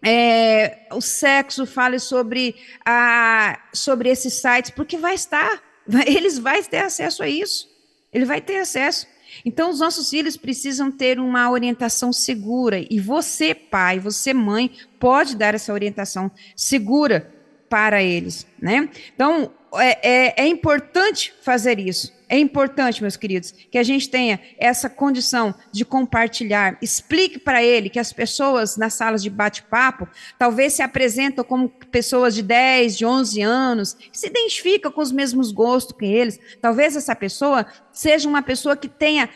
é, 0.00 0.86
o 0.92 1.00
sexo, 1.00 1.66
fale 1.66 1.98
sobre, 1.98 2.54
a, 2.84 3.58
sobre 3.72 4.08
esses 4.08 4.34
sites, 4.34 4.70
porque 4.70 4.96
vai 4.96 5.14
estar, 5.14 5.60
eles 6.06 6.38
vão 6.38 6.62
ter 6.62 6.78
acesso 6.78 7.22
a 7.22 7.28
isso. 7.28 7.68
Ele 8.12 8.24
vai 8.24 8.40
ter 8.40 8.58
acesso. 8.58 9.08
Então, 9.44 9.70
os 9.70 9.80
nossos 9.80 10.08
filhos 10.08 10.36
precisam 10.36 10.92
ter 10.92 11.18
uma 11.18 11.50
orientação 11.50 12.12
segura. 12.12 12.84
E 12.88 13.00
você, 13.00 13.52
pai, 13.54 13.98
você, 13.98 14.32
mãe, 14.32 14.70
pode 15.00 15.34
dar 15.34 15.52
essa 15.52 15.72
orientação 15.72 16.30
segura 16.54 17.34
para 17.68 18.00
eles. 18.00 18.46
Né? 18.62 18.88
Então, 19.12 19.50
é, 19.74 20.08
é, 20.08 20.44
é 20.44 20.46
importante 20.46 21.34
fazer 21.42 21.80
isso. 21.80 22.12
É 22.34 22.38
importante, 22.38 23.00
meus 23.00 23.16
queridos, 23.16 23.52
que 23.70 23.78
a 23.78 23.82
gente 23.84 24.08
tenha 24.08 24.40
essa 24.58 24.90
condição 24.90 25.54
de 25.70 25.84
compartilhar. 25.84 26.76
Explique 26.82 27.38
para 27.38 27.62
ele 27.62 27.88
que 27.88 28.00
as 28.00 28.12
pessoas 28.12 28.76
nas 28.76 28.94
salas 28.94 29.22
de 29.22 29.30
bate-papo 29.30 30.08
talvez 30.36 30.72
se 30.72 30.82
apresentam 30.82 31.44
como 31.44 31.68
pessoas 31.68 32.34
de 32.34 32.42
10, 32.42 32.98
de 32.98 33.06
11 33.06 33.40
anos, 33.40 33.94
que 33.94 34.18
se 34.18 34.26
identificam 34.26 34.90
com 34.90 35.00
os 35.00 35.12
mesmos 35.12 35.52
gostos 35.52 35.96
que 35.96 36.06
eles. 36.06 36.40
Talvez 36.60 36.96
essa 36.96 37.14
pessoa 37.14 37.66
seja 37.92 38.28
uma 38.28 38.42
pessoa 38.42 38.76
que 38.76 38.88
tenha 38.88 39.30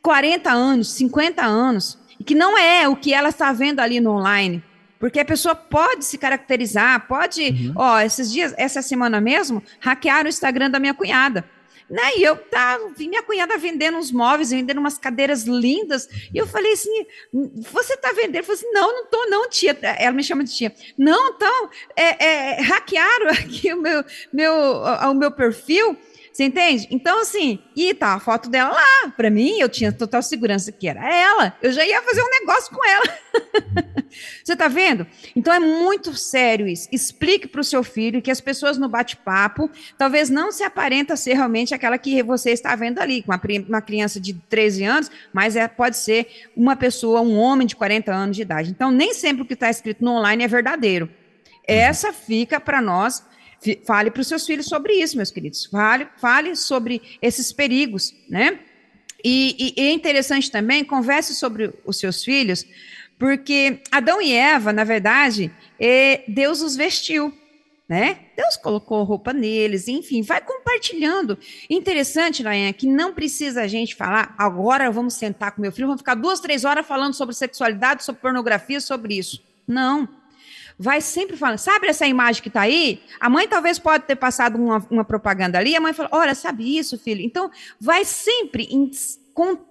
40 0.00 0.48
anos, 0.48 0.92
50 0.92 1.44
anos, 1.44 1.98
e 2.20 2.22
que 2.22 2.36
não 2.36 2.56
é 2.56 2.86
o 2.86 2.94
que 2.94 3.12
ela 3.12 3.30
está 3.30 3.52
vendo 3.52 3.80
ali 3.80 3.98
no 3.98 4.12
online. 4.12 4.62
Porque 5.00 5.18
a 5.18 5.24
pessoa 5.24 5.56
pode 5.56 6.04
se 6.04 6.16
caracterizar, 6.16 7.08
pode. 7.08 7.42
Uhum. 7.42 7.72
Ó, 7.74 7.98
esses 7.98 8.30
dias, 8.30 8.54
essa 8.56 8.80
semana 8.80 9.20
mesmo, 9.20 9.60
hackearam 9.80 10.26
o 10.26 10.28
Instagram 10.28 10.70
da 10.70 10.78
minha 10.78 10.94
cunhada. 10.94 11.44
Né? 11.90 12.16
E 12.16 12.22
eu 12.22 12.36
tá, 12.36 12.78
vi 12.96 13.08
minha 13.08 13.22
cunhada 13.22 13.56
vendendo 13.56 13.96
uns 13.96 14.12
móveis, 14.12 14.50
vendendo 14.50 14.78
umas 14.78 14.98
cadeiras 14.98 15.44
lindas. 15.44 16.06
E 16.32 16.36
eu 16.36 16.46
falei 16.46 16.72
assim: 16.72 17.06
você 17.72 17.96
tá 17.96 18.12
vendendo? 18.12 18.36
Eu 18.36 18.44
falei 18.44 18.60
assim: 18.60 18.72
não, 18.72 18.92
não 18.92 19.06
tô, 19.06 19.26
não, 19.26 19.48
tia. 19.48 19.76
Ela 19.98 20.12
me 20.12 20.22
chama 20.22 20.44
de 20.44 20.54
tia. 20.54 20.74
Não, 20.98 21.30
então, 21.30 21.70
é, 21.96 22.24
é, 22.24 22.60
hackearam 22.60 23.30
aqui 23.32 23.72
o 23.72 23.80
meu, 23.80 24.04
meu, 24.32 24.54
o 24.54 25.14
meu 25.14 25.30
perfil. 25.30 25.96
Você 26.38 26.44
entende? 26.44 26.86
Então, 26.92 27.22
assim, 27.22 27.58
e 27.74 27.92
tá 27.92 28.14
a 28.14 28.20
foto 28.20 28.48
dela 28.48 28.70
lá. 28.70 29.10
Para 29.16 29.28
mim, 29.28 29.58
eu 29.58 29.68
tinha 29.68 29.90
total 29.90 30.22
segurança 30.22 30.70
que 30.70 30.86
era 30.86 31.12
ela. 31.12 31.52
Eu 31.60 31.72
já 31.72 31.84
ia 31.84 32.00
fazer 32.00 32.22
um 32.22 32.30
negócio 32.30 32.72
com 32.72 32.86
ela. 32.86 33.18
Você 34.44 34.54
tá 34.54 34.68
vendo? 34.68 35.04
Então 35.34 35.52
é 35.52 35.58
muito 35.58 36.14
sério 36.14 36.68
isso. 36.68 36.88
Explique 36.92 37.48
para 37.48 37.60
o 37.60 37.64
seu 37.64 37.82
filho 37.82 38.22
que 38.22 38.30
as 38.30 38.40
pessoas 38.40 38.78
no 38.78 38.88
bate-papo 38.88 39.68
talvez 39.98 40.30
não 40.30 40.52
se 40.52 40.62
aparenta 40.62 41.16
ser 41.16 41.34
realmente 41.34 41.74
aquela 41.74 41.98
que 41.98 42.22
você 42.22 42.52
está 42.52 42.76
vendo 42.76 43.00
ali, 43.00 43.20
com 43.20 43.32
uma, 43.32 43.40
uma 43.68 43.82
criança 43.82 44.20
de 44.20 44.34
13 44.34 44.84
anos, 44.84 45.10
mas 45.32 45.56
é, 45.56 45.66
pode 45.66 45.96
ser 45.96 46.48
uma 46.56 46.76
pessoa, 46.76 47.20
um 47.20 47.36
homem 47.36 47.66
de 47.66 47.74
40 47.74 48.14
anos 48.14 48.36
de 48.36 48.42
idade. 48.42 48.70
Então, 48.70 48.92
nem 48.92 49.12
sempre 49.12 49.42
o 49.42 49.44
que 49.44 49.54
está 49.54 49.68
escrito 49.68 50.04
no 50.04 50.12
online 50.12 50.44
é 50.44 50.48
verdadeiro 50.48 51.10
Essa 51.66 52.12
fica 52.12 52.60
para 52.60 52.80
nós. 52.80 53.26
Fale 53.84 54.10
para 54.10 54.20
os 54.20 54.28
seus 54.28 54.46
filhos 54.46 54.66
sobre 54.66 54.94
isso, 54.94 55.16
meus 55.16 55.30
queridos. 55.30 55.66
Fale, 55.66 56.06
fale 56.16 56.54
sobre 56.56 57.02
esses 57.20 57.52
perigos, 57.52 58.14
né? 58.28 58.60
E, 59.24 59.74
e, 59.76 59.82
é 59.88 59.92
interessante 59.92 60.50
também, 60.50 60.84
converse 60.84 61.34
sobre 61.34 61.72
os 61.84 61.98
seus 61.98 62.22
filhos, 62.22 62.64
porque 63.18 63.80
Adão 63.90 64.22
e 64.22 64.32
Eva, 64.32 64.72
na 64.72 64.84
verdade, 64.84 65.50
é, 65.78 66.22
Deus 66.28 66.62
os 66.62 66.76
vestiu 66.76 67.34
né? 67.88 68.18
Deus 68.36 68.56
colocou 68.56 69.02
roupa 69.02 69.32
neles, 69.32 69.88
enfim, 69.88 70.20
vai 70.20 70.42
compartilhando. 70.42 71.38
Interessante, 71.70 72.42
Lainha, 72.42 72.72
que 72.72 72.86
não 72.86 73.14
precisa 73.14 73.62
a 73.62 73.66
gente 73.66 73.96
falar, 73.96 74.34
agora 74.36 74.90
vamos 74.90 75.14
sentar 75.14 75.52
com 75.52 75.62
meu 75.62 75.72
filho, 75.72 75.86
vamos 75.86 76.02
ficar 76.02 76.14
duas, 76.14 76.38
três 76.38 76.64
horas 76.66 76.86
falando 76.86 77.14
sobre 77.14 77.34
sexualidade, 77.34 78.04
sobre 78.04 78.20
pornografia, 78.20 78.80
sobre 78.80 79.16
isso. 79.16 79.42
Não. 79.66 80.06
Vai 80.78 81.00
sempre 81.00 81.36
falando, 81.36 81.58
sabe 81.58 81.88
essa 81.88 82.06
imagem 82.06 82.40
que 82.40 82.48
está 82.48 82.60
aí? 82.60 83.02
A 83.18 83.28
mãe 83.28 83.48
talvez 83.48 83.78
pode 83.80 84.04
ter 84.04 84.14
passado 84.14 84.56
uma, 84.56 84.86
uma 84.88 85.04
propaganda 85.04 85.58
ali, 85.58 85.74
a 85.74 85.80
mãe 85.80 85.92
fala, 85.92 86.08
olha, 86.12 86.34
sabe 86.36 86.78
isso, 86.78 86.96
filho? 86.96 87.20
Então, 87.20 87.50
vai 87.80 88.04
sempre 88.04 88.68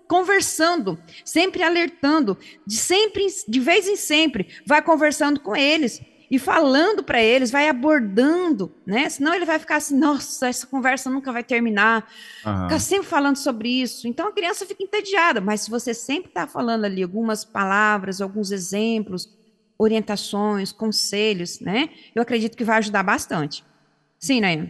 conversando, 0.08 0.98
sempre 1.24 1.64
alertando, 1.64 2.38
de 2.66 2.76
sempre, 2.76 3.26
de 3.48 3.60
vez 3.60 3.88
em 3.88 3.96
sempre, 3.96 4.48
vai 4.66 4.82
conversando 4.82 5.40
com 5.40 5.56
eles 5.56 6.02
e 6.30 6.38
falando 6.38 7.04
para 7.04 7.22
eles, 7.22 7.52
vai 7.52 7.70
abordando, 7.70 8.72
né? 8.86 9.08
Senão 9.10 9.34
ele 9.34 9.46
vai 9.46 9.58
ficar 9.60 9.78
assim, 9.78 9.98
nossa, 9.98 10.48
essa 10.48 10.68
conversa 10.68 11.10
nunca 11.10 11.32
vai 11.32 11.44
terminar. 11.44 12.06
Uhum. 12.46 12.64
Fica 12.64 12.80
sempre 12.80 13.08
falando 13.08 13.38
sobre 13.38 13.70
isso. 13.82 14.08
Então 14.08 14.28
a 14.28 14.34
criança 14.34 14.66
fica 14.66 14.84
entediada, 14.84 15.40
mas 15.40 15.62
se 15.62 15.70
você 15.70 15.94
sempre 15.94 16.30
está 16.30 16.46
falando 16.46 16.84
ali 16.84 17.02
algumas 17.02 17.46
palavras, 17.46 18.20
alguns 18.20 18.52
exemplos, 18.52 19.37
orientações, 19.78 20.72
conselhos, 20.72 21.60
né? 21.60 21.90
Eu 22.16 22.22
acredito 22.22 22.58
que 22.58 22.64
vai 22.64 22.78
ajudar 22.78 23.04
bastante. 23.04 23.64
Sim, 24.20 24.42
Nayan. 24.42 24.70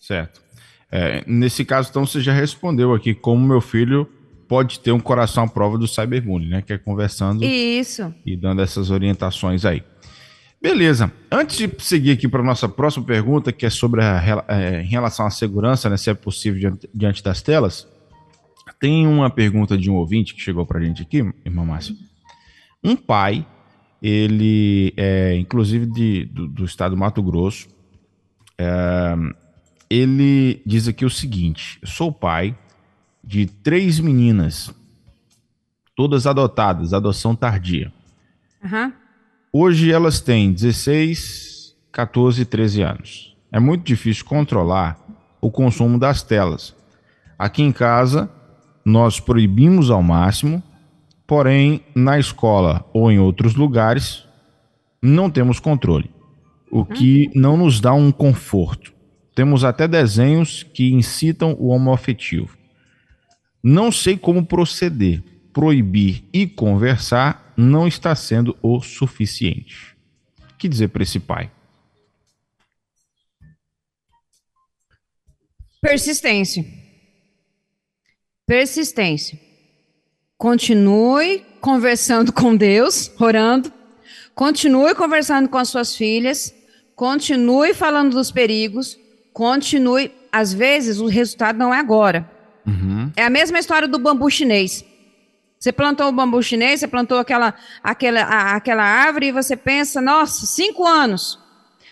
Certo. 0.00 0.42
É, 0.90 1.22
nesse 1.26 1.64
caso, 1.64 1.90
então, 1.90 2.06
você 2.06 2.20
já 2.20 2.32
respondeu 2.32 2.94
aqui 2.94 3.14
como 3.14 3.46
meu 3.46 3.60
filho 3.60 4.08
pode 4.48 4.80
ter 4.80 4.90
um 4.90 4.98
coração 4.98 5.44
à 5.44 5.48
prova 5.48 5.78
do 5.78 5.86
cyberbullying, 5.86 6.48
né? 6.48 6.62
Que 6.62 6.72
é 6.72 6.78
conversando 6.78 7.44
Isso. 7.44 8.12
e 8.26 8.36
dando 8.36 8.60
essas 8.60 8.90
orientações 8.90 9.64
aí. 9.64 9.84
Beleza. 10.60 11.10
Antes 11.30 11.56
de 11.56 11.70
seguir 11.78 12.10
aqui 12.10 12.28
para 12.28 12.40
a 12.40 12.44
nossa 12.44 12.68
próxima 12.68 13.06
pergunta, 13.06 13.52
que 13.52 13.64
é 13.64 13.70
sobre 13.70 14.02
a, 14.02 14.44
é, 14.48 14.82
em 14.82 14.88
relação 14.88 15.24
à 15.24 15.30
segurança, 15.30 15.88
né, 15.88 15.96
se 15.96 16.10
é 16.10 16.14
possível 16.14 16.58
diante, 16.60 16.90
diante, 16.92 17.22
das 17.22 17.40
telas, 17.40 17.88
tem 18.78 19.06
uma 19.06 19.30
pergunta 19.30 19.78
de 19.78 19.90
um 19.90 19.94
ouvinte 19.94 20.34
que 20.34 20.42
chegou 20.42 20.66
para 20.66 20.78
a 20.78 20.82
gente 20.82 21.00
aqui, 21.00 21.18
irmã 21.44 21.64
Márcia. 21.64 21.94
Um 22.84 22.94
pai, 22.94 23.46
ele 24.02 24.92
é 24.96 25.36
inclusive 25.36 25.86
de, 25.86 26.24
do, 26.26 26.48
do 26.48 26.64
estado 26.64 26.94
do 26.94 26.98
Mato 26.98 27.22
Grosso, 27.22 27.68
é, 28.58 29.14
ele 29.88 30.62
diz 30.64 30.86
aqui 30.86 31.04
o 31.04 31.10
seguinte: 31.10 31.78
eu 31.82 31.88
sou 31.88 32.12
pai 32.12 32.56
de 33.22 33.46
três 33.46 34.00
meninas, 34.00 34.72
todas 35.94 36.26
adotadas, 36.26 36.92
adoção 36.92 37.34
tardia. 37.34 37.92
Uhum. 38.62 38.92
Hoje 39.52 39.92
elas 39.92 40.20
têm 40.20 40.52
16, 40.52 41.74
14 41.90 42.42
e 42.42 42.44
13 42.44 42.82
anos. 42.82 43.36
É 43.50 43.58
muito 43.58 43.84
difícil 43.84 44.24
controlar 44.24 44.98
o 45.40 45.50
consumo 45.50 45.98
das 45.98 46.22
telas. 46.22 46.74
Aqui 47.38 47.62
em 47.62 47.72
casa, 47.72 48.30
nós 48.84 49.18
proibimos 49.18 49.90
ao 49.90 50.02
máximo, 50.02 50.62
porém, 51.30 51.84
na 51.94 52.18
escola 52.18 52.84
ou 52.92 53.08
em 53.08 53.20
outros 53.20 53.54
lugares, 53.54 54.26
não 55.00 55.30
temos 55.30 55.60
controle, 55.60 56.10
o 56.68 56.84
que 56.84 57.30
não 57.36 57.56
nos 57.56 57.80
dá 57.80 57.94
um 57.94 58.10
conforto. 58.10 58.92
Temos 59.32 59.62
até 59.62 59.86
desenhos 59.86 60.64
que 60.64 60.90
incitam 60.90 61.54
o 61.56 61.68
homoafetivo. 61.68 62.58
Não 63.62 63.92
sei 63.92 64.18
como 64.18 64.44
proceder, 64.44 65.22
proibir 65.52 66.24
e 66.32 66.48
conversar 66.48 67.54
não 67.56 67.86
está 67.86 68.12
sendo 68.16 68.56
o 68.60 68.80
suficiente. 68.80 69.96
O 70.52 70.56
que 70.56 70.68
dizer 70.68 70.88
para 70.88 71.04
esse 71.04 71.20
pai? 71.20 71.48
Persistência. 75.80 76.64
Persistência. 78.44 79.49
Continue 80.40 81.44
conversando 81.60 82.32
com 82.32 82.56
Deus, 82.56 83.12
orando. 83.20 83.70
Continue 84.34 84.94
conversando 84.94 85.50
com 85.50 85.58
as 85.58 85.68
suas 85.68 85.94
filhas. 85.94 86.54
Continue 86.96 87.74
falando 87.74 88.12
dos 88.12 88.32
perigos. 88.32 88.98
Continue. 89.34 90.10
Às 90.32 90.50
vezes, 90.50 90.98
o 90.98 91.08
resultado 91.08 91.58
não 91.58 91.74
é 91.74 91.78
agora. 91.78 92.26
Uhum. 92.66 93.12
É 93.18 93.22
a 93.22 93.28
mesma 93.28 93.58
história 93.58 93.86
do 93.86 93.98
bambu 93.98 94.30
chinês. 94.30 94.82
Você 95.58 95.72
plantou 95.72 96.08
o 96.08 96.12
bambu 96.12 96.42
chinês, 96.42 96.80
você 96.80 96.88
plantou 96.88 97.18
aquela, 97.18 97.54
aquela, 97.82 98.22
a, 98.22 98.56
aquela 98.56 98.82
árvore 98.82 99.26
e 99.26 99.32
você 99.32 99.54
pensa, 99.54 100.00
nossa, 100.00 100.46
cinco 100.46 100.86
anos. 100.86 101.38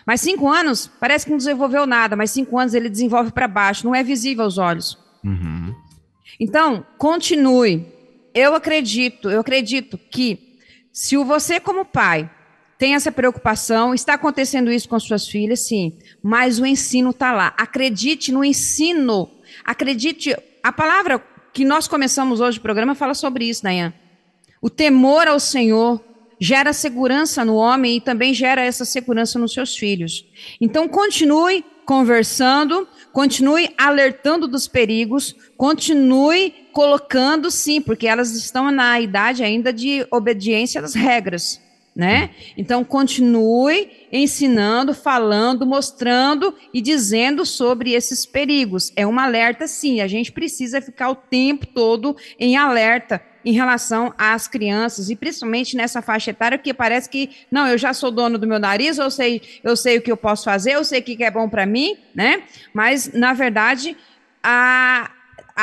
Mas 0.06 0.22
cinco 0.22 0.48
anos 0.48 0.90
parece 0.98 1.26
que 1.26 1.30
não 1.32 1.36
desenvolveu 1.36 1.86
nada, 1.86 2.16
mas 2.16 2.30
cinco 2.30 2.58
anos 2.58 2.72
ele 2.72 2.88
desenvolve 2.88 3.30
para 3.30 3.46
baixo, 3.46 3.84
não 3.84 3.94
é 3.94 4.02
visível 4.02 4.44
aos 4.44 4.56
olhos. 4.56 4.96
Uhum. 5.22 5.74
Então, 6.40 6.86
continue. 6.96 7.97
Eu 8.38 8.54
acredito, 8.54 9.28
eu 9.28 9.40
acredito 9.40 9.98
que 9.98 10.60
se 10.92 11.16
você, 11.16 11.58
como 11.58 11.84
pai, 11.84 12.30
tem 12.78 12.94
essa 12.94 13.10
preocupação, 13.10 13.92
está 13.92 14.14
acontecendo 14.14 14.70
isso 14.70 14.88
com 14.88 15.00
suas 15.00 15.26
filhas, 15.26 15.66
sim, 15.66 15.98
mas 16.22 16.60
o 16.60 16.64
ensino 16.64 17.10
está 17.10 17.32
lá. 17.32 17.52
Acredite 17.58 18.30
no 18.30 18.44
ensino. 18.44 19.28
Acredite. 19.64 20.36
A 20.62 20.70
palavra 20.70 21.20
que 21.52 21.64
nós 21.64 21.88
começamos 21.88 22.40
hoje 22.40 22.58
o 22.58 22.62
programa 22.62 22.94
fala 22.94 23.12
sobre 23.12 23.44
isso, 23.48 23.64
Dayan. 23.64 23.92
O 24.62 24.70
temor 24.70 25.26
ao 25.26 25.40
Senhor 25.40 26.00
gera 26.38 26.72
segurança 26.72 27.44
no 27.44 27.56
homem 27.56 27.96
e 27.96 28.00
também 28.00 28.32
gera 28.32 28.62
essa 28.62 28.84
segurança 28.84 29.36
nos 29.36 29.52
seus 29.52 29.76
filhos. 29.76 30.24
Então, 30.60 30.86
continue 30.86 31.64
conversando, 31.84 32.86
continue 33.12 33.70
alertando 33.76 34.46
dos 34.46 34.68
perigos, 34.68 35.34
continue 35.56 36.52
colocando, 36.72 37.50
sim, 37.50 37.80
porque 37.80 38.06
elas 38.06 38.34
estão 38.34 38.70
na 38.70 39.00
idade 39.00 39.42
ainda 39.42 39.72
de 39.72 40.06
obediência 40.10 40.80
às 40.80 40.94
regras 40.94 41.60
né? 41.98 42.30
Então 42.56 42.84
continue 42.84 43.90
ensinando, 44.12 44.94
falando, 44.94 45.66
mostrando 45.66 46.54
e 46.72 46.80
dizendo 46.80 47.44
sobre 47.44 47.92
esses 47.92 48.24
perigos. 48.24 48.92
É 48.94 49.04
um 49.04 49.18
alerta, 49.18 49.66
sim. 49.66 50.00
A 50.00 50.06
gente 50.06 50.30
precisa 50.30 50.80
ficar 50.80 51.10
o 51.10 51.16
tempo 51.16 51.66
todo 51.66 52.16
em 52.38 52.56
alerta 52.56 53.20
em 53.48 53.52
relação 53.52 54.12
às 54.18 54.46
crianças 54.46 55.08
e 55.08 55.16
principalmente 55.16 55.74
nessa 55.74 56.02
faixa 56.02 56.32
etária 56.32 56.58
que 56.58 56.74
parece 56.74 57.08
que 57.08 57.30
não, 57.50 57.66
eu 57.66 57.78
já 57.78 57.94
sou 57.94 58.10
dono 58.10 58.36
do 58.36 58.46
meu 58.46 58.58
nariz, 58.58 58.98
eu 58.98 59.10
sei, 59.10 59.40
eu 59.64 59.74
sei 59.74 59.96
o 59.96 60.02
que 60.02 60.12
eu 60.12 60.18
posso 60.18 60.44
fazer, 60.44 60.72
eu 60.72 60.84
sei 60.84 61.00
o 61.00 61.02
que 61.02 61.24
é 61.24 61.30
bom 61.30 61.48
para 61.48 61.64
mim, 61.64 61.96
né? 62.14 62.42
Mas 62.74 63.10
na 63.14 63.32
verdade 63.32 63.96
a 64.42 65.10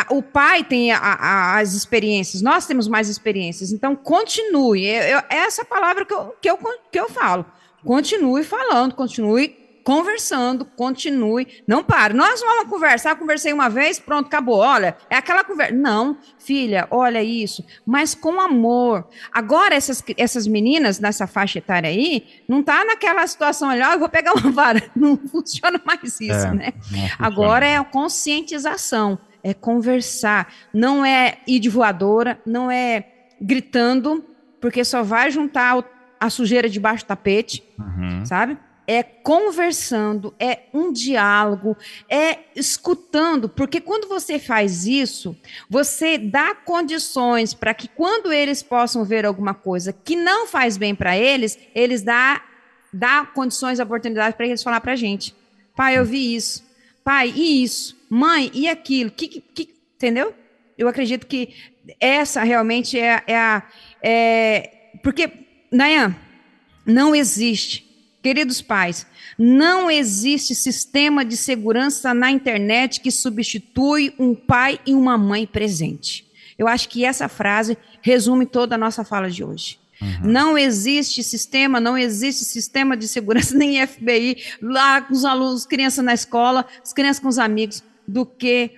o 0.10 0.22
pai 0.22 0.64
tem 0.64 0.92
a, 0.92 0.98
a, 0.98 1.60
as 1.60 1.74
experiências, 1.74 2.42
nós 2.42 2.66
temos 2.66 2.88
mais 2.88 3.08
experiências, 3.08 3.72
então 3.72 3.96
continue. 3.96 4.86
Eu, 4.86 5.04
eu, 5.04 5.20
é 5.30 5.38
essa 5.38 5.64
palavra 5.64 6.06
que 6.06 6.14
eu, 6.14 6.36
que, 6.42 6.50
eu, 6.50 6.60
que 6.92 7.00
eu 7.00 7.08
falo. 7.08 7.46
Continue 7.82 8.44
falando, 8.44 8.96
continue 8.96 9.56
conversando, 9.86 10.66
continue, 10.66 11.48
não 11.68 11.84
pare. 11.84 12.16
Nós 12.16 12.42
vamos 12.42 12.68
conversar, 12.68 13.16
conversei 13.18 13.54
uma 13.54 13.70
vez, 13.70 14.00
pronto, 14.00 14.26
acabou. 14.26 14.58
Olha, 14.58 14.98
é 15.12 15.16
aquela 15.16 15.44
conversa. 15.44 15.76
Não, 15.76 16.18
filha, 16.40 16.88
olha 16.90 17.24
isso, 17.24 17.64
mas 17.86 18.16
com 18.16 18.42
amor. 18.42 19.08
Agora, 19.32 19.76
essas, 19.76 20.04
essas 20.18 20.48
meninas 20.48 21.00
nessa 21.00 21.28
faixa 21.28 21.60
etária 21.60 21.88
aí, 21.88 22.26
não 22.48 22.64
tá 22.64 22.84
naquela 22.84 23.26
situação 23.28 23.70
ali, 23.70 23.84
ó, 23.84 23.94
eu 23.94 24.00
vou 24.00 24.10
pegar 24.10 24.34
uma 24.34 24.52
vara. 24.52 24.82
Não 24.96 25.18
funciona 25.18 25.80
mais 25.86 26.20
isso, 26.20 26.48
é, 26.48 26.52
né? 26.52 26.74
Agora 27.20 27.66
é 27.66 27.78
a 27.78 27.84
conscientização 27.84 29.20
é 29.44 29.54
conversar, 29.54 30.52
não 30.74 31.06
é 31.06 31.38
ir 31.46 31.60
de 31.60 31.70
voadora, 31.70 32.40
não 32.44 32.72
é 32.72 33.06
gritando, 33.40 34.26
porque 34.60 34.84
só 34.84 35.04
vai 35.04 35.30
juntar 35.30 35.84
a 36.20 36.30
sujeira 36.32 36.68
debaixo 36.68 37.04
do 37.04 37.10
tapete, 37.10 37.64
uhum. 37.78 38.26
sabe? 38.26 38.58
É 38.88 39.02
conversando, 39.02 40.34
é 40.40 40.60
um 40.74 40.92
diálogo, 40.92 41.76
é 42.08 42.40
escutando, 42.56 43.50
porque 43.50 43.82
quando 43.82 44.08
você 44.08 44.38
faz 44.38 44.86
isso, 44.86 45.36
você 45.70 46.18
dá 46.18 46.54
condições 46.54 47.54
para 47.54 47.74
que 47.74 47.88
quando 47.88 48.32
eles 48.32 48.62
possam 48.62 49.04
ver 49.04 49.26
alguma 49.26 49.54
coisa 49.54 49.92
que 49.92 50.16
não 50.16 50.46
faz 50.46 50.78
bem 50.78 50.94
para 50.94 51.18
eles, 51.18 51.58
eles 51.74 52.02
dá, 52.02 52.44
dá 52.94 53.26
condições, 53.26 53.80
oportunidades 53.80 54.36
para 54.36 54.46
eles 54.46 54.62
falar 54.62 54.82
para 54.82 54.94
a 54.94 54.98
gente. 54.98 55.36
Pai, 55.76 55.98
eu 55.98 56.06
vi 56.06 56.36
isso. 56.36 56.64
Pai, 57.04 57.34
e 57.36 57.64
isso? 57.64 57.96
mãe, 58.10 58.52
e 58.54 58.68
aquilo? 58.70 59.12
Que, 59.12 59.28
que, 59.28 59.70
entendeu? 59.96 60.34
Eu 60.78 60.88
acredito 60.88 61.28
que 61.28 61.54
essa 62.00 62.44
realmente 62.44 63.00
é, 63.00 63.24
é 63.28 63.38
a. 63.38 63.64
É, 64.02 64.72
porque, 65.04 65.30
Nayan, 65.72 66.16
não 66.86 67.16
existe 67.16 67.85
Queridos 68.26 68.60
pais, 68.60 69.06
não 69.38 69.92
existe 69.92 70.56
sistema 70.56 71.24
de 71.24 71.38
segurança 71.38 72.12
na 72.12 72.32
internet 72.32 73.00
que 73.00 73.12
substitui 73.12 74.16
um 74.18 74.34
pai 74.34 74.80
e 74.84 74.96
uma 74.96 75.16
mãe 75.16 75.46
presente. 75.46 76.26
Eu 76.58 76.68
acho 76.68 76.90
que 76.90 77.06
essa 77.06 77.30
frase 77.30 77.78
resume 78.02 78.48
toda 78.48 78.74
a 78.74 78.80
nossa 78.80 79.06
fala 79.06 79.30
de 79.30 79.44
hoje. 79.44 79.78
Uhum. 80.02 80.32
Não 80.32 80.58
existe 80.58 81.22
sistema, 81.22 81.80
não 81.80 81.96
existe 81.96 82.46
sistema 82.46 82.98
de 82.98 83.08
segurança, 83.08 83.54
nem 83.56 83.86
FBI, 83.86 84.38
lá 84.60 85.04
com 85.04 85.14
os 85.14 85.24
alunos, 85.24 85.68
crianças 85.68 86.04
na 86.04 86.16
escola, 86.16 86.66
as 86.82 86.94
crianças 86.94 87.22
com 87.22 87.28
os 87.28 87.38
amigos, 87.38 87.84
do 88.08 88.26
que 88.26 88.72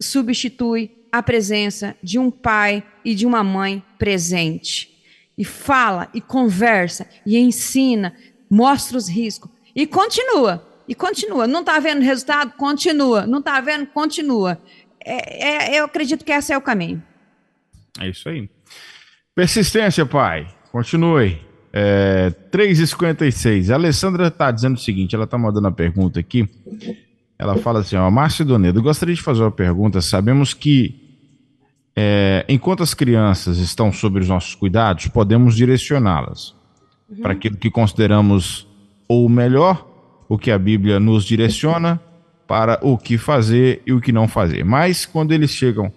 substitui 0.00 0.90
a 1.12 1.22
presença 1.22 1.94
de 2.02 2.18
um 2.18 2.32
pai 2.32 2.82
e 3.04 3.14
de 3.14 3.26
uma 3.26 3.44
mãe 3.44 3.80
presente. 3.96 4.92
E 5.38 5.44
fala, 5.44 6.08
e 6.12 6.20
conversa, 6.20 7.06
e 7.24 7.38
ensina, 7.38 8.12
mostra 8.50 8.96
os 8.96 9.08
riscos 9.08 9.50
e 9.74 9.86
continua. 9.86 10.64
E 10.88 10.94
continua. 10.94 11.46
Não 11.46 11.60
está 11.60 11.78
vendo 11.80 12.02
resultado? 12.02 12.52
Continua. 12.52 13.26
Não 13.26 13.40
está 13.40 13.60
vendo? 13.60 13.86
Continua. 13.86 14.58
É, 15.04 15.74
é, 15.74 15.80
eu 15.80 15.84
acredito 15.84 16.24
que 16.24 16.32
esse 16.32 16.52
é 16.52 16.56
o 16.56 16.60
caminho. 16.60 17.02
É 18.00 18.08
isso 18.08 18.28
aí. 18.28 18.48
Persistência, 19.34 20.06
pai. 20.06 20.46
Continue. 20.72 21.40
É, 21.72 22.30
3h56. 22.50 23.70
A 23.70 23.74
Alessandra 23.74 24.28
está 24.28 24.50
dizendo 24.50 24.76
o 24.76 24.80
seguinte: 24.80 25.14
ela 25.14 25.24
está 25.24 25.36
mandando 25.36 25.68
a 25.68 25.72
pergunta 25.72 26.20
aqui. 26.20 26.48
Ela 27.38 27.56
fala 27.56 27.80
assim: 27.80 27.96
ó, 27.96 28.10
Márcio 28.10 28.44
Donedo, 28.44 28.80
gostaria 28.80 29.14
de 29.14 29.22
fazer 29.22 29.42
uma 29.42 29.50
pergunta. 29.50 30.00
Sabemos 30.00 30.54
que 30.54 31.20
é, 31.94 32.44
enquanto 32.48 32.82
as 32.82 32.94
crianças 32.94 33.58
estão 33.58 33.92
sob 33.92 34.20
os 34.20 34.28
nossos 34.28 34.54
cuidados, 34.54 35.08
podemos 35.08 35.56
direcioná-las 35.56 36.55
uhum. 37.08 37.22
para 37.22 37.32
aquilo 37.32 37.56
que 37.56 37.70
consideramos 37.70 38.66
ou 39.08 39.28
melhor, 39.28 39.86
o 40.28 40.36
que 40.36 40.50
a 40.50 40.58
Bíblia 40.58 40.98
nos 40.98 41.24
direciona 41.24 42.00
para 42.46 42.78
o 42.82 42.98
que 42.98 43.18
fazer 43.18 43.82
e 43.86 43.92
o 43.92 44.00
que 44.00 44.12
não 44.12 44.26
fazer. 44.28 44.64
Mas 44.64 45.06
quando 45.06 45.32
eles 45.32 45.50
chegam 45.50 45.92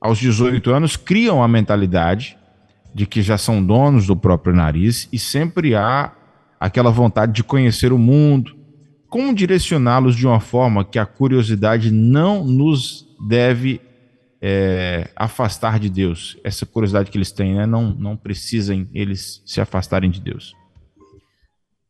aos 0.00 0.18
18 0.18 0.70
anos, 0.70 0.96
criam 0.96 1.42
a 1.42 1.48
mentalidade 1.48 2.36
de 2.94 3.06
que 3.06 3.22
já 3.22 3.38
são 3.38 3.64
donos 3.64 4.06
do 4.06 4.16
próprio 4.16 4.54
nariz 4.54 5.08
e 5.12 5.18
sempre 5.18 5.74
há 5.74 6.12
aquela 6.58 6.90
vontade 6.90 7.32
de 7.32 7.44
conhecer 7.44 7.92
o 7.92 7.98
mundo. 7.98 8.56
Como 9.08 9.34
direcioná-los 9.34 10.16
de 10.16 10.26
uma 10.26 10.40
forma 10.40 10.84
que 10.84 10.98
a 10.98 11.06
curiosidade 11.06 11.90
não 11.90 12.44
nos 12.44 13.06
deve 13.28 13.80
é, 14.40 15.10
afastar 15.14 15.78
de 15.78 15.90
Deus. 15.90 16.38
Essa 16.42 16.64
curiosidade 16.64 17.10
que 17.10 17.18
eles 17.18 17.30
têm, 17.30 17.54
né? 17.54 17.66
não, 17.66 17.90
não 17.94 18.16
precisem 18.16 18.88
eles 18.94 19.42
se 19.44 19.60
afastarem 19.60 20.10
de 20.10 20.20
Deus. 20.20 20.54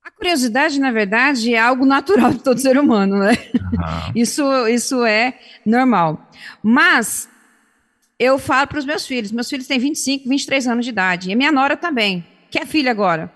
A 0.02 0.10
curiosidade, 0.10 0.80
na 0.80 0.90
verdade, 0.90 1.54
é 1.54 1.58
algo 1.58 1.86
natural 1.86 2.32
de 2.32 2.42
todo 2.42 2.58
ser 2.58 2.76
humano, 2.78 3.18
né? 3.18 3.36
Isso, 4.14 4.42
isso 4.66 5.04
é 5.04 5.38
normal. 5.64 6.28
Mas 6.62 7.28
eu 8.18 8.38
falo 8.38 8.66
para 8.66 8.78
os 8.78 8.84
meus 8.84 9.06
filhos, 9.06 9.30
meus 9.30 9.48
filhos 9.48 9.66
têm 9.66 9.78
25, 9.78 10.28
23 10.28 10.66
anos 10.66 10.84
de 10.84 10.90
idade, 10.90 11.30
e 11.30 11.32
a 11.32 11.36
minha 11.36 11.52
nora 11.52 11.76
também, 11.76 12.26
que 12.50 12.58
é 12.58 12.66
filha 12.66 12.90
agora. 12.90 13.32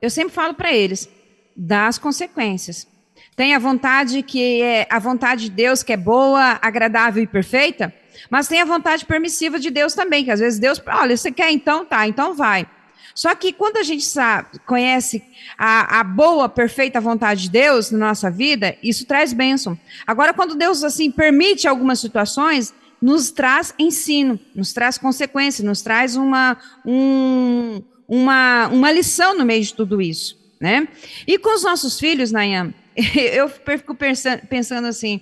Eu 0.00 0.10
sempre 0.10 0.32
falo 0.32 0.54
para 0.54 0.72
eles 0.72 1.08
das 1.56 1.98
consequências. 1.98 2.86
Tem 3.34 3.54
a 3.54 3.58
vontade 3.58 4.22
que 4.22 4.62
é 4.62 4.86
a 4.90 4.98
vontade 4.98 5.44
de 5.44 5.50
Deus 5.50 5.82
que 5.82 5.92
é 5.92 5.96
boa, 5.96 6.58
agradável 6.60 7.22
e 7.22 7.26
perfeita, 7.26 7.92
mas 8.28 8.48
tem 8.48 8.60
a 8.60 8.64
vontade 8.64 9.04
permissiva 9.04 9.58
de 9.58 9.70
Deus 9.70 9.94
também, 9.94 10.24
que 10.24 10.30
às 10.30 10.40
vezes 10.40 10.58
Deus, 10.58 10.80
olha, 10.86 11.16
você 11.16 11.30
quer 11.30 11.50
então, 11.50 11.84
tá, 11.84 12.06
então 12.06 12.34
vai. 12.34 12.66
Só 13.14 13.34
que 13.34 13.52
quando 13.52 13.76
a 13.76 13.82
gente 13.82 14.04
sabe, 14.04 14.58
conhece 14.66 15.22
a, 15.58 16.00
a, 16.00 16.04
boa, 16.04 16.48
perfeita 16.48 17.00
vontade 17.00 17.42
de 17.42 17.50
Deus 17.50 17.90
na 17.90 17.98
nossa 17.98 18.30
vida, 18.30 18.76
isso 18.82 19.04
traz 19.04 19.32
bênção. 19.32 19.78
Agora, 20.06 20.32
quando 20.32 20.54
Deus 20.54 20.82
assim 20.84 21.10
permite 21.10 21.66
algumas 21.66 22.00
situações, 22.00 22.72
nos 23.00 23.30
traz 23.30 23.74
ensino, 23.78 24.38
nos 24.54 24.72
traz 24.72 24.98
consequência, 24.98 25.64
nos 25.64 25.82
traz 25.82 26.16
uma, 26.16 26.56
um, 26.84 27.82
uma, 28.06 28.68
uma 28.68 28.92
lição 28.92 29.36
no 29.36 29.44
meio 29.44 29.62
de 29.62 29.74
tudo 29.74 30.00
isso. 30.00 30.38
Né? 30.60 30.88
E 31.26 31.38
com 31.38 31.54
os 31.54 31.62
nossos 31.62 31.98
filhos, 31.98 32.30
Nayan, 32.30 32.74
eu 33.16 33.48
fico 33.48 33.94
pensando, 33.94 34.46
pensando 34.46 34.86
assim, 34.86 35.20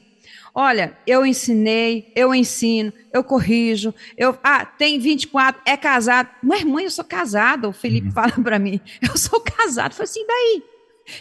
Olha, 0.61 0.99
eu 1.07 1.25
ensinei, 1.25 2.13
eu 2.17 2.35
ensino, 2.35 2.93
eu 3.13 3.23
corrijo. 3.23 3.95
Eu, 4.17 4.37
ah, 4.43 4.65
tem 4.65 4.99
24, 4.99 5.63
é 5.65 5.77
casado. 5.77 6.31
Mas, 6.43 6.65
mãe, 6.65 6.83
eu 6.83 6.91
sou 6.91 7.05
casada. 7.05 7.69
O 7.69 7.73
Felipe 7.73 8.09
uhum. 8.09 8.13
fala 8.13 8.33
para 8.33 8.59
mim, 8.59 8.81
eu 9.01 9.17
sou 9.17 9.41
casado. 9.41 9.93
Falei 9.93 10.11
assim, 10.11 10.27
daí? 10.27 10.65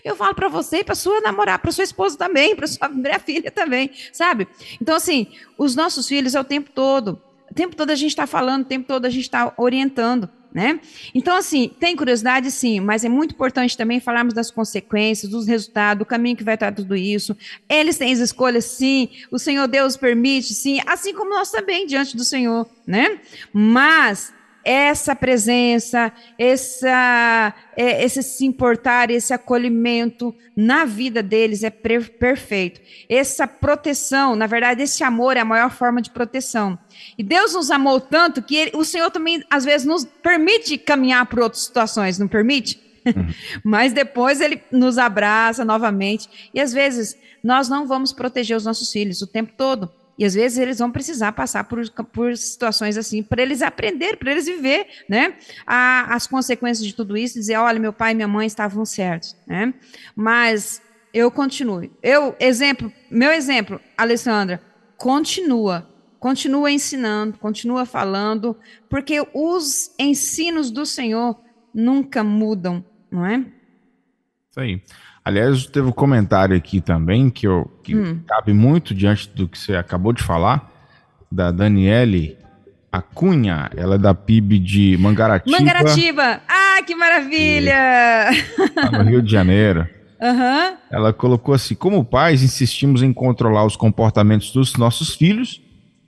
Eu 0.03 0.15
falo 0.15 0.33
para 0.33 0.49
você, 0.49 0.83
para 0.83 0.95
sua 0.95 1.21
namorada, 1.21 1.59
para 1.59 1.71
sua 1.71 1.83
esposa 1.83 2.17
também, 2.17 2.55
para 2.55 2.65
sua 2.65 2.89
filha 3.23 3.51
também, 3.51 3.91
sabe? 4.11 4.47
Então, 4.81 4.95
assim, 4.95 5.27
os 5.55 5.75
nossos 5.75 6.07
filhos 6.07 6.33
é 6.33 6.41
o 6.41 6.43
tempo 6.43 6.71
todo. 6.71 7.21
O 7.51 7.53
tempo 7.53 7.75
todo 7.75 7.91
a 7.91 7.95
gente 7.95 8.09
está 8.09 8.25
falando, 8.25 8.63
o 8.63 8.67
tempo 8.67 8.88
todo 8.88 9.05
a 9.05 9.09
gente 9.11 9.21
está 9.21 9.53
orientando. 9.55 10.27
Né? 10.53 10.79
Então, 11.13 11.35
assim, 11.35 11.69
tem 11.79 11.95
curiosidade, 11.95 12.49
sim, 12.49 12.79
mas 12.79 13.03
é 13.05 13.09
muito 13.09 13.35
importante 13.35 13.77
também 13.77 13.99
falarmos 13.99 14.33
das 14.33 14.49
consequências, 14.49 15.29
dos 15.29 15.45
resultados, 15.45 15.99
do 15.99 16.05
caminho 16.05 16.35
que 16.35 16.43
vai 16.43 16.55
estar 16.55 16.71
tudo 16.71 16.95
isso. 16.95 17.37
Eles 17.69 17.97
têm 17.97 18.11
as 18.11 18.19
escolhas, 18.19 18.65
sim, 18.65 19.09
o 19.29 19.37
Senhor 19.37 19.67
Deus 19.67 19.97
permite, 19.97 20.53
sim, 20.53 20.79
assim 20.87 21.13
como 21.13 21.29
nós 21.29 21.51
também 21.51 21.85
diante 21.85 22.17
do 22.17 22.23
Senhor, 22.23 22.67
né? 22.87 23.19
Mas 23.53 24.33
essa 24.68 25.15
presença, 25.15 26.11
essa, 26.38 27.53
é, 27.78 28.03
esse 28.03 28.22
se 28.22 28.45
importar, 28.45 29.09
esse 29.09 29.34
acolhimento 29.34 30.36
na 30.53 30.84
vida 30.84 31.24
deles 31.24 31.63
é 31.63 31.70
perfeito. 31.70 32.82
Essa 33.07 33.47
proteção, 33.47 34.36
na 34.36 34.45
verdade, 34.45 34.84
esse 34.84 35.05
amor 35.05 35.38
é 35.38 35.39
a 35.39 35.45
maior 35.45 35.72
forma 35.72 36.01
de 36.01 36.09
proteção. 36.09 36.78
E 37.18 37.24
Deus 37.24 37.53
nos 37.53 37.72
amou 37.72 38.01
tanto 38.01 38.41
que 38.41 38.57
ele, 38.57 38.72
o 38.74 38.84
Senhor 38.84 39.09
também, 39.09 39.41
às 39.49 39.63
vezes, 39.63 39.88
nos 39.88 40.03
permite 40.03 40.78
caminhar 40.78 41.26
por 41.28 41.39
outras 41.39 41.63
situações, 41.63 42.20
não 42.20 42.28
permite? 42.28 42.78
Uhum. 43.05 43.34
Mas 43.63 43.93
depois 43.93 44.41
ele 44.41 44.61
nos 44.70 44.97
abraça 44.97 45.63
novamente. 45.63 46.49
E 46.53 46.59
às 46.59 46.74
vezes 46.74 47.18
nós 47.41 47.70
não 47.70 47.88
vamos 47.88 48.11
proteger 48.11 48.57
os 48.57 48.65
nossos 48.65 48.91
filhos 48.91 49.22
o 49.22 49.28
tempo 49.28 49.53
todo. 49.55 49.89
E 50.18 50.26
às 50.26 50.34
vezes 50.34 50.57
eles 50.57 50.80
vão 50.80 50.91
precisar 50.91 51.32
passar 51.32 51.65
por, 51.65 51.88
por 52.11 52.36
situações 52.36 52.97
assim, 52.97 53.22
para 53.22 53.41
eles 53.41 53.61
aprender, 53.61 54.18
para 54.18 54.32
eles 54.32 54.45
viver, 54.45 54.88
né? 55.07 55.36
A, 55.65 56.15
as 56.15 56.26
consequências 56.26 56.86
de 56.86 56.93
tudo 56.93 57.15
isso, 57.15 57.36
dizer, 57.36 57.57
olha, 57.57 57.80
meu 57.80 57.93
pai 57.93 58.13
e 58.13 58.15
minha 58.15 58.28
mãe 58.28 58.47
estavam 58.47 58.84
certos, 58.84 59.36
né? 59.45 59.74
Mas 60.15 60.82
eu 61.13 61.30
continuo. 61.30 61.89
Eu, 62.01 62.36
exemplo, 62.39 62.91
meu 63.11 63.32
exemplo, 63.32 63.80
Alessandra, 63.97 64.61
continua. 64.97 65.88
Continua 66.20 66.72
ensinando, 66.72 67.38
continua 67.38 67.86
falando, 67.86 68.57
porque 68.89 69.24
os 69.36 69.93
ensinos 69.99 70.72
do 70.72 70.84
Senhor 70.84 71.39
nunca 71.72 72.24
mudam, 72.24 72.84
não 73.11 73.24
é? 73.24 73.45
Isso 74.49 74.59
aí. 74.59 74.82
Aliás, 75.28 75.65
teve 75.65 75.86
um 75.86 75.91
comentário 75.91 76.55
aqui 76.55 76.80
também 76.80 77.30
que, 77.30 77.45
eu, 77.45 77.69
que 77.84 77.93
hum. 77.93 78.21
cabe 78.25 78.53
muito 78.53 78.95
diante 78.95 79.28
do 79.36 79.45
que 79.45 79.59
você 79.59 79.75
acabou 79.75 80.13
de 80.13 80.23
falar, 80.23 80.71
da 81.30 81.51
Daniele 81.51 82.38
Acunha, 82.89 83.69
ela 83.75 83.95
é 83.95 83.97
da 83.97 84.13
PIB 84.13 84.57
de 84.57 84.95
Mangaratiba. 84.97 85.59
Mangaratiba! 85.59 86.41
Ah, 86.47 86.82
que 86.82 86.95
maravilha! 86.95 87.75
Tá 88.73 88.89
no 88.89 89.03
Rio 89.03 89.21
de 89.21 89.30
Janeiro. 89.30 89.86
Uhum. 90.19 90.78
Ela 90.89 91.13
colocou 91.13 91.53
assim: 91.53 91.75
como 91.75 92.03
pais, 92.03 92.41
insistimos 92.41 93.03
em 93.03 93.13
controlar 93.13 93.63
os 93.65 93.75
comportamentos 93.75 94.51
dos 94.51 94.75
nossos 94.75 95.13
filhos, 95.13 95.61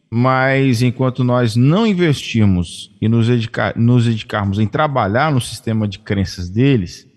mas 0.09 0.81
enquanto 0.81 1.23
nós 1.23 1.55
não 1.55 1.85
investirmos 1.85 2.91
e 2.99 3.07
nos, 3.07 3.27
dedicar, 3.27 3.77
nos 3.77 4.05
dedicarmos 4.05 4.57
em 4.57 4.65
trabalhar 4.65 5.31
no 5.31 5.39
sistema 5.39 5.87
de 5.87 5.99
crenças 5.99 6.49
deles, 6.49 7.07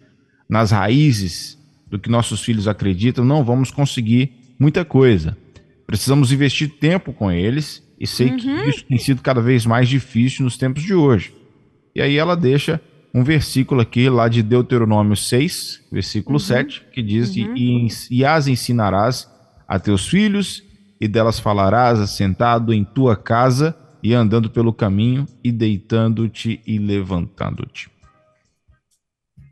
nas 0.46 0.70
raízes 0.70 1.61
do 1.92 1.98
que 1.98 2.08
nossos 2.08 2.42
filhos 2.42 2.66
acreditam, 2.66 3.22
não 3.22 3.44
vamos 3.44 3.70
conseguir 3.70 4.32
muita 4.58 4.82
coisa. 4.82 5.36
Precisamos 5.86 6.32
investir 6.32 6.70
tempo 6.80 7.12
com 7.12 7.30
eles 7.30 7.86
e 8.00 8.06
sei 8.06 8.30
uhum. 8.30 8.36
que 8.38 8.48
isso 8.70 8.84
tem 8.86 8.96
sido 8.96 9.20
cada 9.20 9.42
vez 9.42 9.66
mais 9.66 9.90
difícil 9.90 10.42
nos 10.42 10.56
tempos 10.56 10.82
de 10.82 10.94
hoje. 10.94 11.34
E 11.94 12.00
aí 12.00 12.16
ela 12.16 12.34
deixa 12.34 12.80
um 13.14 13.22
versículo 13.22 13.82
aqui 13.82 14.08
lá 14.08 14.26
de 14.26 14.42
Deuteronômio 14.42 15.14
6, 15.14 15.88
versículo 15.92 16.36
uhum. 16.36 16.44
7, 16.44 16.82
que 16.94 17.02
diz: 17.02 17.36
uhum. 17.36 17.54
e, 17.54 17.88
e 18.10 18.24
as 18.24 18.46
ensinarás 18.46 19.30
a 19.68 19.78
teus 19.78 20.08
filhos, 20.08 20.64
e 20.98 21.06
delas 21.06 21.38
falarás 21.38 22.00
assentado 22.00 22.72
em 22.72 22.84
tua 22.84 23.16
casa 23.16 23.76
e 24.02 24.14
andando 24.14 24.48
pelo 24.48 24.72
caminho, 24.72 25.26
e 25.44 25.52
deitando-te 25.52 26.58
e 26.66 26.78
levantando-te. 26.78 27.90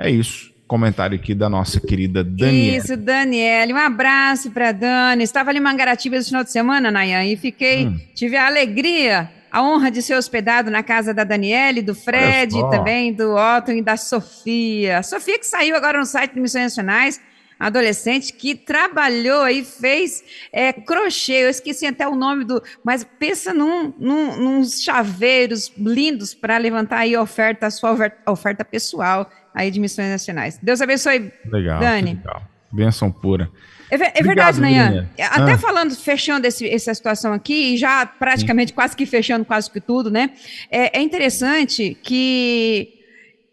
É 0.00 0.10
isso 0.10 0.50
comentário 0.70 1.18
aqui 1.18 1.34
da 1.34 1.48
nossa 1.48 1.80
querida 1.80 2.22
Daniela. 2.22 2.76
Isso, 2.76 2.96
Daniela. 2.96 3.72
Um 3.72 3.76
abraço 3.76 4.52
para 4.52 4.70
Dani. 4.70 5.24
Estava 5.24 5.50
ali 5.50 5.58
em 5.58 5.62
Mangaratiba 5.62 6.14
esse 6.14 6.28
final 6.28 6.44
de 6.44 6.52
semana, 6.52 6.92
Nayan, 6.92 7.24
e 7.24 7.36
fiquei, 7.36 7.88
hum. 7.88 7.98
tive 8.14 8.36
a 8.36 8.46
alegria 8.46 9.28
a 9.50 9.64
honra 9.64 9.90
de 9.90 10.00
ser 10.00 10.14
hospedado 10.14 10.70
na 10.70 10.80
casa 10.80 11.12
da 11.12 11.24
Daniele, 11.24 11.82
do 11.82 11.92
Fred, 11.92 12.54
também 12.70 13.12
do 13.12 13.34
Otto 13.34 13.72
e 13.72 13.82
da 13.82 13.96
Sofia. 13.96 14.98
A 14.98 15.02
Sofia 15.02 15.40
que 15.40 15.44
saiu 15.44 15.74
agora 15.74 15.98
no 15.98 16.06
site 16.06 16.34
de 16.34 16.40
Missões 16.40 16.66
Nacionais, 16.66 17.20
adolescente 17.58 18.32
que 18.32 18.54
trabalhou 18.54 19.48
e 19.48 19.64
fez 19.64 20.22
é, 20.52 20.72
crochê. 20.72 21.46
Eu 21.46 21.50
esqueci 21.50 21.84
até 21.84 22.06
o 22.06 22.14
nome 22.14 22.44
do. 22.44 22.62
Mas 22.84 23.04
pensa 23.18 23.52
num, 23.52 23.92
num, 23.98 24.36
nos 24.36 24.80
chaveiros 24.84 25.72
lindos 25.76 26.32
para 26.32 26.56
levantar 26.56 26.98
aí 26.98 27.16
a 27.16 27.20
oferta, 27.20 27.66
a 27.66 27.70
sua 27.72 27.96
oferta 28.24 28.64
pessoal 28.64 29.28
aí 29.54 29.70
de 29.70 29.80
Missões 29.80 30.08
Nacionais. 30.08 30.58
Deus 30.62 30.80
abençoe, 30.80 31.32
legal, 31.46 31.80
Dani. 31.80 32.14
Legal. 32.14 32.42
Benção 32.72 33.10
pura. 33.10 33.50
É, 33.90 34.20
é 34.20 34.22
verdade, 34.22 34.60
Nayan. 34.60 35.08
Até 35.18 35.52
ah. 35.52 35.58
falando, 35.58 35.94
fechando 35.96 36.46
esse, 36.46 36.68
essa 36.68 36.94
situação 36.94 37.32
aqui, 37.32 37.74
e 37.74 37.76
já 37.76 38.06
praticamente 38.06 38.70
Sim. 38.70 38.74
quase 38.76 38.96
que 38.96 39.04
fechando 39.04 39.44
quase 39.44 39.70
que 39.70 39.80
tudo, 39.80 40.10
né? 40.10 40.30
É, 40.70 40.98
é 40.98 41.02
interessante 41.02 41.98
que 42.00 43.00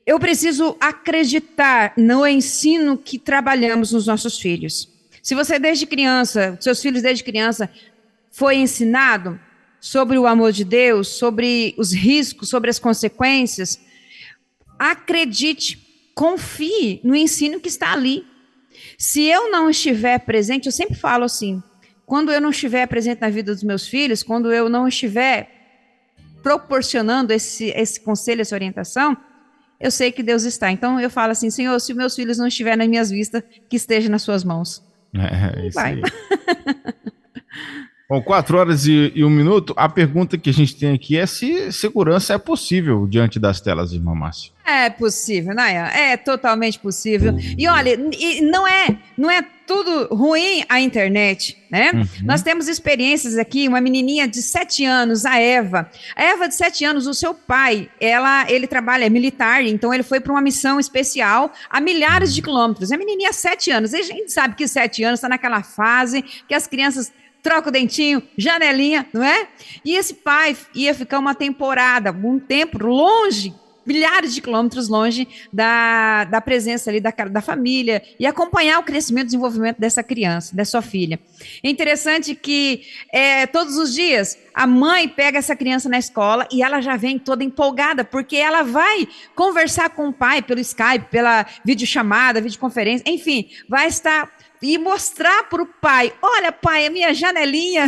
eu 0.06 0.20
preciso 0.20 0.78
acreditar 0.80 1.94
no 1.98 2.26
ensino 2.26 2.98
que 2.98 3.18
trabalhamos 3.18 3.92
nos 3.92 4.06
nossos 4.06 4.40
filhos. 4.40 4.88
Se 5.24 5.34
você 5.34 5.58
desde 5.58 5.86
criança, 5.86 6.58
seus 6.62 6.82
filhos 6.82 7.02
desde 7.02 7.24
criança, 7.24 7.70
foi 8.32 8.58
ensinado 8.58 9.40
sobre 9.82 10.18
o 10.18 10.28
amor 10.28 10.52
de 10.52 10.64
Deus, 10.64 11.08
sobre 11.08 11.74
os 11.78 11.92
riscos, 11.92 12.50
sobre 12.50 12.70
as 12.70 12.80
consequências, 12.80 13.80
acredite, 14.78 15.87
confie 16.18 17.00
no 17.04 17.16
ensino 17.16 17.60
que 17.60 17.68
está 17.68 17.94
ali. 17.94 18.26
Se 18.98 19.22
eu 19.22 19.52
não 19.52 19.70
estiver 19.70 20.18
presente, 20.22 20.66
eu 20.66 20.72
sempre 20.72 20.96
falo 20.96 21.24
assim, 21.24 21.62
quando 22.08 22.32
eu 22.32 22.42
não 22.42 22.50
estiver 22.50 22.88
presente 22.88 23.22
na 23.22 23.30
vida 23.30 23.54
dos 23.54 23.62
meus 23.62 23.88
filhos, 23.88 24.24
quando 24.24 24.52
eu 24.52 24.68
não 24.68 24.88
estiver 24.88 25.48
proporcionando 26.42 27.32
esse, 27.32 27.66
esse 27.66 28.02
conselho, 28.02 28.42
essa 28.42 28.56
orientação, 28.56 29.16
eu 29.80 29.92
sei 29.92 30.12
que 30.12 30.24
Deus 30.24 30.42
está. 30.42 30.72
Então 30.72 31.00
eu 31.00 31.10
falo 31.12 31.34
assim, 31.34 31.52
Senhor, 31.52 31.80
se 31.80 31.94
meus 31.94 32.16
filhos 32.16 32.40
não 32.40 32.48
estiverem 32.48 32.80
nas 32.80 32.88
minhas 32.88 33.12
vistas, 33.12 33.44
que 33.70 33.76
esteja 33.76 34.10
nas 34.10 34.24
suas 34.24 34.44
mãos. 34.44 34.84
É, 35.14 35.62
é 35.62 35.68
isso 35.68 35.76
Vai. 35.76 36.02
Bom, 38.10 38.22
quatro 38.22 38.58
horas 38.58 38.86
e, 38.86 39.12
e, 39.14 39.26
um 39.26 39.30
minuto. 39.30 39.74
A 39.76 39.90
pergunta 39.90 40.38
que 40.38 40.50
a 40.50 40.54
gente 40.54 40.78
tem 40.78 40.94
aqui 40.94 41.18
é 41.18 41.26
se 41.26 41.74
segurança 41.74 42.34
é 42.34 42.38
possível 42.38 43.06
diante 43.06 43.38
das 43.38 43.60
telas, 43.60 43.92
irmã 43.92 44.16
Márcia. 44.16 44.54
É 44.66 44.90
possível, 44.90 45.54
Naya. 45.54 45.88
É 45.88 46.16
totalmente 46.16 46.80
possível. 46.80 47.36
E 47.58 47.68
olha, 47.68 47.98
não 48.42 48.66
é, 48.66 48.98
não 49.18 49.30
é 49.30 49.42
tudo 49.66 50.08
ruim 50.16 50.64
a 50.70 50.80
internet, 50.80 51.58
né? 51.70 51.92
Uhum. 51.94 52.06
Nós 52.24 52.42
temos 52.42 52.70
experiências 52.70 53.38
aqui, 53.38 53.68
uma 53.68 53.82
menininha 53.82 54.26
de 54.26 54.42
sete 54.42 54.86
anos, 54.86 55.26
a 55.26 55.38
Eva. 55.38 55.90
A 56.16 56.24
Eva 56.24 56.48
de 56.48 56.56
sete 56.56 56.86
anos, 56.86 57.08
o 57.08 57.14
seu 57.14 57.34
pai, 57.34 57.90
ela, 58.00 58.50
ele 58.50 58.68
trabalha 58.68 59.06
é 59.06 59.10
militar, 59.10 59.64
então 59.64 59.94
ele 59.94 60.04
foi 60.04 60.22
para 60.22 60.32
uma 60.32 60.42
missão 60.42 60.80
especial 60.80 61.52
a 61.70 61.82
milhares 61.82 62.34
de 62.34 62.42
quilômetros. 62.42 62.90
A 62.90 62.98
menininha 62.98 63.34
sete 63.34 63.70
anos. 63.70 63.92
E 63.92 63.98
a 63.98 64.04
gente 64.04 64.32
sabe 64.32 64.56
que 64.56 64.66
sete 64.66 65.04
anos 65.04 65.20
está 65.20 65.28
naquela 65.28 65.62
fase 65.62 66.22
que 66.22 66.54
as 66.54 66.68
crianças 66.68 67.12
troca 67.48 67.70
o 67.70 67.72
dentinho, 67.72 68.22
janelinha, 68.38 69.08
não 69.14 69.24
é? 69.24 69.48
E 69.86 69.96
esse 69.96 70.16
pai 70.16 70.56
ia 70.76 70.94
ficar 70.94 71.18
uma 71.18 71.34
temporada, 71.34 72.12
um 72.12 72.38
tempo 72.38 72.78
longe, 72.86 73.56
milhares 73.86 74.36
de 74.36 74.42
quilômetros 74.42 74.90
longe 74.90 75.26
da, 75.52 76.26
da 76.26 76.42
presença 76.42 76.90
ali 76.90 77.00
da, 77.00 77.10
da 77.10 77.42
família 77.42 78.04
e 78.20 78.26
acompanhar 78.26 78.80
o 78.80 78.84
crescimento 78.84 79.24
e 79.24 79.28
desenvolvimento 79.28 79.80
dessa 79.80 80.04
criança, 80.04 80.54
dessa 80.54 80.72
sua 80.72 80.82
filha. 80.82 81.18
É 81.64 81.70
interessante 81.70 82.36
que 82.36 82.82
é, 83.14 83.48
todos 83.48 83.78
os 83.78 83.94
dias 83.94 84.38
a 84.54 84.68
mãe 84.68 85.08
pega 85.08 85.38
essa 85.38 85.56
criança 85.56 85.88
na 85.88 85.98
escola 85.98 86.46
e 86.52 86.62
ela 86.62 86.82
já 86.82 86.98
vem 86.98 87.18
toda 87.18 87.46
empolgada, 87.46 88.04
porque 88.04 88.36
ela 88.36 88.62
vai 88.62 89.08
conversar 89.34 89.92
com 89.92 90.10
o 90.10 90.14
pai 90.14 90.42
pelo 90.42 90.60
Skype, 90.60 91.06
pela 91.10 91.46
videochamada, 91.64 92.42
videoconferência, 92.42 93.10
enfim, 93.10 93.48
vai 93.70 93.88
estar 93.88 94.37
e 94.62 94.78
mostrar 94.78 95.44
para 95.50 95.62
o 95.62 95.66
pai: 95.66 96.14
olha, 96.22 96.52
pai, 96.52 96.86
a 96.86 96.90
minha 96.90 97.14
janelinha. 97.14 97.86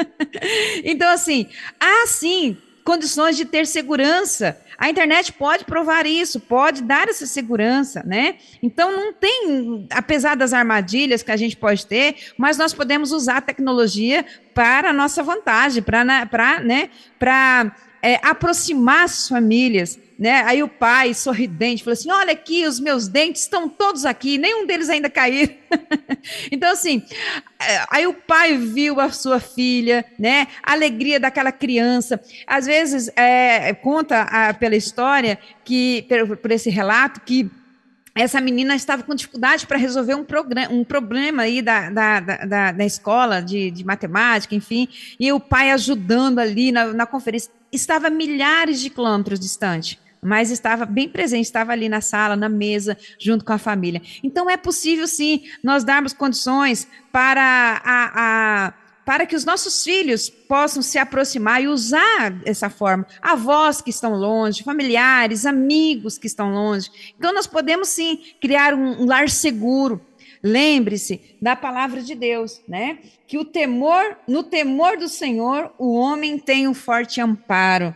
então, 0.84 1.08
assim, 1.10 1.48
há 1.78 2.06
sim 2.06 2.56
condições 2.84 3.36
de 3.36 3.44
ter 3.44 3.66
segurança. 3.66 4.60
A 4.76 4.88
internet 4.88 5.32
pode 5.32 5.64
provar 5.64 6.06
isso, 6.06 6.40
pode 6.40 6.82
dar 6.82 7.06
essa 7.06 7.26
segurança, 7.26 8.02
né? 8.04 8.36
Então 8.62 8.90
não 8.90 9.12
tem, 9.12 9.86
apesar 9.90 10.34
das 10.34 10.54
armadilhas 10.54 11.22
que 11.22 11.30
a 11.30 11.36
gente 11.36 11.56
pode 11.56 11.86
ter, 11.86 12.16
mas 12.38 12.56
nós 12.56 12.72
podemos 12.72 13.12
usar 13.12 13.36
a 13.36 13.42
tecnologia 13.42 14.24
para 14.54 14.90
a 14.90 14.92
nossa 14.92 15.22
vantagem, 15.22 15.82
para 15.82 16.02
né, 16.02 16.90
para 17.18 17.76
é, 18.02 18.18
aproximar 18.22 19.04
as 19.04 19.28
famílias 19.28 19.98
né? 20.20 20.42
Aí 20.44 20.62
o 20.62 20.68
pai, 20.68 21.14
sorridente, 21.14 21.82
falou 21.82 21.94
assim: 21.94 22.10
Olha 22.10 22.32
aqui, 22.32 22.66
os 22.66 22.78
meus 22.78 23.08
dentes 23.08 23.40
estão 23.40 23.66
todos 23.70 24.04
aqui, 24.04 24.36
nenhum 24.36 24.66
deles 24.66 24.90
ainda 24.90 25.08
caíram. 25.08 25.54
então, 26.52 26.70
assim, 26.70 27.02
é, 27.58 27.84
aí 27.90 28.06
o 28.06 28.12
pai 28.12 28.58
viu 28.58 29.00
a 29.00 29.10
sua 29.10 29.40
filha, 29.40 30.04
né? 30.18 30.46
A 30.62 30.72
alegria 30.72 31.18
daquela 31.18 31.50
criança. 31.50 32.20
Às 32.46 32.66
vezes, 32.66 33.10
é, 33.16 33.72
conta 33.72 34.20
a, 34.24 34.52
pela 34.52 34.76
história, 34.76 35.38
que 35.64 36.04
por, 36.26 36.36
por 36.36 36.50
esse 36.50 36.68
relato, 36.68 37.22
que 37.22 37.50
essa 38.14 38.42
menina 38.42 38.74
estava 38.74 39.02
com 39.02 39.14
dificuldade 39.14 39.66
para 39.66 39.78
resolver 39.78 40.16
um, 40.16 40.26
um 40.70 40.84
problema 40.84 41.44
aí 41.44 41.62
da, 41.62 41.88
da, 41.88 42.20
da, 42.20 42.72
da 42.72 42.84
escola 42.84 43.40
de, 43.40 43.70
de, 43.70 43.86
matemática, 43.86 44.54
enfim, 44.54 44.86
e 45.18 45.32
o 45.32 45.40
pai 45.40 45.70
ajudando 45.70 46.40
ali 46.40 46.70
na, 46.72 46.92
na 46.92 47.06
conferência. 47.06 47.50
Estava 47.72 48.10
milhares 48.10 48.82
de 48.82 48.90
quilômetros 48.90 49.40
distante 49.40 49.98
mas 50.22 50.50
estava 50.50 50.84
bem 50.84 51.08
presente, 51.08 51.46
estava 51.46 51.72
ali 51.72 51.88
na 51.88 52.00
sala, 52.00 52.36
na 52.36 52.48
mesa, 52.48 52.96
junto 53.18 53.44
com 53.44 53.52
a 53.52 53.58
família. 53.58 54.02
Então 54.22 54.48
é 54.48 54.56
possível 54.56 55.06
sim 55.06 55.44
nós 55.62 55.84
darmos 55.84 56.12
condições 56.12 56.86
para 57.12 57.80
a, 57.84 58.66
a 58.66 58.74
para 59.04 59.26
que 59.26 59.34
os 59.34 59.44
nossos 59.44 59.82
filhos 59.82 60.30
possam 60.30 60.82
se 60.82 60.96
aproximar 60.96 61.60
e 61.60 61.66
usar 61.66 62.32
essa 62.44 62.70
forma. 62.70 63.04
Avós 63.20 63.80
que 63.80 63.90
estão 63.90 64.14
longe, 64.14 64.62
familiares, 64.62 65.46
amigos 65.46 66.16
que 66.16 66.28
estão 66.28 66.52
longe. 66.52 66.88
Então, 67.18 67.34
nós 67.34 67.44
podemos 67.44 67.88
sim 67.88 68.20
criar 68.40 68.72
um, 68.72 69.02
um 69.02 69.06
lar 69.06 69.28
seguro. 69.28 70.00
Lembre-se 70.40 71.20
da 71.42 71.56
palavra 71.56 72.00
de 72.02 72.14
Deus, 72.14 72.62
né? 72.68 72.98
Que 73.26 73.36
o 73.36 73.44
temor, 73.44 74.16
no 74.28 74.44
temor 74.44 74.96
do 74.96 75.08
Senhor, 75.08 75.72
o 75.76 75.94
homem 75.94 76.38
tem 76.38 76.68
um 76.68 76.74
forte 76.74 77.20
amparo. 77.20 77.92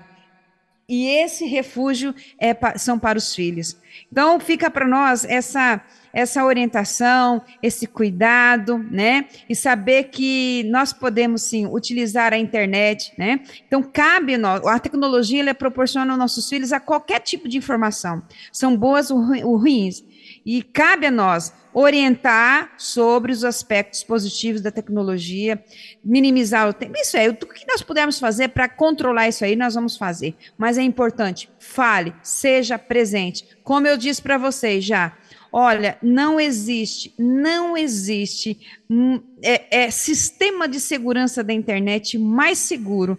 E 0.88 1.06
esse 1.06 1.46
refúgio 1.46 2.14
é, 2.38 2.54
são 2.78 2.98
para 2.98 3.18
os 3.18 3.34
filhos. 3.34 3.76
Então, 4.10 4.38
fica 4.38 4.70
para 4.70 4.86
nós 4.86 5.24
essa 5.24 5.82
essa 6.14 6.44
orientação, 6.44 7.42
esse 7.60 7.88
cuidado, 7.88 8.78
né? 8.78 9.26
E 9.48 9.56
saber 9.56 10.04
que 10.04 10.62
nós 10.70 10.92
podemos 10.92 11.42
sim 11.42 11.66
utilizar 11.66 12.32
a 12.32 12.38
internet, 12.38 13.12
né? 13.18 13.40
Então 13.66 13.82
cabe 13.82 14.38
nós, 14.38 14.64
a 14.64 14.78
tecnologia 14.78 15.40
ela 15.40 15.52
proporciona 15.52 16.12
aos 16.12 16.18
nossos 16.18 16.48
filhos 16.48 16.72
a 16.72 16.78
qualquer 16.78 17.18
tipo 17.18 17.48
de 17.48 17.58
informação, 17.58 18.22
são 18.52 18.76
boas 18.76 19.10
ou 19.10 19.18
ruins, 19.18 20.04
e 20.46 20.62
cabe 20.62 21.06
a 21.06 21.10
nós 21.10 21.52
orientar 21.74 22.72
sobre 22.78 23.32
os 23.32 23.42
aspectos 23.42 24.04
positivos 24.04 24.60
da 24.60 24.70
tecnologia, 24.70 25.62
minimizar 26.04 26.68
o 26.68 26.72
tempo. 26.72 26.96
Isso 26.96 27.16
é, 27.16 27.28
o 27.28 27.34
que 27.34 27.66
nós 27.66 27.82
pudermos 27.82 28.20
fazer 28.20 28.48
para 28.50 28.68
controlar 28.68 29.28
isso 29.28 29.44
aí, 29.44 29.56
nós 29.56 29.74
vamos 29.74 29.96
fazer. 29.96 30.36
Mas 30.56 30.78
é 30.78 30.82
importante, 30.82 31.50
fale, 31.58 32.14
seja 32.22 32.78
presente. 32.78 33.44
Como 33.64 33.88
eu 33.88 33.96
disse 33.96 34.22
para 34.22 34.38
vocês 34.38 34.84
já, 34.84 35.16
olha, 35.52 35.98
não 36.00 36.38
existe, 36.38 37.12
não 37.18 37.76
existe 37.76 38.60
hum, 38.88 39.20
é, 39.42 39.84
é, 39.84 39.90
sistema 39.90 40.68
de 40.68 40.78
segurança 40.78 41.42
da 41.42 41.52
internet 41.52 42.16
mais 42.16 42.58
seguro 42.58 43.18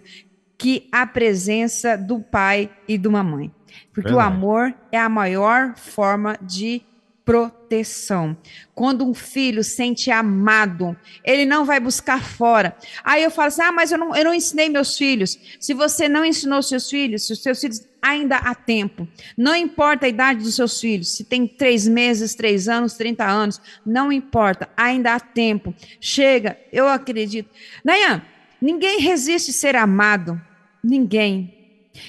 que 0.56 0.88
a 0.90 1.06
presença 1.06 1.94
do 1.94 2.20
pai 2.20 2.70
e 2.88 2.96
de 2.96 3.06
uma 3.06 3.22
mãe. 3.22 3.52
Porque 3.92 4.08
Verdade. 4.08 4.16
o 4.16 4.20
amor 4.20 4.74
é 4.90 4.98
a 4.98 5.10
maior 5.10 5.76
forma 5.76 6.38
de 6.40 6.82
proteção. 7.26 8.36
Quando 8.72 9.04
um 9.04 9.12
filho 9.12 9.64
sente 9.64 10.12
amado, 10.12 10.96
ele 11.24 11.44
não 11.44 11.64
vai 11.64 11.80
buscar 11.80 12.24
fora. 12.24 12.76
Aí 13.02 13.24
eu 13.24 13.32
falo 13.32 13.48
assim: 13.48 13.62
ah, 13.62 13.72
mas 13.72 13.90
eu 13.90 13.98
não, 13.98 14.14
eu 14.14 14.24
não 14.24 14.32
ensinei 14.32 14.68
meus 14.68 14.96
filhos. 14.96 15.36
Se 15.58 15.74
você 15.74 16.08
não 16.08 16.24
ensinou 16.24 16.62
seus 16.62 16.88
filhos, 16.88 17.26
se 17.26 17.32
os 17.32 17.42
seus 17.42 17.60
filhos 17.60 17.84
ainda 18.00 18.36
há 18.36 18.54
tempo. 18.54 19.08
Não 19.36 19.56
importa 19.56 20.06
a 20.06 20.08
idade 20.08 20.44
dos 20.44 20.54
seus 20.54 20.80
filhos, 20.80 21.08
se 21.08 21.24
tem 21.24 21.48
três 21.48 21.88
meses, 21.88 22.36
três 22.36 22.68
anos, 22.68 22.94
30 22.94 23.24
anos, 23.24 23.60
não 23.84 24.12
importa, 24.12 24.68
ainda 24.76 25.12
há 25.12 25.18
tempo. 25.18 25.74
Chega, 26.00 26.56
eu 26.72 26.86
acredito. 26.86 27.50
Nayan, 27.84 28.22
ninguém 28.62 29.00
resiste 29.00 29.52
ser 29.52 29.74
amado. 29.74 30.40
Ninguém. 30.82 31.52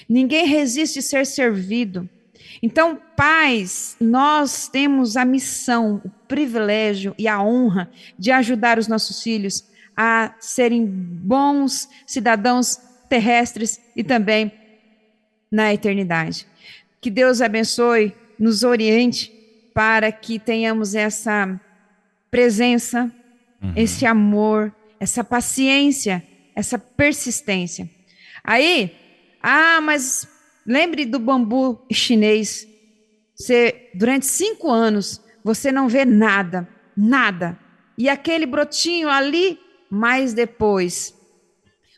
Ninguém 0.07 0.45
resiste 0.45 1.01
ser 1.01 1.25
servido. 1.25 2.07
Então, 2.61 2.99
pais, 3.15 3.95
nós 3.99 4.67
temos 4.67 5.15
a 5.15 5.23
missão, 5.23 6.01
o 6.03 6.09
privilégio 6.27 7.13
e 7.17 7.27
a 7.27 7.41
honra 7.41 7.89
de 8.17 8.31
ajudar 8.31 8.79
os 8.79 8.87
nossos 8.87 9.21
filhos 9.21 9.63
a 9.95 10.33
serem 10.39 10.85
bons 10.85 11.89
cidadãos 12.05 12.77
terrestres 13.09 13.79
e 13.95 14.03
também 14.03 14.51
na 15.51 15.73
eternidade. 15.73 16.45
Que 17.01 17.09
Deus 17.09 17.41
abençoe, 17.41 18.13
nos 18.37 18.63
oriente 18.63 19.31
para 19.73 20.11
que 20.11 20.37
tenhamos 20.37 20.93
essa 20.93 21.59
presença, 22.29 23.11
uhum. 23.61 23.73
esse 23.75 24.05
amor, 24.05 24.73
essa 24.99 25.23
paciência, 25.23 26.23
essa 26.55 26.77
persistência. 26.77 27.89
Aí, 28.43 28.95
ah, 29.41 29.79
mas 29.81 30.27
lembre 30.67 31.05
do 31.05 31.17
bambu 31.17 31.81
chinês. 31.91 32.67
Você, 33.33 33.89
durante 33.95 34.25
cinco 34.25 34.69
anos, 34.69 35.21
você 35.43 35.71
não 35.71 35.87
vê 35.87 36.03
nada, 36.03 36.67
nada. 36.95 37.57
E 37.97 38.09
aquele 38.09 38.45
brotinho 38.45 39.09
ali, 39.09 39.57
mais 39.89 40.33
depois, 40.33 41.15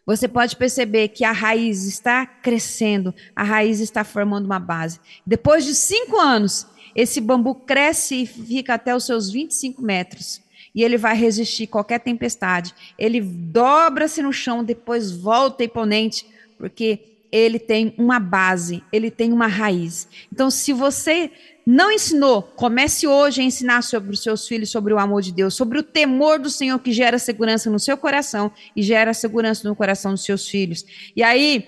você 0.06 0.28
pode 0.28 0.56
perceber 0.56 1.10
que 1.10 1.24
a 1.24 1.32
raiz 1.32 1.86
está 1.86 2.26
crescendo, 2.26 3.14
a 3.36 3.44
raiz 3.44 3.80
está 3.80 4.04
formando 4.04 4.46
uma 4.46 4.60
base. 4.60 5.00
Depois 5.26 5.66
de 5.66 5.74
cinco 5.74 6.18
anos, 6.18 6.68
esse 6.96 7.20
bambu 7.20 7.56
cresce 7.56 8.24
e 8.24 8.26
fica 8.26 8.76
até 8.76 8.96
os 8.96 9.06
seus 9.06 9.30
25 9.30 9.82
metros. 9.82 10.42
E 10.74 10.84
ele 10.84 10.98
vai 10.98 11.16
resistir 11.16 11.68
qualquer 11.68 12.00
tempestade. 12.00 12.74
Ele 12.98 13.22
dobra-se 13.22 14.22
no 14.22 14.32
chão, 14.32 14.64
depois 14.64 15.12
volta 15.12 15.64
imponente, 15.64 16.26
porque 16.58 17.09
ele 17.32 17.60
tem 17.60 17.94
uma 17.98 18.20
base, 18.20 18.84
ele 18.92 19.12
tem 19.12 19.32
uma 19.32 19.48
raiz. 19.48 20.08
Então, 20.32 20.50
se 20.50 20.74
você 20.74 21.32
não 21.66 21.92
ensinou, 21.92 22.42
comece 22.42 23.06
hoje 23.06 23.42
a 23.42 23.44
ensinar 23.44 23.84
sobre 23.84 24.12
os 24.12 24.24
seus 24.24 24.48
filhos, 24.48 24.72
sobre 24.72 24.94
o 24.94 25.00
amor 25.00 25.22
de 25.22 25.32
Deus, 25.32 25.54
sobre 25.54 25.78
o 25.78 25.84
temor 25.84 26.40
do 26.40 26.50
Senhor 26.50 26.80
que 26.80 26.92
gera 26.92 27.20
segurança 27.20 27.70
no 27.70 27.80
seu 27.80 27.96
coração 27.96 28.52
e 28.76 28.82
gera 28.82 29.14
segurança 29.14 29.68
no 29.68 29.76
coração 29.76 30.12
dos 30.12 30.24
seus 30.24 30.48
filhos. 30.48 30.84
E 31.16 31.22
aí, 31.22 31.68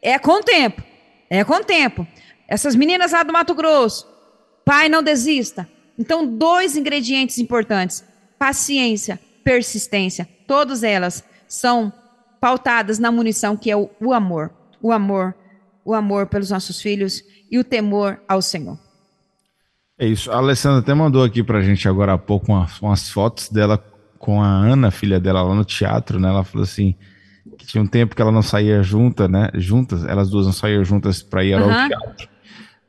é 0.00 0.18
com 0.18 0.40
o 0.40 0.42
tempo, 0.42 0.82
é 1.28 1.44
com 1.44 1.54
o 1.54 1.64
tempo. 1.64 2.06
Essas 2.48 2.74
meninas 2.74 3.12
lá 3.12 3.22
do 3.22 3.32
Mato 3.32 3.54
Grosso, 3.54 4.08
pai, 4.64 4.88
não 4.88 5.02
desista. 5.02 5.68
Então, 5.98 6.26
dois 6.26 6.76
ingredientes 6.76 7.38
importantes: 7.38 8.02
paciência, 8.38 9.20
persistência. 9.42 10.26
Todas 10.46 10.82
elas 10.82 11.22
são 11.46 11.92
pautadas 12.40 12.98
na 12.98 13.10
munição 13.12 13.56
que 13.56 13.70
é 13.70 13.76
o, 13.76 13.90
o 14.00 14.12
amor 14.12 14.63
o 14.84 14.92
amor, 14.92 15.34
o 15.82 15.94
amor 15.94 16.26
pelos 16.26 16.50
nossos 16.50 16.78
filhos 16.82 17.22
e 17.50 17.58
o 17.58 17.64
temor 17.64 18.20
ao 18.28 18.42
Senhor. 18.42 18.78
É 19.98 20.06
isso. 20.06 20.30
A 20.30 20.36
Alessandra 20.36 20.80
até 20.80 20.92
mandou 20.92 21.24
aqui 21.24 21.42
pra 21.42 21.62
gente 21.62 21.88
agora 21.88 22.12
há 22.12 22.18
pouco 22.18 22.52
umas, 22.52 22.78
umas 22.82 23.08
fotos 23.08 23.48
dela 23.48 23.78
com 24.18 24.42
a 24.42 24.46
Ana, 24.46 24.90
filha 24.90 25.18
dela, 25.18 25.42
lá 25.42 25.54
no 25.54 25.64
teatro, 25.64 26.20
né? 26.20 26.28
Ela 26.28 26.44
falou 26.44 26.64
assim 26.64 26.94
que 27.56 27.66
tinha 27.66 27.82
um 27.82 27.86
tempo 27.86 28.14
que 28.14 28.20
ela 28.20 28.32
não 28.32 28.42
saía 28.42 28.82
junta, 28.82 29.26
né? 29.26 29.48
Juntas, 29.54 30.04
elas 30.04 30.28
duas 30.28 30.44
não 30.44 30.52
saíam 30.52 30.84
juntas 30.84 31.22
para 31.22 31.42
ir 31.42 31.54
uhum. 31.54 31.72
ao 31.72 31.88
teatro. 31.88 32.28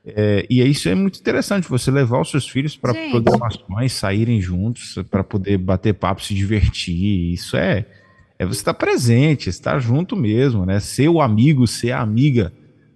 É, 0.06 0.46
e 0.50 0.62
isso 0.62 0.90
é 0.90 0.96
muito 0.96 1.20
interessante, 1.20 1.70
você 1.70 1.90
levar 1.90 2.20
os 2.20 2.30
seus 2.30 2.48
filhos 2.48 2.76
para 2.76 2.94
programações, 3.10 3.94
saírem 3.94 4.42
juntos, 4.42 5.00
para 5.10 5.24
poder 5.24 5.58
bater 5.58 5.94
papo, 5.94 6.22
se 6.22 6.34
divertir. 6.34 7.34
Isso 7.34 7.56
é, 7.56 7.86
é 8.38 8.46
você 8.46 8.60
estar 8.60 8.74
tá 8.74 8.80
presente, 8.80 9.50
estar 9.50 9.80
junto 9.80 10.16
mesmo, 10.16 10.66
né? 10.66 10.80
Ser 10.80 11.10
o 11.10 11.22
amigo, 11.22 11.68
ser 11.68 11.92
a 11.92 12.02
amiga 12.02 12.52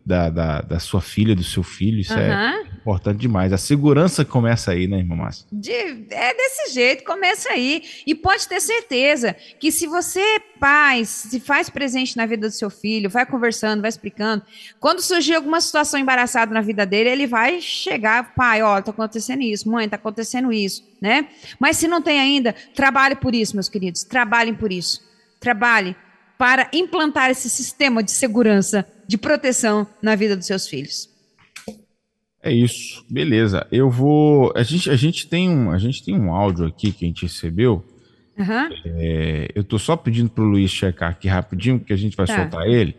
da, 0.09 0.27
da, 0.27 0.61
da 0.61 0.79
sua 0.79 1.01
filha, 1.01 1.35
do 1.35 1.43
seu 1.43 1.61
filho, 1.61 1.99
isso 1.99 2.13
uhum. 2.15 2.19
é 2.19 2.63
importante 2.81 3.19
demais. 3.19 3.53
A 3.53 3.59
segurança 3.59 4.25
começa 4.25 4.71
aí, 4.71 4.87
né, 4.87 4.97
irmã 4.97 5.15
Márcia? 5.15 5.45
De, 5.51 5.71
é 5.71 6.33
desse 6.33 6.73
jeito, 6.73 7.03
começa 7.03 7.49
aí. 7.51 7.83
E 8.07 8.15
pode 8.15 8.47
ter 8.47 8.59
certeza 8.59 9.35
que 9.59 9.71
se 9.71 9.85
você, 9.85 10.41
pai, 10.59 11.05
se 11.05 11.39
faz 11.39 11.69
presente 11.69 12.17
na 12.17 12.25
vida 12.25 12.47
do 12.47 12.53
seu 12.53 12.71
filho, 12.71 13.07
vai 13.07 13.23
conversando, 13.23 13.81
vai 13.81 13.89
explicando, 13.89 14.43
quando 14.79 14.99
surgir 14.99 15.35
alguma 15.35 15.61
situação 15.61 15.99
embaraçada 15.99 16.51
na 16.51 16.61
vida 16.61 16.87
dele, 16.87 17.09
ele 17.09 17.27
vai 17.27 17.61
chegar, 17.61 18.33
pai, 18.33 18.63
ó, 18.63 18.81
tá 18.81 18.89
acontecendo 18.89 19.43
isso, 19.43 19.69
mãe, 19.69 19.87
tá 19.87 19.95
acontecendo 19.95 20.51
isso, 20.51 20.83
né? 20.99 21.27
Mas 21.59 21.77
se 21.77 21.87
não 21.87 22.01
tem 22.01 22.19
ainda, 22.19 22.55
trabalhe 22.73 23.15
por 23.15 23.35
isso, 23.35 23.55
meus 23.55 23.69
queridos, 23.69 24.03
trabalhem 24.03 24.55
por 24.55 24.71
isso 24.71 25.07
trabalhe 25.39 25.95
para 26.37 26.69
implantar 26.73 27.29
esse 27.29 27.49
sistema 27.49 28.01
de 28.01 28.11
segurança, 28.11 28.87
de 29.07 29.17
proteção 29.17 29.85
na 30.01 30.15
vida 30.15 30.37
dos 30.37 30.47
seus 30.47 30.67
filhos. 30.67 31.09
É 32.41 32.51
isso, 32.51 33.05
beleza. 33.09 33.67
Eu 33.69 33.89
vou. 33.89 34.53
A 34.55 34.63
gente, 34.63 34.89
a 34.89 34.95
gente 34.95 35.27
tem 35.27 35.49
um, 35.49 35.71
a 35.71 35.77
gente 35.77 36.03
tem 36.03 36.17
um 36.17 36.33
áudio 36.33 36.65
aqui 36.65 36.91
que 36.91 37.03
a 37.03 37.07
gente 37.07 37.23
recebeu. 37.23 37.85
Uhum. 38.37 38.69
É, 38.85 39.49
eu 39.53 39.63
tô 39.65 39.77
só 39.77 39.97
pedindo 39.97 40.29
pro 40.29 40.45
Luiz 40.45 40.71
checar 40.71 41.11
aqui 41.11 41.27
rapidinho, 41.27 41.79
porque 41.79 41.91
a 41.91 41.97
gente 41.97 42.15
vai 42.15 42.25
tá. 42.25 42.37
soltar 42.37 42.65
ele. 42.65 42.95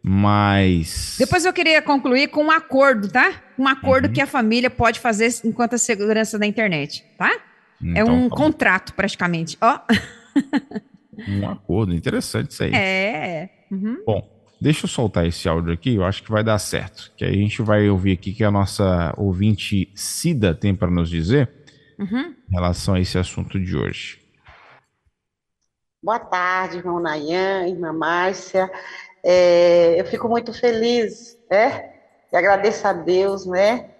Mas. 0.00 1.16
Depois 1.18 1.44
eu 1.44 1.52
queria 1.52 1.82
concluir 1.82 2.28
com 2.28 2.44
um 2.44 2.50
acordo, 2.52 3.08
tá? 3.08 3.42
Um 3.58 3.66
acordo 3.66 4.06
uhum. 4.06 4.12
que 4.12 4.20
a 4.20 4.26
família 4.26 4.70
pode 4.70 5.00
fazer 5.00 5.28
enquanto 5.44 5.74
a 5.74 5.78
segurança 5.78 6.38
da 6.38 6.46
internet, 6.46 7.04
tá? 7.18 7.32
É 7.32 7.36
então, 7.80 8.06
é 8.06 8.10
um 8.12 8.28
tá 8.28 8.36
contrato, 8.36 8.94
praticamente. 8.94 9.58
Ó. 9.60 9.80
Um 11.26 11.48
acordo, 11.48 11.94
interessante 11.94 12.52
isso 12.52 12.62
aí. 12.62 12.72
É. 12.74 13.48
Uhum. 13.70 14.02
Bom, 14.06 14.28
deixa 14.60 14.84
eu 14.84 14.88
soltar 14.88 15.26
esse 15.26 15.48
áudio 15.48 15.72
aqui, 15.72 15.96
eu 15.96 16.04
acho 16.04 16.22
que 16.22 16.30
vai 16.30 16.44
dar 16.44 16.58
certo. 16.58 17.12
Que 17.16 17.24
aí 17.24 17.34
a 17.34 17.42
gente 17.42 17.62
vai 17.62 17.88
ouvir 17.88 18.12
aqui 18.12 18.32
que 18.32 18.44
a 18.44 18.50
nossa 18.50 19.12
ouvinte 19.16 19.90
Cida 19.94 20.54
tem 20.54 20.74
para 20.74 20.90
nos 20.90 21.10
dizer 21.10 21.50
uhum. 21.98 22.34
em 22.50 22.54
relação 22.54 22.94
a 22.94 23.00
esse 23.00 23.18
assunto 23.18 23.58
de 23.58 23.76
hoje. 23.76 24.20
Boa 26.02 26.20
tarde, 26.20 26.78
irmão 26.78 27.00
Nayan, 27.00 27.66
irmã 27.66 27.92
Márcia. 27.92 28.70
É, 29.24 30.00
eu 30.00 30.04
fico 30.04 30.28
muito 30.28 30.52
feliz, 30.52 31.36
né? 31.50 31.92
E 32.32 32.36
agradeço 32.36 32.86
a 32.86 32.92
Deus, 32.92 33.44
né? 33.46 33.90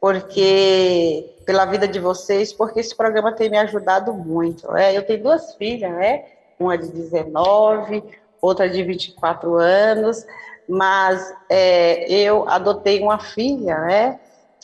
Porque 0.00 1.36
pela 1.46 1.64
vida 1.64 1.88
de 1.88 1.98
vocês, 1.98 2.52
porque 2.52 2.80
esse 2.80 2.94
programa 2.94 3.32
tem 3.32 3.48
me 3.48 3.56
ajudado 3.56 4.12
muito. 4.12 4.70
Né? 4.72 4.94
Eu 4.94 5.02
tenho 5.06 5.22
duas 5.22 5.54
filhas, 5.54 5.90
né? 5.92 6.24
Uma 6.58 6.76
de 6.76 6.88
19, 6.88 8.02
outra 8.40 8.68
de 8.68 8.82
24 8.82 9.54
anos, 9.54 10.26
mas 10.68 11.34
é, 11.48 12.10
eu 12.10 12.48
adotei 12.48 13.00
uma 13.00 13.18
filha, 13.18 13.78
né? 13.78 14.20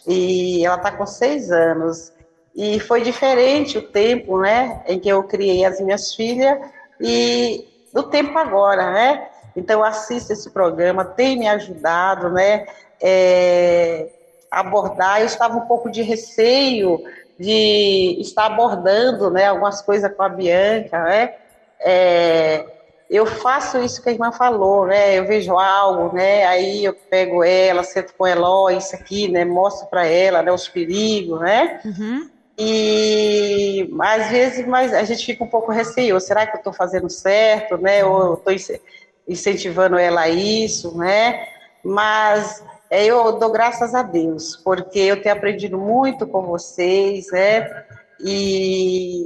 E 0.07 0.65
ela 0.65 0.77
está 0.77 0.91
com 0.91 1.07
seis 1.07 1.51
anos. 1.51 2.13
E 2.55 2.79
foi 2.79 3.01
diferente 3.01 3.79
o 3.79 3.83
tempo, 3.83 4.39
né, 4.39 4.83
em 4.87 4.99
que 5.01 5.09
eu 5.09 5.25
criei 5.25 5.65
as 5.65 5.81
minhas 5.81 6.15
filhas 6.15 6.59
e 7.01 7.67
do 7.93 8.05
tempo 8.05 8.39
agora, 8.39 8.93
né? 8.93 9.29
Então, 9.57 9.81
eu 9.81 9.85
assisto 9.85 10.33
esse 10.33 10.51
programa, 10.51 11.05
tem 11.05 11.39
me 11.39 11.49
ajudado, 11.49 12.29
né, 12.31 12.67
é, 13.01 14.09
abordar. 14.51 15.21
Eu 15.21 15.27
estava 15.27 15.57
um 15.57 15.63
pouco 15.63 15.91
de 15.91 16.03
receio 16.03 17.01
de 17.39 18.17
estar 18.21 18.47
abordando, 18.47 19.31
né, 19.31 19.47
algumas 19.47 19.83
coisas 19.83 20.13
com 20.15 20.23
a 20.23 20.29
Bianca, 20.29 21.03
né? 21.05 21.35
É, 21.85 22.65
eu 23.11 23.27
faço 23.27 23.79
isso 23.79 24.03
que 24.03 24.09
a 24.09 24.13
irmã 24.13 24.33
falou, 24.33 24.87
né? 24.87 25.19
Eu 25.19 25.27
vejo 25.27 25.57
algo, 25.59 26.15
né? 26.15 26.47
Aí 26.47 26.85
eu 26.85 26.95
pego 26.95 27.45
ela, 27.45 27.85
sento 27.85 28.15
com 28.15 28.27
ela, 28.27 28.49
ó, 28.49 28.71
isso 28.71 28.97
aqui, 28.97 29.29
né? 29.29 29.45
Mostro 29.45 29.87
para 29.89 30.07
ela, 30.07 30.43
né? 30.43 30.51
Os 30.51 30.67
perigos, 30.67 31.41
né? 31.41 31.81
Uhum. 31.85 32.31
E 32.59 33.91
às 34.01 34.31
vezes, 34.31 34.67
mas 34.67 34.95
a 34.95 35.05
gente 35.05 35.27
fica 35.27 35.45
um 35.45 35.49
pouco 35.49 35.71
receoso. 35.71 36.27
Será 36.27 36.47
que 36.47 36.57
eu 36.57 36.59
estou 36.59 36.73
fazendo 36.73 37.11
certo, 37.11 37.77
né? 37.77 38.05
Ou 38.05 38.35
estou 38.35 38.55
incentivando 39.29 39.97
ela 39.99 40.23
a 40.23 40.29
isso, 40.29 40.97
né? 40.97 41.47
Mas 41.85 42.65
é, 42.91 43.05
eu 43.05 43.33
dou 43.39 43.51
graças 43.51 43.95
a 43.95 44.03
Deus, 44.03 44.57
porque 44.57 44.99
eu 44.99 45.21
tenho 45.21 45.35
aprendido 45.35 45.79
muito 45.79 46.27
com 46.27 46.43
vocês, 46.43 47.31
né? 47.31 47.85
E 48.21 49.24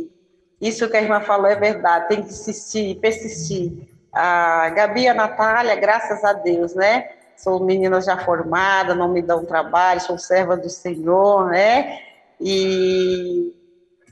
isso 0.61 0.89
que 0.89 0.97
a 0.97 1.03
irmã 1.03 1.21
falou 1.21 1.47
é 1.47 1.55
verdade, 1.55 2.09
tem 2.09 2.23
que 2.23 2.31
insistir, 2.31 2.97
persistir. 2.97 3.89
A 4.13 4.71
Gabi 4.71 5.03
e 5.03 5.09
a 5.09 5.15
Natália, 5.15 5.77
graças 5.77 6.25
a 6.25 6.33
Deus, 6.33 6.75
né? 6.75 7.09
São 7.37 7.61
meninas 7.61 8.05
já 8.07 8.19
formadas, 8.19 8.97
não 8.97 9.09
me 9.09 9.23
dão 9.23 9.45
trabalho, 9.45 10.01
sou 10.01 10.19
serva 10.19 10.57
do 10.57 10.69
Senhor, 10.69 11.51
né? 11.51 12.01
E 12.41 13.55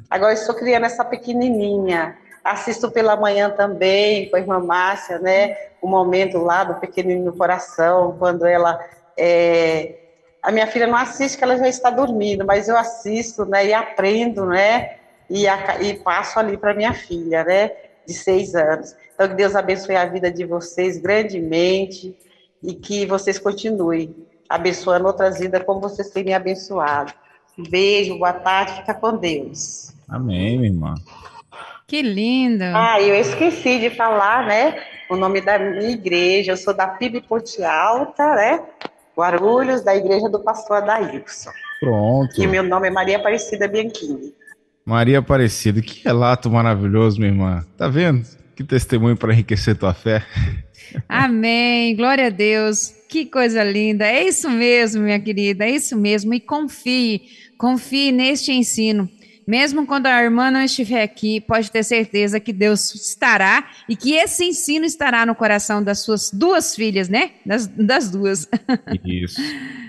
agora 0.09 0.33
estou 0.33 0.55
criando 0.55 0.87
essa 0.87 1.05
pequenininha. 1.05 2.17
Assisto 2.45 2.89
pela 2.93 3.17
manhã 3.17 3.51
também 3.51 4.31
com 4.31 4.37
a 4.37 4.39
irmã 4.39 4.61
Márcia, 4.61 5.19
né? 5.19 5.57
O 5.83 5.89
momento 5.89 6.39
lá 6.39 6.63
do 6.63 6.77
pequenininho 6.77 7.37
coração, 7.37 8.15
quando 8.17 8.47
ela 8.47 8.79
é... 9.17 9.97
A 10.41 10.53
minha 10.53 10.69
filha 10.69 10.87
não 10.87 10.97
assiste, 10.97 11.37
que 11.37 11.43
ela 11.43 11.57
já 11.57 11.67
está 11.67 11.91
dormindo, 11.91 12.47
mas 12.47 12.69
eu 12.69 12.77
assisto, 12.77 13.45
né? 13.45 13.67
E 13.67 13.75
aprendo, 13.75 14.47
né? 14.47 14.99
E, 15.29 15.47
a, 15.47 15.81
e 15.83 15.95
passo 15.95 16.39
ali 16.39 16.57
para 16.57 16.75
minha 16.75 16.93
filha, 16.93 17.45
né, 17.45 17.71
de 18.07 18.15
seis 18.15 18.55
anos. 18.55 18.95
Então, 19.15 19.29
que 19.29 19.35
Deus 19.35 19.55
abençoe 19.55 19.97
a 19.97 20.07
vida 20.07 20.31
de 20.31 20.45
vocês 20.45 20.99
grandemente 20.99 22.17
e 22.63 22.75
que 22.75 23.07
vocês 23.07 23.39
continuem 23.39 24.15
abençoando 24.49 25.07
outras 25.07 25.39
vidas 25.39 25.63
como 25.65 25.81
vocês 25.81 26.11
têm 26.11 26.25
me 26.25 26.35
abençoado. 26.35 27.13
beijo, 27.71 28.19
boa 28.19 28.33
tarde, 28.33 28.75
fica 28.75 28.95
com 28.95 29.17
Deus. 29.17 29.93
Amém, 30.09 30.59
minha 30.59 30.71
irmã. 30.71 30.95
Que 31.87 32.03
linda. 32.03 32.73
Ah, 32.75 33.01
eu 33.01 33.15
esqueci 33.15 33.79
de 33.79 33.91
falar, 33.91 34.47
né? 34.47 34.77
o 35.09 35.17
nome 35.17 35.41
da 35.41 35.59
minha 35.59 35.91
igreja. 35.91 36.53
Eu 36.53 36.57
sou 36.57 36.75
da 36.75 36.87
PIB 36.87 37.23
Ponte 37.23 37.63
Alta, 37.63 38.35
né? 38.35 38.63
Guarulhos, 39.17 39.83
da 39.83 39.97
igreja 39.97 40.29
do 40.29 40.41
pastor 40.41 40.79
Adailson. 40.79 41.51
Pronto. 41.81 42.41
E 42.41 42.47
meu 42.47 42.63
nome 42.63 42.89
é 42.89 42.91
Maria 42.91 43.17
Aparecida 43.17 43.69
Bianchini. 43.69 44.35
Maria 44.87 45.19
Aparecida, 45.19 45.83
que 45.83 46.05
relato 46.05 46.49
maravilhoso, 46.49 47.19
minha 47.19 47.33
irmã. 47.33 47.67
Tá 47.77 47.89
vendo? 47.89 48.25
Que 48.55 48.63
testemunho 48.63 49.17
para 49.17 49.33
enriquecer 49.33 49.77
tua 49.77 49.93
fé. 49.93 50.25
Amém. 51.09 51.97
Glória 51.97 52.29
a 52.29 52.31
Deus. 52.31 52.95
Que 53.09 53.27
coisa 53.27 53.65
linda. 53.65 54.07
É 54.07 54.25
isso 54.25 54.49
mesmo, 54.49 55.03
minha 55.03 55.19
querida. 55.19 55.65
É 55.65 55.71
isso 55.71 55.97
mesmo. 55.97 56.33
E 56.33 56.39
confie, 56.39 57.23
confie 57.59 58.13
neste 58.13 58.53
ensino. 58.53 59.11
Mesmo 59.45 59.87
quando 59.87 60.07
a 60.07 60.23
irmã 60.23 60.53
não 60.53 60.63
estiver 60.63 61.03
aqui, 61.03 61.41
pode 61.41 61.69
ter 61.69 61.83
certeza 61.83 62.39
que 62.39 62.53
Deus 62.53 62.95
estará 62.95 63.69
e 63.89 63.97
que 63.97 64.15
esse 64.15 64.45
ensino 64.45 64.85
estará 64.85 65.27
no 65.27 65.35
coração 65.35 65.83
das 65.83 65.99
suas 65.99 66.31
duas 66.33 66.77
filhas, 66.77 67.09
né? 67.09 67.33
Das, 67.45 67.67
das 67.67 68.09
duas. 68.09 68.49
Isso. 69.05 69.41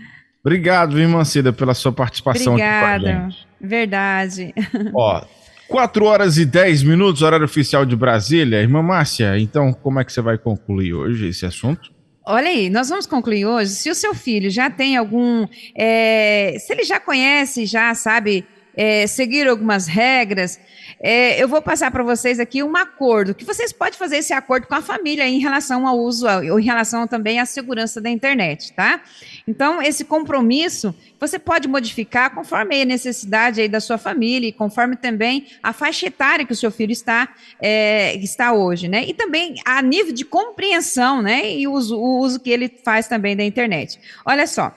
Obrigado, 0.48 0.98
irmã 0.98 1.26
Cida, 1.26 1.52
pela 1.52 1.74
sua 1.74 1.92
participação 1.92 2.54
Obrigada. 2.54 3.28
Verdade. 3.60 4.54
Ó, 4.96 5.22
4 5.68 6.06
horas 6.06 6.38
e 6.38 6.46
10 6.46 6.84
minutos, 6.84 7.22
horário 7.22 7.44
oficial 7.44 7.86
de 7.86 7.98
Brasília. 7.98 8.62
Irmã 8.62 8.82
Márcia, 8.82 9.38
então 9.38 9.74
como 9.74 10.00
é 10.00 10.06
que 10.06 10.14
você 10.14 10.22
vai 10.22 10.38
concluir 10.38 10.94
hoje 10.94 11.28
esse 11.28 11.46
assunto? 11.46 11.92
Olha 12.26 12.48
aí, 12.48 12.70
nós 12.70 12.88
vamos 12.88 13.06
concluir 13.06 13.46
hoje. 13.46 13.72
Se 13.72 13.90
o 13.90 13.96
seu 13.96 14.16
filho 14.16 14.50
já 14.50 14.70
tem 14.70 14.96
algum. 14.96 15.46
É, 15.76 16.56
se 16.60 16.72
ele 16.72 16.86
já 16.86 16.98
conhece, 16.98 17.66
já 17.66 17.94
sabe 17.94 18.46
é, 18.78 19.08
seguir 19.08 19.48
algumas 19.48 19.88
regras, 19.88 20.60
é, 21.00 21.42
eu 21.42 21.48
vou 21.48 21.62
passar 21.62 21.92
para 21.92 22.04
vocês 22.04 22.40
aqui 22.40 22.62
um 22.64 22.78
acordo, 22.78 23.34
que 23.34 23.44
vocês 23.44 23.74
podem 23.74 23.98
fazer 23.98 24.18
esse 24.18 24.34
acordo 24.34 24.68
com 24.68 24.76
a 24.76 24.82
família 24.82 25.28
em 25.28 25.40
relação 25.40 25.88
ao 25.88 25.98
uso, 25.98 26.28
ou 26.52 26.60
em 26.60 26.64
relação 26.64 27.08
também 27.08 27.40
à 27.40 27.46
segurança 27.46 28.00
da 28.00 28.10
internet, 28.10 28.74
tá? 28.74 29.02
Então, 29.48 29.82
esse 29.82 30.06
compromisso 30.06 30.96
você 31.20 31.40
pode 31.40 31.68
modificar 31.68 32.34
conforme 32.34 32.82
a 32.82 32.86
necessidade 32.86 33.60
aí 33.60 33.68
da 33.68 33.80
sua 33.80 33.98
família 33.98 34.50
e 34.50 34.52
conforme 34.52 34.96
também 34.96 35.48
a 35.64 35.74
faixa 35.74 36.06
etária 36.06 36.46
que 36.46 36.54
o 36.54 36.56
seu 36.56 36.70
filho 36.70 36.92
está, 36.92 37.30
é, 37.60 38.16
está 38.18 38.54
hoje, 38.54 38.88
né? 38.88 39.04
E 39.08 39.14
também 39.14 39.56
a 39.66 39.82
nível 39.82 40.14
de 40.14 40.24
compreensão, 40.24 41.22
né? 41.22 41.52
E 41.52 41.68
o 41.68 41.74
uso, 41.74 41.98
o 41.98 42.20
uso 42.20 42.40
que 42.40 42.52
ele 42.52 42.72
faz 42.84 43.08
também 43.08 43.36
da 43.36 43.44
internet. 43.44 44.00
Olha 44.24 44.46
só, 44.46 44.76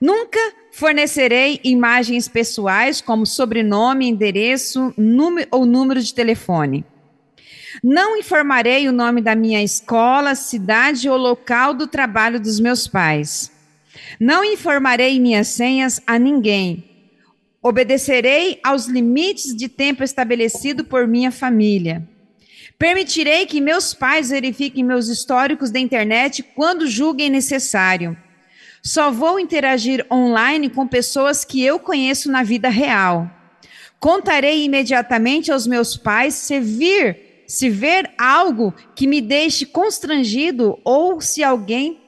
nunca 0.00 0.38
Fornecerei 0.76 1.58
imagens 1.64 2.28
pessoais 2.28 3.00
como 3.00 3.24
sobrenome, 3.24 4.06
endereço 4.06 4.92
número, 4.94 5.48
ou 5.50 5.64
número 5.64 6.02
de 6.02 6.12
telefone. 6.12 6.84
Não 7.82 8.14
informarei 8.14 8.86
o 8.86 8.92
nome 8.92 9.22
da 9.22 9.34
minha 9.34 9.62
escola, 9.62 10.34
cidade 10.34 11.08
ou 11.08 11.16
local 11.16 11.72
do 11.72 11.86
trabalho 11.86 12.38
dos 12.38 12.60
meus 12.60 12.86
pais. 12.86 13.50
Não 14.20 14.44
informarei 14.44 15.18
minhas 15.18 15.48
senhas 15.48 15.98
a 16.06 16.18
ninguém. 16.18 16.84
Obedecerei 17.62 18.60
aos 18.62 18.84
limites 18.84 19.56
de 19.56 19.66
tempo 19.66 20.04
estabelecido 20.04 20.84
por 20.84 21.08
minha 21.08 21.32
família. 21.32 22.06
Permitirei 22.78 23.46
que 23.46 23.62
meus 23.62 23.94
pais 23.94 24.28
verifiquem 24.28 24.84
meus 24.84 25.08
históricos 25.08 25.70
da 25.70 25.80
internet 25.80 26.42
quando 26.42 26.86
julguem 26.86 27.30
necessário. 27.30 28.14
Só 28.86 29.10
vou 29.10 29.40
interagir 29.40 30.06
online 30.08 30.70
com 30.70 30.86
pessoas 30.86 31.44
que 31.44 31.60
eu 31.60 31.76
conheço 31.76 32.30
na 32.30 32.44
vida 32.44 32.68
real. 32.68 33.28
Contarei 33.98 34.64
imediatamente 34.64 35.50
aos 35.50 35.66
meus 35.66 35.96
pais 35.96 36.34
se 36.34 36.60
vir, 36.60 37.42
se 37.48 37.68
ver 37.68 38.08
algo 38.16 38.72
que 38.94 39.08
me 39.08 39.20
deixe 39.20 39.66
constrangido 39.66 40.78
ou 40.84 41.20
se 41.20 41.42
alguém 41.42 42.00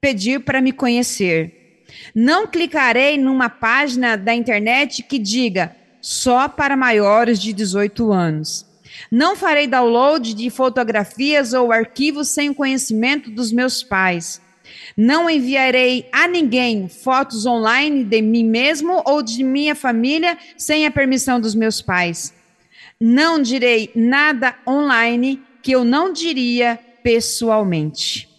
pedir 0.00 0.40
para 0.40 0.62
me 0.62 0.72
conhecer. 0.72 1.84
Não 2.14 2.46
clicarei 2.46 3.18
numa 3.18 3.50
página 3.50 4.16
da 4.16 4.34
internet 4.34 5.02
que 5.02 5.18
diga 5.18 5.76
só 6.00 6.48
para 6.48 6.78
maiores 6.78 7.38
de 7.38 7.52
18 7.52 8.10
anos. 8.10 8.64
Não 9.10 9.36
farei 9.36 9.66
download 9.66 10.32
de 10.32 10.48
fotografias 10.48 11.52
ou 11.52 11.70
arquivos 11.70 12.30
sem 12.30 12.48
o 12.48 12.54
conhecimento 12.54 13.30
dos 13.30 13.52
meus 13.52 13.82
pais. 13.82 14.40
Não 14.96 15.28
enviarei 15.28 16.08
a 16.12 16.28
ninguém 16.28 16.88
fotos 16.88 17.46
online 17.46 18.04
de 18.04 18.22
mim 18.22 18.44
mesmo 18.44 19.02
ou 19.04 19.22
de 19.22 19.42
minha 19.42 19.74
família 19.74 20.38
sem 20.56 20.86
a 20.86 20.90
permissão 20.90 21.40
dos 21.40 21.54
meus 21.54 21.82
pais. 21.82 22.32
Não 23.00 23.42
direi 23.42 23.90
nada 23.94 24.54
online 24.66 25.42
que 25.62 25.72
eu 25.72 25.84
não 25.84 26.12
diria 26.12 26.78
pessoalmente. 27.02 28.33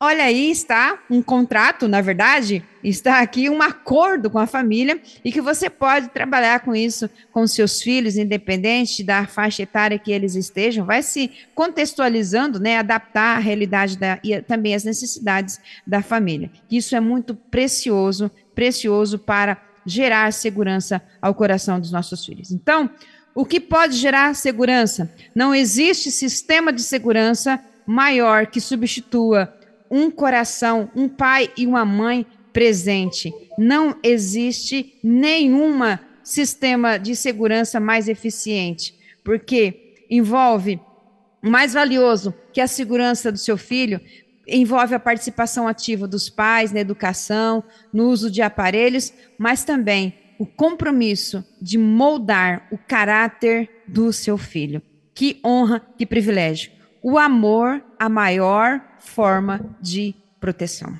Olha 0.00 0.22
aí 0.22 0.48
está 0.48 1.02
um 1.10 1.20
contrato, 1.20 1.88
na 1.88 2.00
verdade, 2.00 2.62
está 2.84 3.18
aqui 3.18 3.50
um 3.50 3.60
acordo 3.60 4.30
com 4.30 4.38
a 4.38 4.46
família 4.46 5.00
e 5.24 5.32
que 5.32 5.40
você 5.40 5.68
pode 5.68 6.10
trabalhar 6.10 6.60
com 6.60 6.72
isso 6.72 7.10
com 7.32 7.44
seus 7.48 7.82
filhos, 7.82 8.16
independente 8.16 9.02
da 9.02 9.26
faixa 9.26 9.64
etária 9.64 9.98
que 9.98 10.12
eles 10.12 10.36
estejam, 10.36 10.86
vai 10.86 11.02
se 11.02 11.32
contextualizando, 11.52 12.60
né, 12.60 12.78
adaptar 12.78 13.38
à 13.38 13.40
realidade 13.40 13.98
da, 13.98 14.20
e 14.22 14.40
também 14.40 14.72
às 14.72 14.84
necessidades 14.84 15.58
da 15.84 16.00
família. 16.00 16.48
Isso 16.70 16.94
é 16.94 17.00
muito 17.00 17.34
precioso, 17.34 18.30
precioso 18.54 19.18
para 19.18 19.60
gerar 19.84 20.32
segurança 20.32 21.02
ao 21.20 21.34
coração 21.34 21.80
dos 21.80 21.90
nossos 21.90 22.24
filhos. 22.24 22.52
Então, 22.52 22.88
o 23.34 23.44
que 23.44 23.58
pode 23.58 23.96
gerar 23.96 24.36
segurança? 24.36 25.12
Não 25.34 25.52
existe 25.52 26.08
sistema 26.12 26.72
de 26.72 26.82
segurança 26.82 27.60
maior 27.84 28.46
que 28.46 28.60
substitua 28.60 29.57
um 29.90 30.10
coração, 30.10 30.90
um 30.94 31.08
pai 31.08 31.50
e 31.56 31.66
uma 31.66 31.84
mãe 31.84 32.26
presente. 32.52 33.32
Não 33.56 33.96
existe 34.02 34.98
nenhuma 35.02 36.00
sistema 36.22 36.98
de 36.98 37.16
segurança 37.16 37.80
mais 37.80 38.08
eficiente, 38.08 38.94
porque 39.24 39.94
envolve 40.10 40.80
mais 41.40 41.72
valioso 41.72 42.34
que 42.52 42.60
a 42.60 42.66
segurança 42.66 43.30
do 43.30 43.38
seu 43.38 43.56
filho 43.56 44.00
envolve 44.46 44.94
a 44.94 45.00
participação 45.00 45.68
ativa 45.68 46.08
dos 46.08 46.28
pais 46.28 46.72
na 46.72 46.80
educação, 46.80 47.62
no 47.92 48.08
uso 48.08 48.30
de 48.30 48.40
aparelhos, 48.40 49.12
mas 49.38 49.62
também 49.62 50.14
o 50.38 50.46
compromisso 50.46 51.44
de 51.60 51.76
moldar 51.76 52.66
o 52.70 52.78
caráter 52.78 53.68
do 53.86 54.12
seu 54.12 54.38
filho. 54.38 54.80
Que 55.14 55.40
honra, 55.44 55.80
que 55.98 56.06
privilégio. 56.06 56.72
O 57.02 57.18
amor, 57.18 57.82
a 57.98 58.08
maior 58.08 58.80
forma 59.00 59.60
de 59.80 60.14
proteção. 60.40 60.94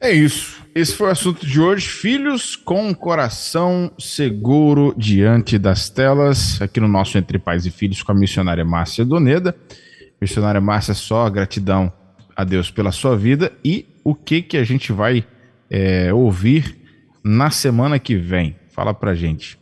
É 0.00 0.10
isso. 0.10 0.60
Esse 0.74 0.94
foi 0.96 1.06
o 1.06 1.10
assunto 1.10 1.46
de 1.46 1.60
hoje. 1.60 1.86
Filhos 1.86 2.56
com 2.56 2.92
coração 2.92 3.92
seguro 3.96 4.92
diante 4.96 5.56
das 5.58 5.88
telas, 5.88 6.60
aqui 6.60 6.80
no 6.80 6.88
nosso 6.88 7.16
Entre 7.16 7.38
Pais 7.38 7.66
e 7.66 7.70
Filhos 7.70 8.02
com 8.02 8.10
a 8.10 8.14
missionária 8.14 8.64
Márcia 8.64 9.04
Doneda. 9.04 9.56
Missionária 10.20 10.60
Márcia, 10.60 10.92
só 10.94 11.30
gratidão 11.30 11.92
a 12.34 12.42
Deus 12.42 12.68
pela 12.68 12.90
sua 12.90 13.16
vida 13.16 13.52
e 13.64 13.86
o 14.02 14.14
que 14.14 14.42
que 14.42 14.56
a 14.56 14.64
gente 14.64 14.92
vai 14.92 15.24
é, 15.70 16.12
ouvir 16.12 16.76
na 17.24 17.50
semana 17.50 17.98
que 17.98 18.16
vem. 18.16 18.56
Fala 18.72 18.92
pra 18.92 19.14
gente. 19.14 19.56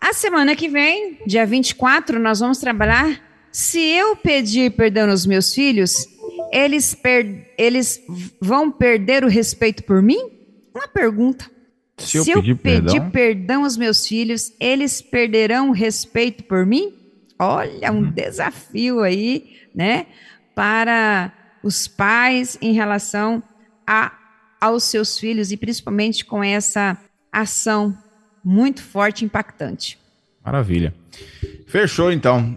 A 0.00 0.12
semana 0.12 0.56
que 0.56 0.68
vem, 0.68 1.18
dia 1.26 1.46
24, 1.46 2.18
nós 2.18 2.40
vamos 2.40 2.58
trabalhar. 2.58 3.20
Se 3.52 3.78
eu 3.78 4.16
pedir 4.16 4.72
perdão 4.72 5.08
aos 5.08 5.24
meus 5.24 5.54
filhos, 5.54 6.06
eles, 6.54 6.94
per, 6.94 7.52
eles 7.58 8.00
vão 8.40 8.70
perder 8.70 9.24
o 9.24 9.28
respeito 9.28 9.82
por 9.82 10.00
mim? 10.00 10.30
Uma 10.72 10.86
pergunta. 10.86 11.50
Se 11.98 12.16
eu, 12.16 12.24
Se 12.24 12.30
eu 12.30 12.36
pedir, 12.36 12.54
pedir 12.56 12.82
perdão? 12.84 13.10
perdão 13.10 13.64
aos 13.64 13.76
meus 13.76 14.06
filhos, 14.06 14.52
eles 14.60 15.02
perderão 15.02 15.70
o 15.70 15.72
respeito 15.72 16.44
por 16.44 16.64
mim? 16.64 16.94
Olha, 17.38 17.90
um 17.92 18.04
uhum. 18.04 18.10
desafio 18.10 19.00
aí, 19.00 19.56
né, 19.74 20.06
para 20.54 21.32
os 21.62 21.88
pais 21.88 22.56
em 22.62 22.72
relação 22.72 23.42
a, 23.86 24.12
aos 24.60 24.84
seus 24.84 25.18
filhos 25.18 25.50
e 25.50 25.56
principalmente 25.56 26.24
com 26.24 26.42
essa 26.42 26.96
ação 27.32 27.96
muito 28.44 28.82
forte 28.82 29.22
e 29.22 29.24
impactante. 29.24 29.98
Maravilha. 30.44 30.94
Fechou 31.66 32.12
então. 32.12 32.56